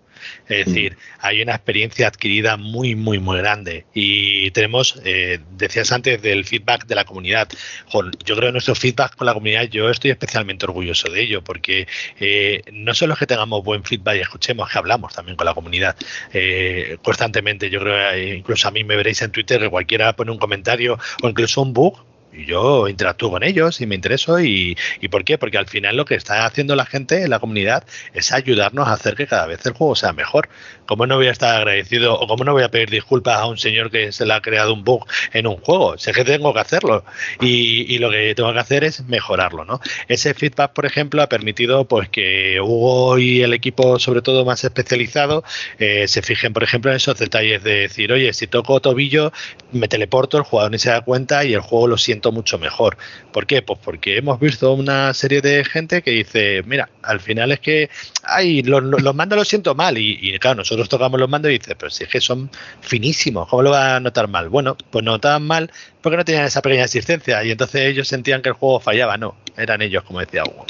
[0.47, 3.85] Es decir, hay una experiencia adquirida muy, muy, muy grande.
[3.93, 7.49] Y tenemos, eh, decías antes, del feedback de la comunidad.
[7.91, 11.88] yo creo que nuestro feedback con la comunidad, yo estoy especialmente orgulloso de ello, porque
[12.19, 15.53] eh, no solo es que tengamos buen feedback y escuchemos, que hablamos también con la
[15.53, 15.95] comunidad
[16.34, 17.69] eh, constantemente.
[17.69, 21.30] Yo creo, incluso a mí me veréis en Twitter que cualquiera pone un comentario o
[21.30, 22.15] incluso un bug
[22.45, 25.38] yo interactúo con ellos y me intereso y, y, ¿por qué?
[25.38, 27.84] Porque al final lo que está haciendo la gente en la comunidad
[28.14, 30.49] es ayudarnos a hacer que cada vez el juego sea mejor.
[30.86, 33.57] ¿Cómo no voy a estar agradecido o cómo no voy a pedir disculpas a un
[33.57, 35.98] señor que se le ha creado un bug en un juego?
[35.98, 37.03] Sé que tengo que hacerlo
[37.41, 39.80] y, y lo que tengo que hacer es mejorarlo, ¿no?
[40.07, 44.64] Ese feedback, por ejemplo, ha permitido pues que Hugo y el equipo, sobre todo más
[44.64, 45.44] especializado,
[45.80, 49.32] eh, se fijen, por ejemplo, en esos detalles de decir, oye, si toco tobillo,
[49.72, 52.98] me teleporto, el jugador ni se da cuenta y el juego lo siento mucho mejor.
[53.32, 53.62] ¿Por qué?
[53.62, 57.90] Pues porque hemos visto una serie de gente que dice, mira, al final es que,
[58.24, 58.84] ay, los,
[59.16, 59.98] mandos los siento mal.
[59.98, 62.49] Y, claro, nosotros tocamos los mandos y dice, pero si es que son
[62.81, 64.49] finísimos, ¿cómo lo va a notar mal?
[64.49, 65.72] Bueno, pues notaban mal
[66.02, 69.18] porque no tenían esa pequeña existencia y entonces ellos sentían que el juego fallaba.
[69.18, 70.65] No, eran ellos, como decía Hugo.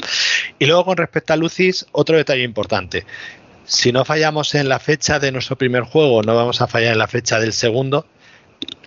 [0.58, 3.04] Y luego con respecto a Lucis, otro detalle importante.
[3.64, 6.98] Si no fallamos en la fecha de nuestro primer juego, no vamos a fallar en
[6.98, 8.06] la fecha del segundo,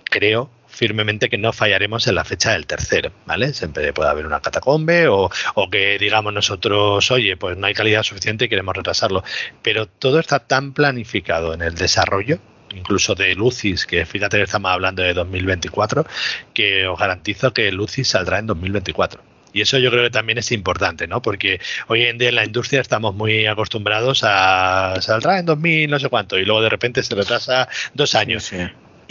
[0.06, 0.50] creo
[0.80, 3.54] firmemente que no fallaremos en la fecha del tercero, ¿vale?
[3.54, 5.30] Siempre puede haber una catacombe o,
[5.70, 9.22] que digamos nosotros, oye, pues no hay calidad suficiente y queremos retrasarlo.
[9.62, 12.40] Pero todo está tan planificado en el desarrollo,
[12.74, 16.06] incluso de Lucis, que fíjate que estamos hablando de 2024,
[16.54, 19.22] que os garantizo que Lucis saldrá en 2024.
[19.52, 21.22] Y eso yo creo que también es importante, ¿no?
[21.22, 26.00] Porque hoy en día en la industria estamos muy acostumbrados a saldrá en 2000 no
[26.00, 28.54] sé cuánto y luego de repente se retrasa dos años.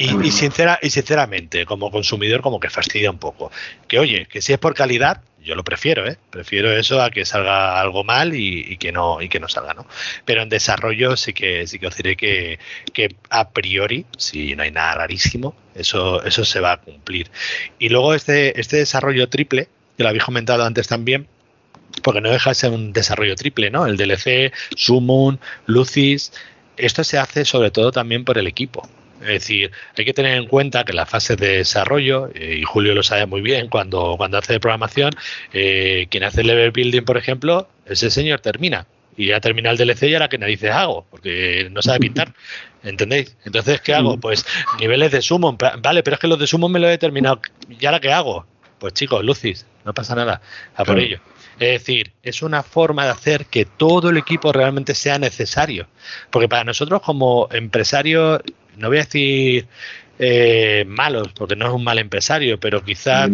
[0.01, 3.51] Y, sincera, y sinceramente, como consumidor, como que fastidia un poco.
[3.89, 6.17] Que oye, que si es por calidad, yo lo prefiero, ¿eh?
[6.31, 9.89] Prefiero eso a que salga algo mal y, que no y que no salga, ¿no?
[10.25, 12.61] Pero en desarrollo sí que sí que os diré que,
[12.93, 17.29] que a priori, si no hay nada rarísimo, eso, eso se va a cumplir.
[17.81, 21.27] Y luego este, este desarrollo triple, que lo habéis comentado antes también,
[22.05, 23.87] porque no deja de ser un desarrollo triple, ¿no?
[23.87, 26.33] El DLC, Summon, Lucis,
[26.77, 28.89] esto se hace sobre todo también por el equipo.
[29.21, 32.95] Es decir, hay que tener en cuenta que la fase de desarrollo, eh, y Julio
[32.95, 35.13] lo sabe muy bien cuando, cuando hace programación,
[35.53, 38.87] eh, quien hace level building, por ejemplo, ese señor termina.
[39.17, 42.33] Y ya termina el DLC y ahora que narices hago, porque no sabe pintar.
[42.85, 43.37] ¿Entendéis?
[43.45, 44.19] Entonces, ¿qué hago?
[44.21, 44.47] Pues
[44.79, 45.59] niveles de sumo.
[45.83, 47.41] Vale, pero es que los de sumo me lo he terminado.
[47.69, 48.47] ¿Y ahora qué hago?
[48.79, 50.41] Pues chicos, Lucis, no pasa nada.
[50.77, 51.19] A por ello.
[51.59, 55.89] Es decir, es una forma de hacer que todo el equipo realmente sea necesario.
[56.31, 58.41] Porque para nosotros como empresarios,
[58.79, 59.67] no voy a decir
[60.21, 63.31] eh, malos, porque no es un mal empresario, pero quizás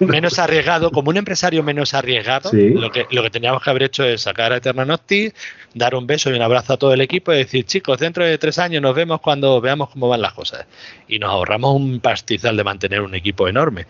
[0.00, 4.04] menos, arriesgado, como un empresario menos arriesgado, lo, que, lo que teníamos que haber hecho
[4.04, 5.32] es sacar a Eterna Noctis,
[5.72, 8.36] dar un beso y un abrazo a todo el equipo y decir, chicos, dentro de
[8.36, 10.66] tres años nos vemos cuando veamos cómo van las cosas.
[11.08, 13.86] Y nos ahorramos un pastizal de mantener un equipo enorme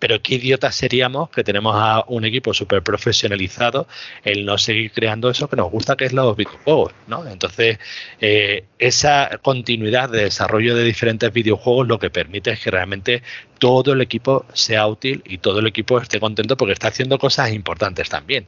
[0.00, 3.86] pero qué idiotas seríamos que tenemos a un equipo súper profesionalizado
[4.24, 7.26] el no seguir creando eso que nos gusta, que es los videojuegos, ¿no?
[7.26, 7.78] Entonces,
[8.20, 13.22] eh, esa continuidad de desarrollo de diferentes videojuegos lo que permite es que realmente
[13.58, 17.52] todo el equipo sea útil y todo el equipo esté contento porque está haciendo cosas
[17.52, 18.46] importantes también.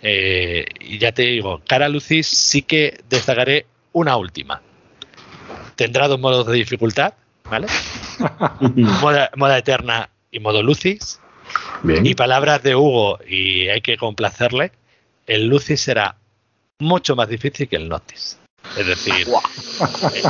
[0.00, 4.62] Eh, y ya te digo, cara Lucis sí que destacaré una última.
[5.74, 7.14] Tendrá dos modos de dificultad,
[7.50, 7.66] ¿vale?
[9.00, 11.20] moda, moda eterna y modo Lucis.
[11.84, 14.72] Y palabras de Hugo, y hay que complacerle,
[15.26, 16.16] el Lucis será
[16.78, 18.38] mucho más difícil que el Notis.
[18.78, 19.26] Es decir,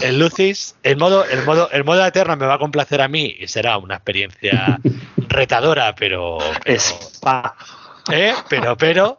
[0.02, 3.36] el Lucis, el modo, el modo, el modo eterno me va a complacer a mí
[3.39, 4.81] y será una experiencia
[5.28, 6.82] retadora, pero, pero
[8.12, 8.35] ¿eh?
[8.48, 9.18] pero, pero,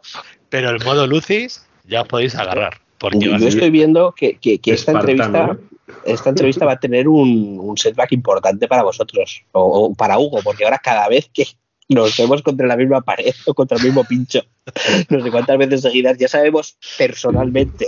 [0.50, 2.78] pero el modo Lucis ya os podéis agarrar.
[2.98, 5.56] Porque yo estoy viendo que, que, esta entrevista
[6.04, 10.78] esta entrevista va a tener un, setback importante para vosotros, o, para Hugo, porque ahora
[10.78, 11.46] cada vez que
[11.88, 14.40] nos vemos contra la misma pared o contra el mismo pincho,
[15.10, 17.86] no sé cuántas veces seguidas, ya sabemos personalmente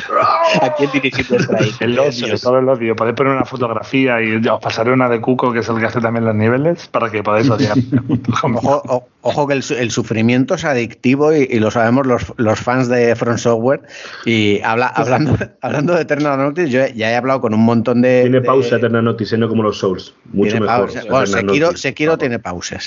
[0.60, 1.84] a quién dirigir nuestra hija.
[1.84, 2.96] El odio, todo el odio.
[2.96, 6.00] Podéis poner una fotografía y os pasaré una de Cuco, que es el que hace
[6.00, 7.76] también los niveles, para que podáis odiar.
[9.22, 13.82] ojo, que el, sufrimiento es adictivo y, lo sabemos los, los, fans de Front Software.
[14.24, 18.22] Y habla, hablando, hablando de Eternal Notice, yo ya he hablado con un montón de.
[18.22, 20.14] Tiene pausa Eternal Notice, no como los Souls.
[20.32, 20.90] Mucho mejor.
[21.08, 22.78] Bueno, Sekiro, tiene pausa.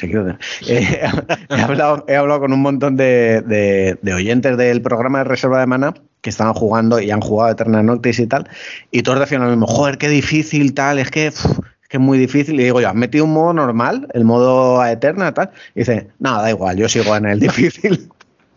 [0.68, 1.02] Eh,
[1.49, 5.68] he, hablado, he hablado con un montón de de, oyentes del programa de reserva de
[5.68, 8.48] mana que estaban jugando y han jugado Eterna Noctis y tal,
[8.91, 11.43] y todos decían lo mismo, joder, qué difícil, tal, es que, es
[11.89, 12.60] que es muy difícil.
[12.60, 15.52] Y digo yo, ¿has metido un modo normal, el modo a Eterna, tal?
[15.73, 18.10] Y dice, no, da igual, yo sigo en el difícil.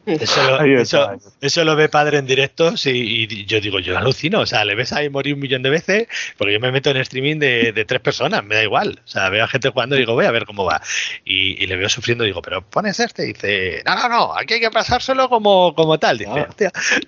[0.07, 4.93] Eso lo, ve padre en directos y, yo digo, yo alucino, o sea, le ves
[4.93, 8.45] ahí morir un millón de veces, porque yo me meto en streaming de, tres personas,
[8.45, 10.65] me da igual, o sea, veo a gente jugando y digo, voy a ver cómo
[10.65, 10.83] va,
[11.25, 14.61] y, le veo sufriendo, digo, pero pones este, y dice, no, no, no, aquí hay
[14.61, 16.47] que pasárselo como, como tal, dice,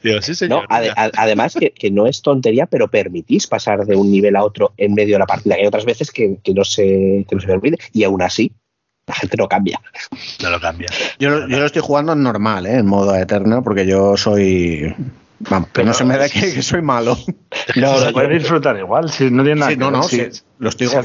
[0.02, 0.66] digo, sí señor.
[0.68, 5.14] además que, no es tontería, pero permitís pasar de un nivel a otro en medio
[5.14, 8.22] de la partida, hay otras veces que, no, se, que no se permite, y aún
[8.22, 8.52] así
[9.06, 9.80] la gente no cambia.
[10.42, 10.88] No lo cambia.
[11.18, 12.78] Yo, yo lo estoy jugando en normal, ¿eh?
[12.78, 14.94] en modo eterno, porque yo soy
[15.38, 17.16] Vamos, pero no se me da que, soy malo.
[17.74, 20.22] No, se puede disfrutar igual, si no tiene nada sí, no, no, sí,
[20.58, 20.96] lo estoy si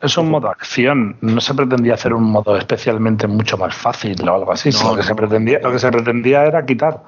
[0.00, 4.34] es un modo acción, no se pretendía hacer un modo especialmente mucho más fácil o
[4.34, 4.70] algo así.
[4.70, 7.02] lo, que se pretendía, lo que se pretendía era quitar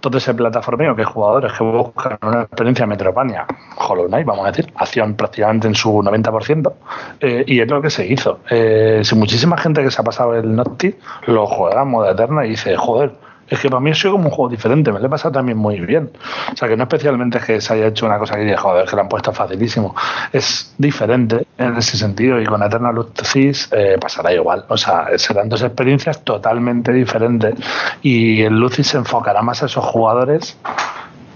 [0.00, 3.46] todo ese plataformeo que jugadores que buscan una experiencia Metropania,
[3.76, 6.72] Hollow Knight, vamos a decir, acción prácticamente en su 90%,
[7.20, 8.40] eh, y es lo que se hizo.
[8.50, 10.94] Eh, si muchísima gente que se ha pasado el Noctis
[11.26, 13.12] lo juega en modo eterno y dice, joder,
[13.52, 15.78] es que para mí ha como un juego diferente, me lo he pasado también muy
[15.80, 16.10] bien.
[16.50, 18.96] O sea, que no especialmente es que se haya hecho una cosa que joder, que
[18.96, 19.94] lo han puesto facilísimo.
[20.32, 24.64] Es diferente en ese sentido y con Eternal Lucis eh, pasará igual.
[24.68, 27.54] O sea, serán dos experiencias totalmente diferentes
[28.00, 30.56] y el Lucis se enfocará más a esos jugadores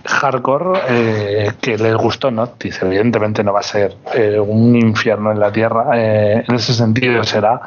[0.06, 2.80] hardcore eh, que les gustó Noctis.
[2.82, 5.90] Evidentemente no va a ser eh, un infierno en la tierra.
[5.94, 7.60] Eh, en ese sentido será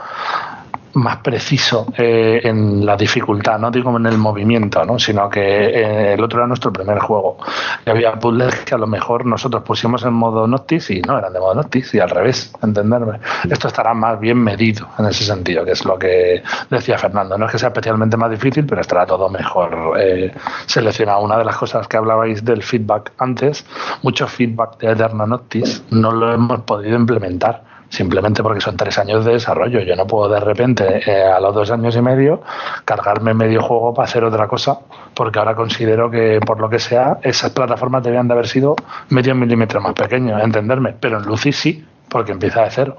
[0.99, 4.99] más preciso eh, en la dificultad, no digo en el movimiento, ¿no?
[4.99, 7.37] sino que eh, el otro era nuestro primer juego.
[7.85, 11.33] Y había puzzles que a lo mejor nosotros pusimos en modo Noctis y no eran
[11.33, 13.19] de modo Noctis y al revés, entenderme.
[13.49, 17.37] Esto estará más bien medido en ese sentido, que es lo que decía Fernando.
[17.37, 20.31] No es que sea especialmente más difícil, pero estará todo mejor eh,
[20.65, 21.21] seleccionado.
[21.21, 23.65] Una de las cosas que hablabais del feedback antes,
[24.03, 29.25] mucho feedback de Eterno Noctis no lo hemos podido implementar simplemente porque son tres años
[29.25, 29.81] de desarrollo.
[29.81, 32.41] Yo no puedo de repente, eh, a los dos años y medio,
[32.85, 34.79] cargarme medio juego para hacer otra cosa,
[35.13, 38.75] porque ahora considero que, por lo que sea, esas plataformas debían de haber sido
[39.09, 40.95] medio milímetro más pequeños, entenderme.
[40.99, 42.97] Pero en Lucy sí, porque empieza de cero.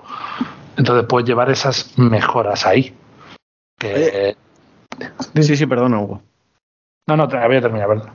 [0.77, 2.95] Entonces puedes llevar esas mejoras ahí.
[5.41, 6.23] Sí, sí, perdona, Hugo.
[7.07, 8.12] No, no, había terminado, ¿verdad?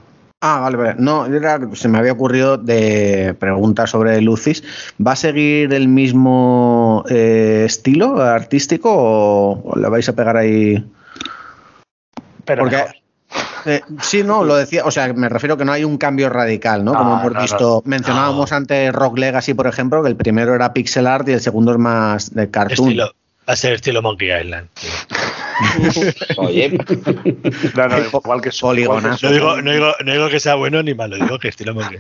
[0.48, 0.96] Ah, vale, vale.
[1.00, 1.26] No,
[1.74, 4.64] se me había ocurrido de preguntar sobre Lucis.
[5.06, 10.86] ¿Va a seguir el mismo eh, estilo artístico o, le vais a pegar ahí?
[12.46, 12.86] Pero Porque,
[13.66, 16.86] eh, sí, no, lo decía, o sea, me refiero que no hay un cambio radical,
[16.86, 16.94] ¿no?
[16.94, 21.28] Como hemos visto, mencionábamos antes Rock Legacy, por ejemplo, que el primero era pixel art
[21.28, 22.90] y el segundo es más de cartoon.
[22.90, 23.16] Estilo,
[23.50, 24.70] va a ser estilo Monkey Island.
[26.38, 26.70] Oye,
[27.76, 29.00] no, no, igual que No digo,
[29.62, 32.00] no, digo, no digo que sea bueno ni malo, digo que estilo Monkey.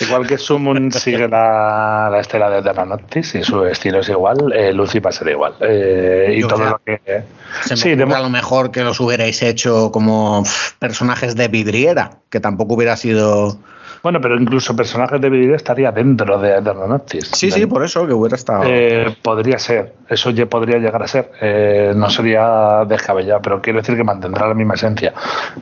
[0.00, 4.72] Igual que Summon sigue la, la estela de Terranoctis y su estilo es igual, eh,
[4.72, 5.54] Lucy va a ser igual.
[5.60, 7.22] Eh, y todo lo que.
[7.62, 10.44] sí, a lo mejor que los hubierais hecho como
[10.78, 13.58] personajes de vidriera, que tampoco hubiera sido
[14.06, 18.12] bueno, pero incluso personajes de video estaría dentro de, de Sí, sí, por eso que
[18.12, 18.62] hubiera estado.
[18.64, 21.32] Eh, podría ser, eso ya podría llegar a ser.
[21.40, 25.12] Eh, no sería descabellado, pero quiero decir que mantendrá la misma esencia.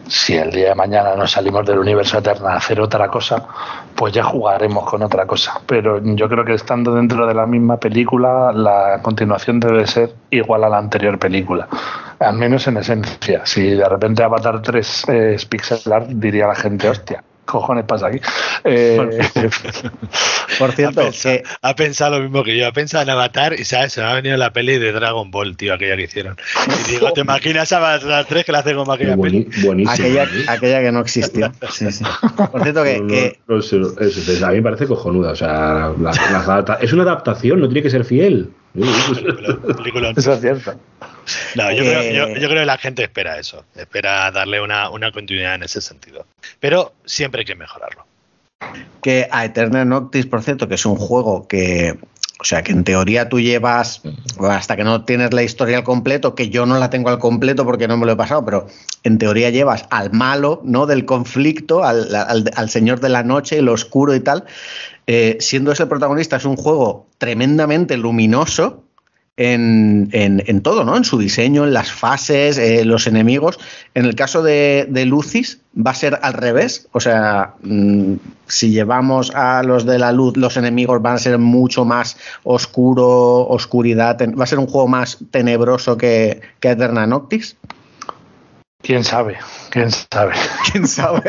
[0.06, 3.46] Si el día de mañana nos salimos del universo eterno a hacer otra cosa,
[3.94, 5.62] pues ya jugaremos con otra cosa.
[5.64, 10.64] Pero yo creo que estando dentro de la misma película, la continuación debe ser igual
[10.64, 11.66] a la anterior película.
[12.18, 13.46] Al menos en esencia.
[13.46, 18.20] Si de repente Avatar 3 es pixel art, diría la gente, hostia cojones pasa aquí?
[18.64, 18.98] Eh,
[20.58, 21.02] por cierto,
[21.62, 22.66] ha pensado, lo mismo que yo.
[22.66, 23.92] Ha pensado en Avatar y ¿sabes?
[23.92, 26.36] se me ha venido la peli de Dragon Ball, tío, aquella que hicieron.
[26.86, 29.48] Y digo, ¿te imaginas Avatar 3 que la hacen con aquella peli?
[29.62, 29.92] Buenísimo.
[29.92, 30.44] Aquella, ¿eh?
[30.48, 31.52] aquella, que no existió.
[31.70, 32.04] Sí, sí.
[32.50, 33.38] Por cierto, que.
[34.44, 35.32] a mí me parece cojonuda.
[35.32, 35.92] O sea,
[36.80, 38.50] es una adaptación, no tiene que ser fiel.
[40.16, 40.74] Eso es cierto.
[41.54, 45.62] No, yo, creo, yo, creo que la gente espera eso, espera darle una, continuidad en
[45.62, 46.26] ese sentido.
[46.60, 48.06] Pero siempre hay que mejorarlo.
[49.02, 51.98] Que a Eternal Noctis, por cierto, que es un juego que,
[52.40, 54.02] o sea, que en teoría tú llevas,
[54.40, 57.64] hasta que no tienes la historia al completo, que yo no la tengo al completo
[57.64, 58.66] porque no me lo he pasado, pero
[59.02, 60.86] en teoría llevas al malo, ¿no?
[60.86, 64.44] Del conflicto, al, al, señor de la noche, el oscuro y tal.
[65.06, 68.83] Eh, siendo ese protagonista, es un juego tremendamente luminoso,
[69.36, 70.96] en, en, todo, ¿no?
[70.96, 73.58] En su diseño, en las fases, eh, los enemigos.
[73.94, 76.88] En el caso de, de, Lucis va a ser al revés.
[76.92, 78.14] O sea, mm,
[78.46, 83.48] si llevamos a los de la luz, los enemigos van a ser mucho más oscuro,
[83.48, 84.18] oscuridad.
[84.38, 87.56] Va a ser un juego más tenebroso que, que Eterna Noctis.
[88.84, 89.38] ¿Quién sabe?
[89.70, 90.34] ¿Quién sabe?
[90.70, 91.22] ¿Quién sabe?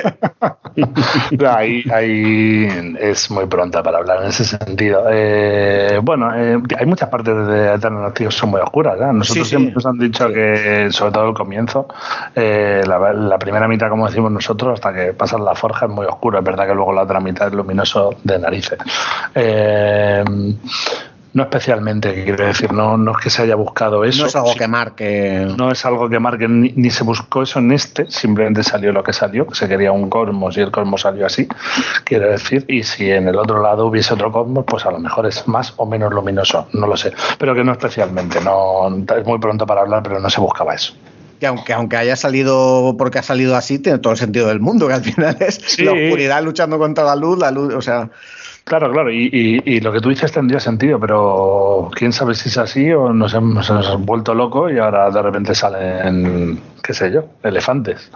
[1.50, 2.68] ahí, ahí,
[3.00, 5.06] es muy pronta para hablar en ese sentido.
[5.10, 9.00] Eh, bueno, eh, hay muchas partes de Eternal que son muy oscuras.
[9.00, 9.14] ¿eh?
[9.14, 11.88] Nosotros siempre nos han dicho que, sobre todo el comienzo,
[12.36, 16.38] la, la, primera mitad, como decimos nosotros, hasta que pasas la forja es muy oscuro.
[16.38, 18.80] Es verdad que luego la otra mitad es luminoso de narices.
[21.36, 24.22] No especialmente, quiero decir, no, no es que se haya buscado eso.
[24.22, 25.46] No es algo que marque.
[25.58, 29.12] No es algo que marque, ni, se buscó eso en este, simplemente salió lo que
[29.12, 31.46] salió, se quería un cosmos y el cosmos salió así,
[32.06, 35.26] quiero decir, y si en el otro lado hubiese otro cosmos, pues a lo mejor
[35.26, 39.38] es más o menos luminoso, no lo sé, pero que no especialmente, no es muy
[39.38, 40.94] pronto para hablar, pero no se buscaba eso
[41.38, 44.88] que aunque, aunque haya salido porque ha salido así, tiene todo el sentido del mundo,
[44.88, 48.10] que al final es la oscuridad luchando contra la luz, la luz, o sea.
[48.66, 52.92] Claro, claro, y, lo que tú dices tendría sentido, pero quién sabe si es así
[52.92, 58.10] o nos hemos, nos vuelto locos y ahora de repente salen, qué sé yo, elefantes.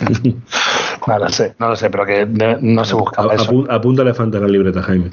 [1.08, 3.66] no lo sé, no lo sé, pero que no se buscaba eso.
[3.68, 5.10] Apunta elefante en la libreta, Jaime.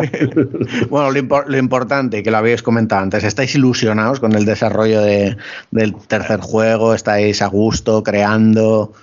[0.88, 6.40] bueno, lo, importante, que lo habéis comentado antes, estáis ilusionados con el desarrollo del tercer
[6.40, 8.94] juego, estáis a gusto, creando.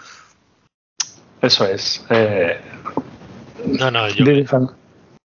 [1.43, 2.03] Eso es.
[2.09, 2.59] Eh,
[3.65, 4.25] no, no, yo,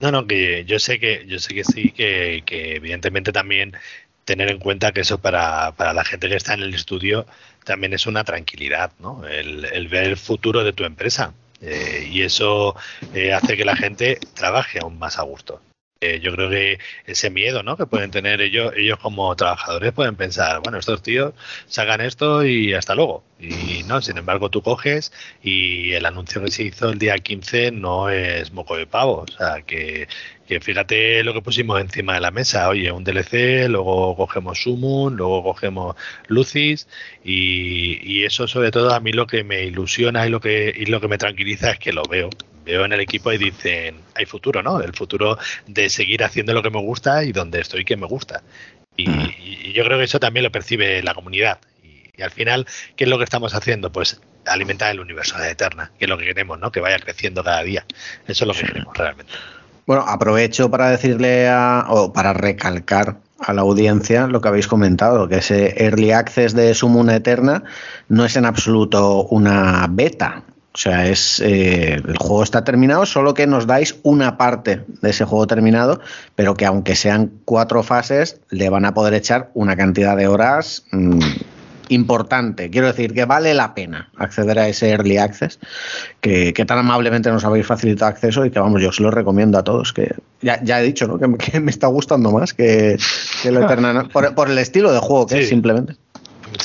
[0.01, 3.77] no, no, que yo sé que, yo sé que sí, que, evidentemente también
[4.25, 7.27] tener en cuenta que eso para, para, la gente que está en el estudio
[7.65, 9.27] también es una tranquilidad, ¿no?
[9.27, 11.35] El, ver el futuro de tu empresa.
[11.63, 12.75] Eh, y eso
[13.15, 15.61] eh, hace que la gente trabaje aún más a gusto.
[16.03, 17.77] Eh, yo creo que ese miedo ¿no?
[17.77, 21.35] que pueden tener ellos, ellos como trabajadores pueden pensar, bueno, estos tíos
[21.67, 23.23] sacan esto y hasta luego.
[23.39, 25.13] Y no, sin embargo, tú coges
[25.43, 29.27] y el anuncio que se hizo el día 15 no es moco de pavo.
[29.29, 30.09] O sea, que,
[30.47, 32.71] que fíjate lo que pusimos encima de la mesa.
[32.71, 35.97] Oye, un DLC, luego cogemos Sumun, luego cogemos
[36.29, 36.89] Lucis
[37.25, 40.87] y, y, eso sobre todo a mí lo que me ilusiona y lo que, y
[40.87, 42.31] lo que me tranquiliza es que lo veo
[42.71, 44.81] veo en el equipo y dicen, hay futuro, ¿no?
[44.81, 48.43] El futuro de seguir haciendo lo que me gusta y donde estoy que me gusta.
[48.97, 51.59] Y, yo creo que eso también lo percibe la comunidad.
[51.83, 52.67] Y, al final,
[52.97, 53.93] ¿qué es lo que estamos haciendo?
[53.93, 56.73] Pues alimentar el universo de Eterna, que es lo que queremos, ¿no?
[56.73, 57.85] Que vaya creciendo cada día.
[58.27, 59.33] Eso es lo que queremos realmente.
[59.87, 65.29] Bueno, aprovecho para decirle a, o para recalcar a la audiencia lo que habéis comentado,
[65.29, 67.65] que ese early access de Summon Eterna
[68.09, 70.45] no es en absoluto una beta.
[70.73, 75.11] O sea, es eh, el juego está terminado, solo que nos dais una parte de
[75.11, 76.01] ese juego terminado,
[76.37, 80.85] pero que aunque sean cuatro fases, le van a poder echar una cantidad de horas
[80.93, 81.19] mm,
[81.89, 82.71] importante.
[82.71, 85.59] Quiero decir que vale la pena acceder a ese early access,
[86.21, 89.65] que, tan amablemente nos habéis facilitado acceso y que vamos, yo os lo recomiendo a
[89.65, 91.19] todos, que ya, ya he dicho, ¿no?
[91.19, 92.97] Que, me está gustando más que,
[93.43, 95.97] que lo Eterna, por, el estilo de juego que es simplemente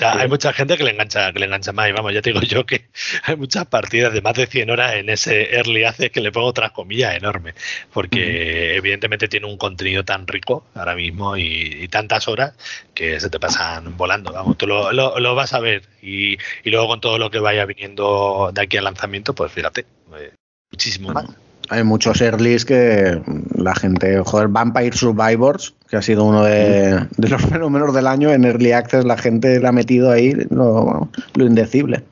[0.01, 1.89] hay mucha gente que le engancha, que le engancha más.
[1.89, 2.87] Y vamos, ya te digo yo que
[3.23, 6.47] hay muchas partidas de más de 100 horas en ese early access que le pongo
[6.47, 7.53] otras comillas enorme.
[7.93, 12.53] Porque evidentemente tiene un contenido tan rico ahora mismo y, tantas horas
[12.93, 14.33] que se te pasan volando.
[14.33, 15.83] Vamos, tú lo, lo, vas a ver.
[16.01, 16.33] Y,
[16.63, 19.85] y, luego con todo lo que vaya viniendo de aquí al lanzamiento, pues fíjate,
[20.17, 20.33] eh,
[20.71, 21.25] muchísimo más
[21.69, 23.21] hay muchos earlys que
[23.55, 28.45] la gente, joder, Vampire Survivors, que ha sido uno de, los fenómenos del año, en
[28.45, 32.03] Early Access la gente le ha metido ahí lo, indecible.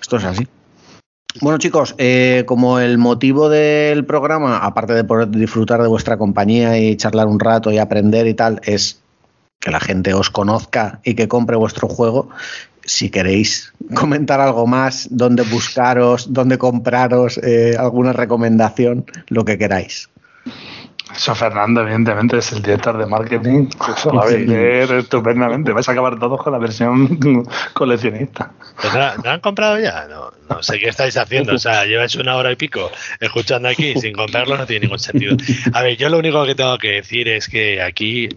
[0.00, 0.46] Esto es así.
[1.40, 6.78] Bueno chicos, eh, como el motivo del programa, aparte de poder disfrutar de vuestra compañía
[6.78, 9.00] y charlar un rato y aprender y tal, es
[9.60, 12.30] que la gente os conozca y que compre vuestro juego,
[12.84, 20.08] si queréis comentar algo más, dónde buscaros, dónde compraros, eh, alguna recomendación, lo que queráis.
[21.14, 23.68] Eso Fernando, evidentemente, es el director de marketing.
[23.96, 25.72] Eso vais a leer estupendamente.
[25.72, 27.18] Vais a acabar todos con la versión
[27.74, 28.52] coleccionista.
[29.24, 30.06] ¿No, han comprado ya?
[30.08, 31.54] No, no sé qué estáis haciendo.
[31.54, 35.36] O sea, lleváis una hora y pico escuchando aquí sin comprarlo, no tiene ningún sentido.
[35.72, 38.28] A ver, yo lo único que tengo que decir es que aquí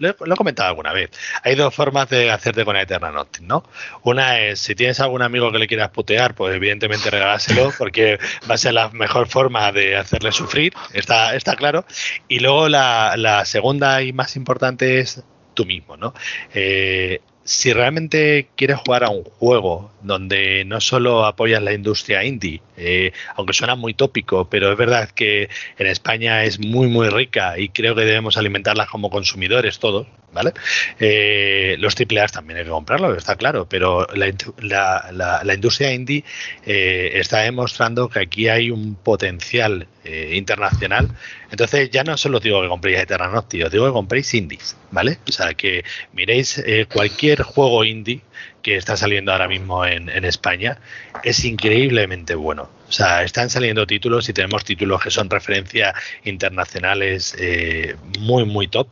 [0.00, 1.10] lo, he comentado alguna vez.
[1.44, 3.64] Hay dos formas de hacerte con Eterna Noctis, ¿no?
[4.02, 8.18] Una es, si tienes algún amigo que le quieras putear, pues evidentemente regálaselo, porque
[8.50, 11.84] va a ser la mejor forma de hacerle sufrir, está, está claro.
[12.28, 15.22] Y luego la, la segunda y más importante es
[15.54, 16.14] tú mismo, ¿no?
[16.54, 22.62] Eh, si realmente quieres jugar a un juego donde no solo apoyas la industria indie,
[22.76, 25.48] eh, aunque suena muy tópico, pero es verdad que
[25.78, 30.52] en España es muy muy rica y creo que debemos alimentarla como consumidores todos, ¿vale?
[30.98, 36.24] Eh, los AAA también hay que comprarlo, está claro, pero la, industria indie
[36.64, 41.08] eh, está demostrando que aquí hay un potencial eh, internacional.
[41.50, 45.18] Entonces ya no solo digo que compréis Eterna Noctis, os digo que compréis indies, ¿vale?
[45.28, 46.62] O sea, que miréis
[46.92, 48.22] cualquier juego indie
[48.62, 50.78] que está saliendo ahora mismo en, España
[51.24, 52.68] es increíblemente bueno.
[52.90, 55.94] O sea, están saliendo títulos y tenemos títulos que son referencias
[56.24, 58.88] internacionales eh, muy, muy top.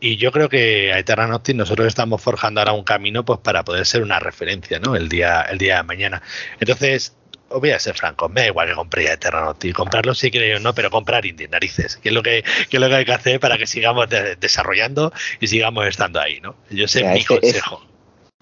[0.00, 3.64] Y yo creo que a Eterna Noctis nosotros estamos forjando ahora un camino pues para
[3.64, 4.96] poder ser una referencia, ¿no?
[4.96, 6.22] El día, el día de mañana.
[6.58, 7.14] Entonces,
[7.48, 10.56] os voy a ser franco, me da igual que compréis Eterna Noctis, comprarlo si queréis
[10.56, 13.04] o no, pero comprar indie, narices, que es lo que, que es lo que hay
[13.04, 14.08] que hacer para que sigamos
[14.40, 16.56] desarrollando y sigamos estando ahí, ¿no?
[16.68, 17.86] Yo sé mi consejo.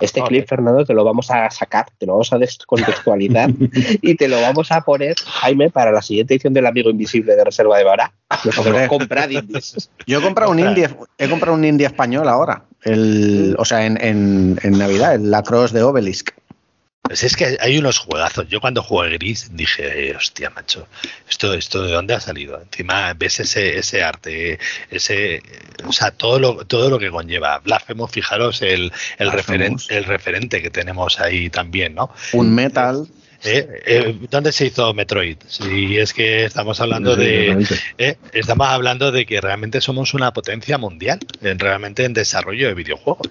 [0.01, 3.51] Este clip, Fernando, te lo vamos a sacar, te lo vamos a descontextualizar
[4.03, 7.45] y te lo vamos a poner, Jaime, para la siguiente edición del Amigo Invisible de
[7.45, 8.13] Reserva de Vara.
[8.89, 9.91] comprar indies.
[10.07, 14.03] Yo he comprado un indie, he comprado un indie español ahora, el, o sea, en,
[14.03, 16.31] en, en Navidad, el Lacrosse de Obelisk.
[17.07, 18.49] Pues es que hay unos juegazos.
[18.49, 20.89] Yo cuando jugué Gris dije, hostia, macho,
[21.29, 22.59] ¿esto, ¿esto de dónde ha salido?
[22.59, 24.59] Encima ves ese, ese arte,
[24.91, 25.43] ese,
[25.87, 27.59] o sea, todo lo, todo lo que conlleva.
[27.59, 32.11] Blasphemous, fijaros el, el, referente, el referente que tenemos ahí también, ¿no?
[32.33, 33.07] Un metal.
[33.45, 33.83] ¿Eh?
[33.85, 35.37] Eh, ¿Dónde se hizo Metroid?
[35.47, 37.67] Si es que estamos hablando de
[37.99, 38.17] ¿eh?
[38.33, 43.31] estamos hablando de que realmente somos una potencia mundial, en, realmente en desarrollo de videojuegos.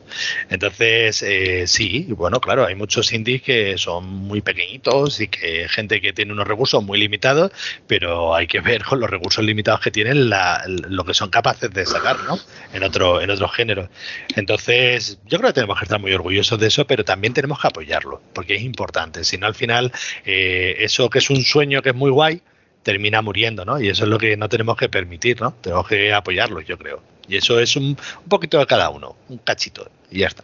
[0.51, 1.25] Entonces,
[1.69, 6.31] sí, bueno, claro, hay muchos indies que son muy pequeñitos y que gente que tiene
[6.33, 7.51] unos recursos muy limitados,
[7.87, 11.87] pero hay que ver con los recursos limitados que tienen lo que son capaces de
[11.87, 12.39] sacar, ¿no?
[12.71, 13.89] En otro, en otros géneros.
[14.35, 17.67] Entonces, yo creo que tenemos que estar muy orgullosos de eso, pero también tenemos que
[17.67, 19.23] apoyarlo, porque es importante.
[19.23, 19.91] Si no, al final
[20.25, 22.41] eh, eso que es un sueño que es muy guay,
[22.83, 23.79] termina muriendo, ¿no?
[23.79, 25.55] Y eso es lo que no tenemos que permitir, ¿no?
[25.61, 27.01] Tenemos que apoyarlo, yo creo.
[27.27, 27.97] Y eso es un,
[28.27, 30.43] poquito de cada uno, un cachito, y ya está.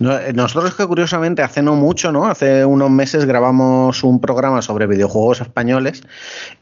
[0.00, 2.26] Nosotros que curiosamente hace no mucho, ¿no?
[2.26, 6.02] Hace unos meses grabamos un programa sobre videojuegos españoles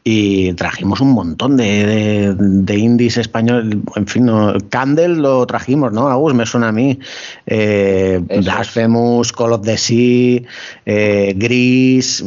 [0.03, 2.35] y trajimos un montón de,
[2.75, 3.77] indies españoles.
[3.95, 4.27] En fin,
[4.69, 6.09] Candle lo trajimos, ¿no?
[6.09, 6.99] Agus, me suena a mí.
[7.45, 10.41] Eh, Blasphemous, Call of the Sea,
[10.85, 12.23] eh, Gris.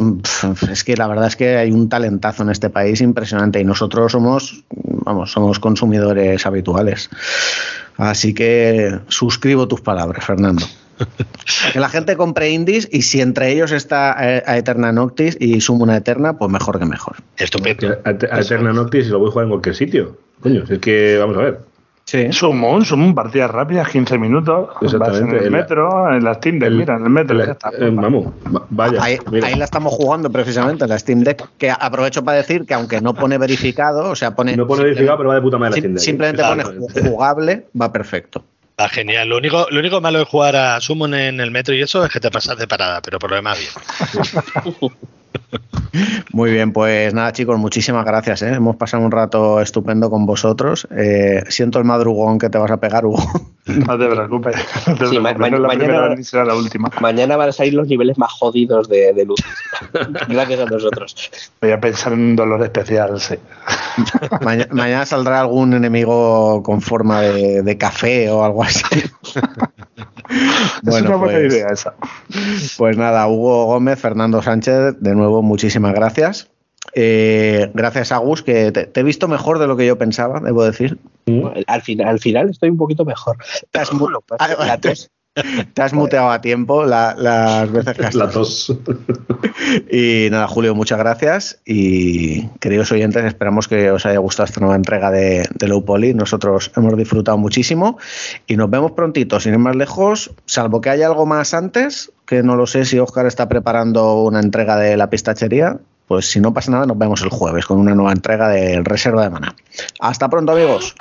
[0.70, 4.12] es que la verdad es que hay un talentazo en este país impresionante y nosotros
[4.12, 7.10] somos, vamos, somos consumidores habituales.
[7.96, 10.64] Así que suscribo tus palabras, Fernando.
[11.72, 15.60] Que la gente compre indies y si entre ellos está eh, a Eterna Noctis y
[15.60, 17.16] Sumo una Eterna, pues mejor que mejor.
[17.36, 17.96] Estupendo.
[18.04, 20.16] A, Eterna Noctis lo voy a jugar en cualquier sitio.
[20.40, 21.60] Coño, es que vamos a ver.
[22.04, 22.32] Sí.
[22.32, 24.70] Summon, Summon, partidas rápidas, 15 minutos.
[24.80, 25.38] Exactamente.
[25.38, 27.40] en el metro, en la Steam Deck, mira, en el metro.
[27.40, 27.56] Eh,
[27.92, 28.32] vamos,
[28.70, 29.00] vaya.
[29.00, 29.18] Ahí,
[29.56, 33.14] la estamos jugando precisamente, en la Steam Deck, que aprovecho para decir que aunque no
[33.14, 34.56] pone verificado, o sea, pone.
[34.56, 36.02] No pone verificado, pero va de puta madre la Steam Deck.
[36.02, 38.42] Simplemente pone jugable, va perfecto.
[38.88, 39.28] Genial.
[39.28, 42.12] Lo único, lo único malo de jugar a Summon en el metro y eso es
[42.12, 44.90] que te pasas de parada, pero por lo demás bien.
[46.32, 48.42] Muy bien, pues nada chicos, muchísimas gracias.
[48.42, 48.54] ¿eh?
[48.54, 50.86] Hemos pasado un rato estupendo con vosotros.
[50.96, 53.22] Eh, siento el madrugón que te vas a pegar, Hugo.
[53.66, 54.56] No te preocupes.
[55.20, 56.90] mañana, será la última.
[57.00, 59.38] mañana van a salir los niveles más jodidos de, luz.
[60.28, 61.30] gracias a nosotros.
[61.60, 63.36] Voy a pensar en un dolor especial, sí.
[64.40, 68.82] mañana saldrá algún enemigo con forma de, café o algo así.
[70.82, 71.94] bueno, es una buena pues idea esa.
[72.76, 76.50] Pues nada, Hugo Gómez, Fernando Sánchez, de nuevo muchísimas gracias.
[76.94, 80.64] Eh, gracias a Gus, que te, he visto mejor de lo que yo pensaba, debo
[80.64, 80.98] decir.
[81.66, 83.36] Al, final, al final estoy un poquito mejor.
[83.70, 83.92] Te has
[85.92, 88.74] muteado a tiempo las veces que has La tos.
[89.90, 91.60] Y nada, Julio, muchas gracias.
[91.64, 96.14] Y queridos oyentes, esperamos que os haya gustado esta nueva entrega de, de Low Poly.
[96.14, 97.98] Nosotros hemos disfrutado muchísimo
[98.46, 102.44] y nos vemos prontito, sin ir más lejos, salvo que haya algo más antes, que
[102.44, 105.78] no lo sé si Oscar está preparando una entrega de la pistachería.
[106.06, 109.24] Pues si no pasa nada, nos vemos el jueves con una nueva entrega de Reserva
[109.24, 109.56] de Mana.
[109.98, 110.94] Hasta pronto, amigos.